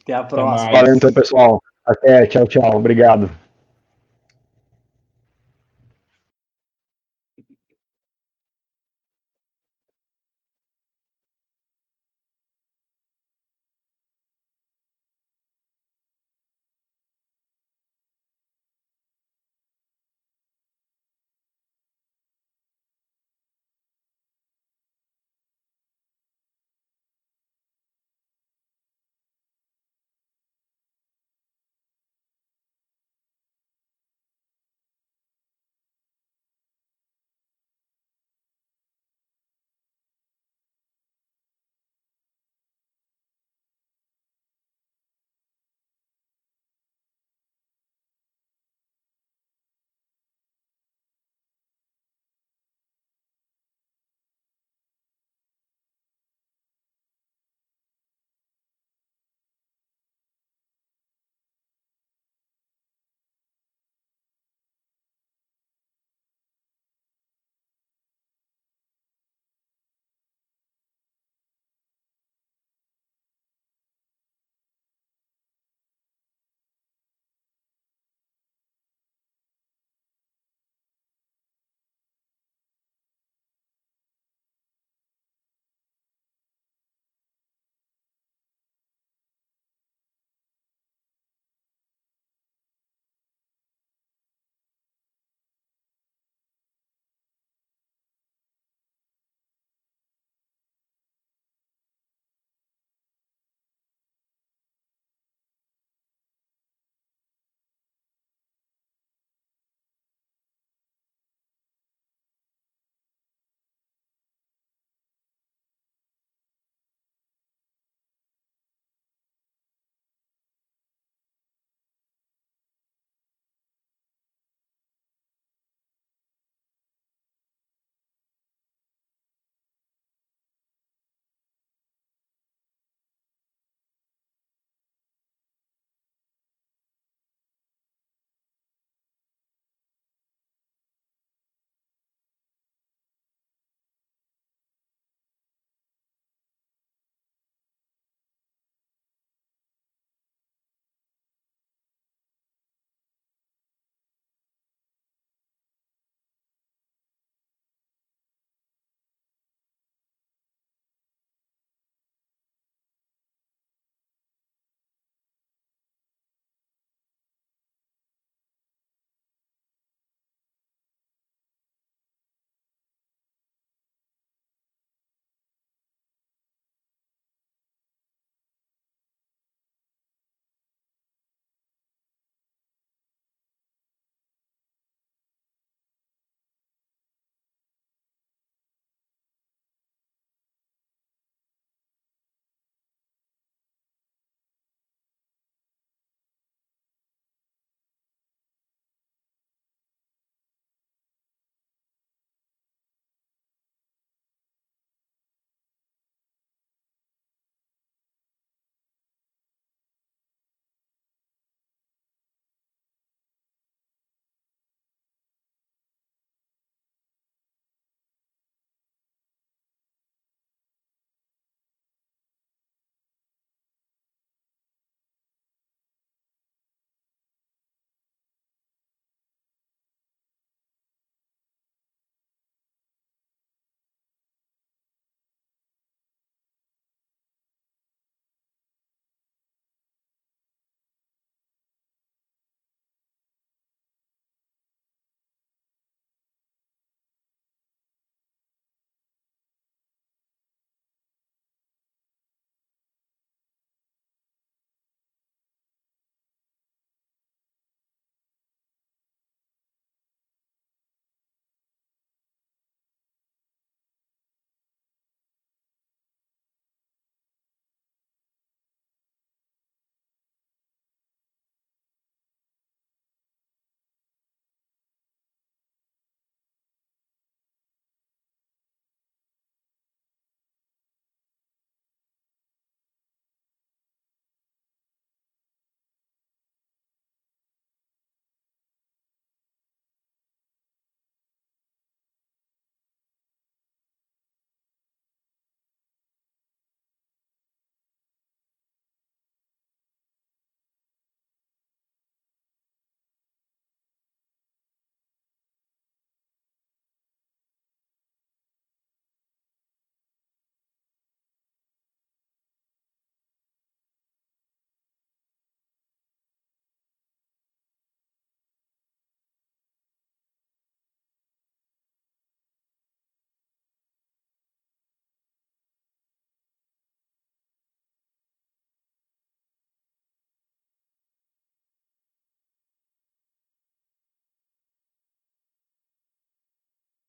[0.01, 0.71] Até a próxima.
[0.71, 1.61] Valeu, então, pessoal.
[1.85, 2.75] Até, tchau, tchau.
[2.75, 3.29] Obrigado.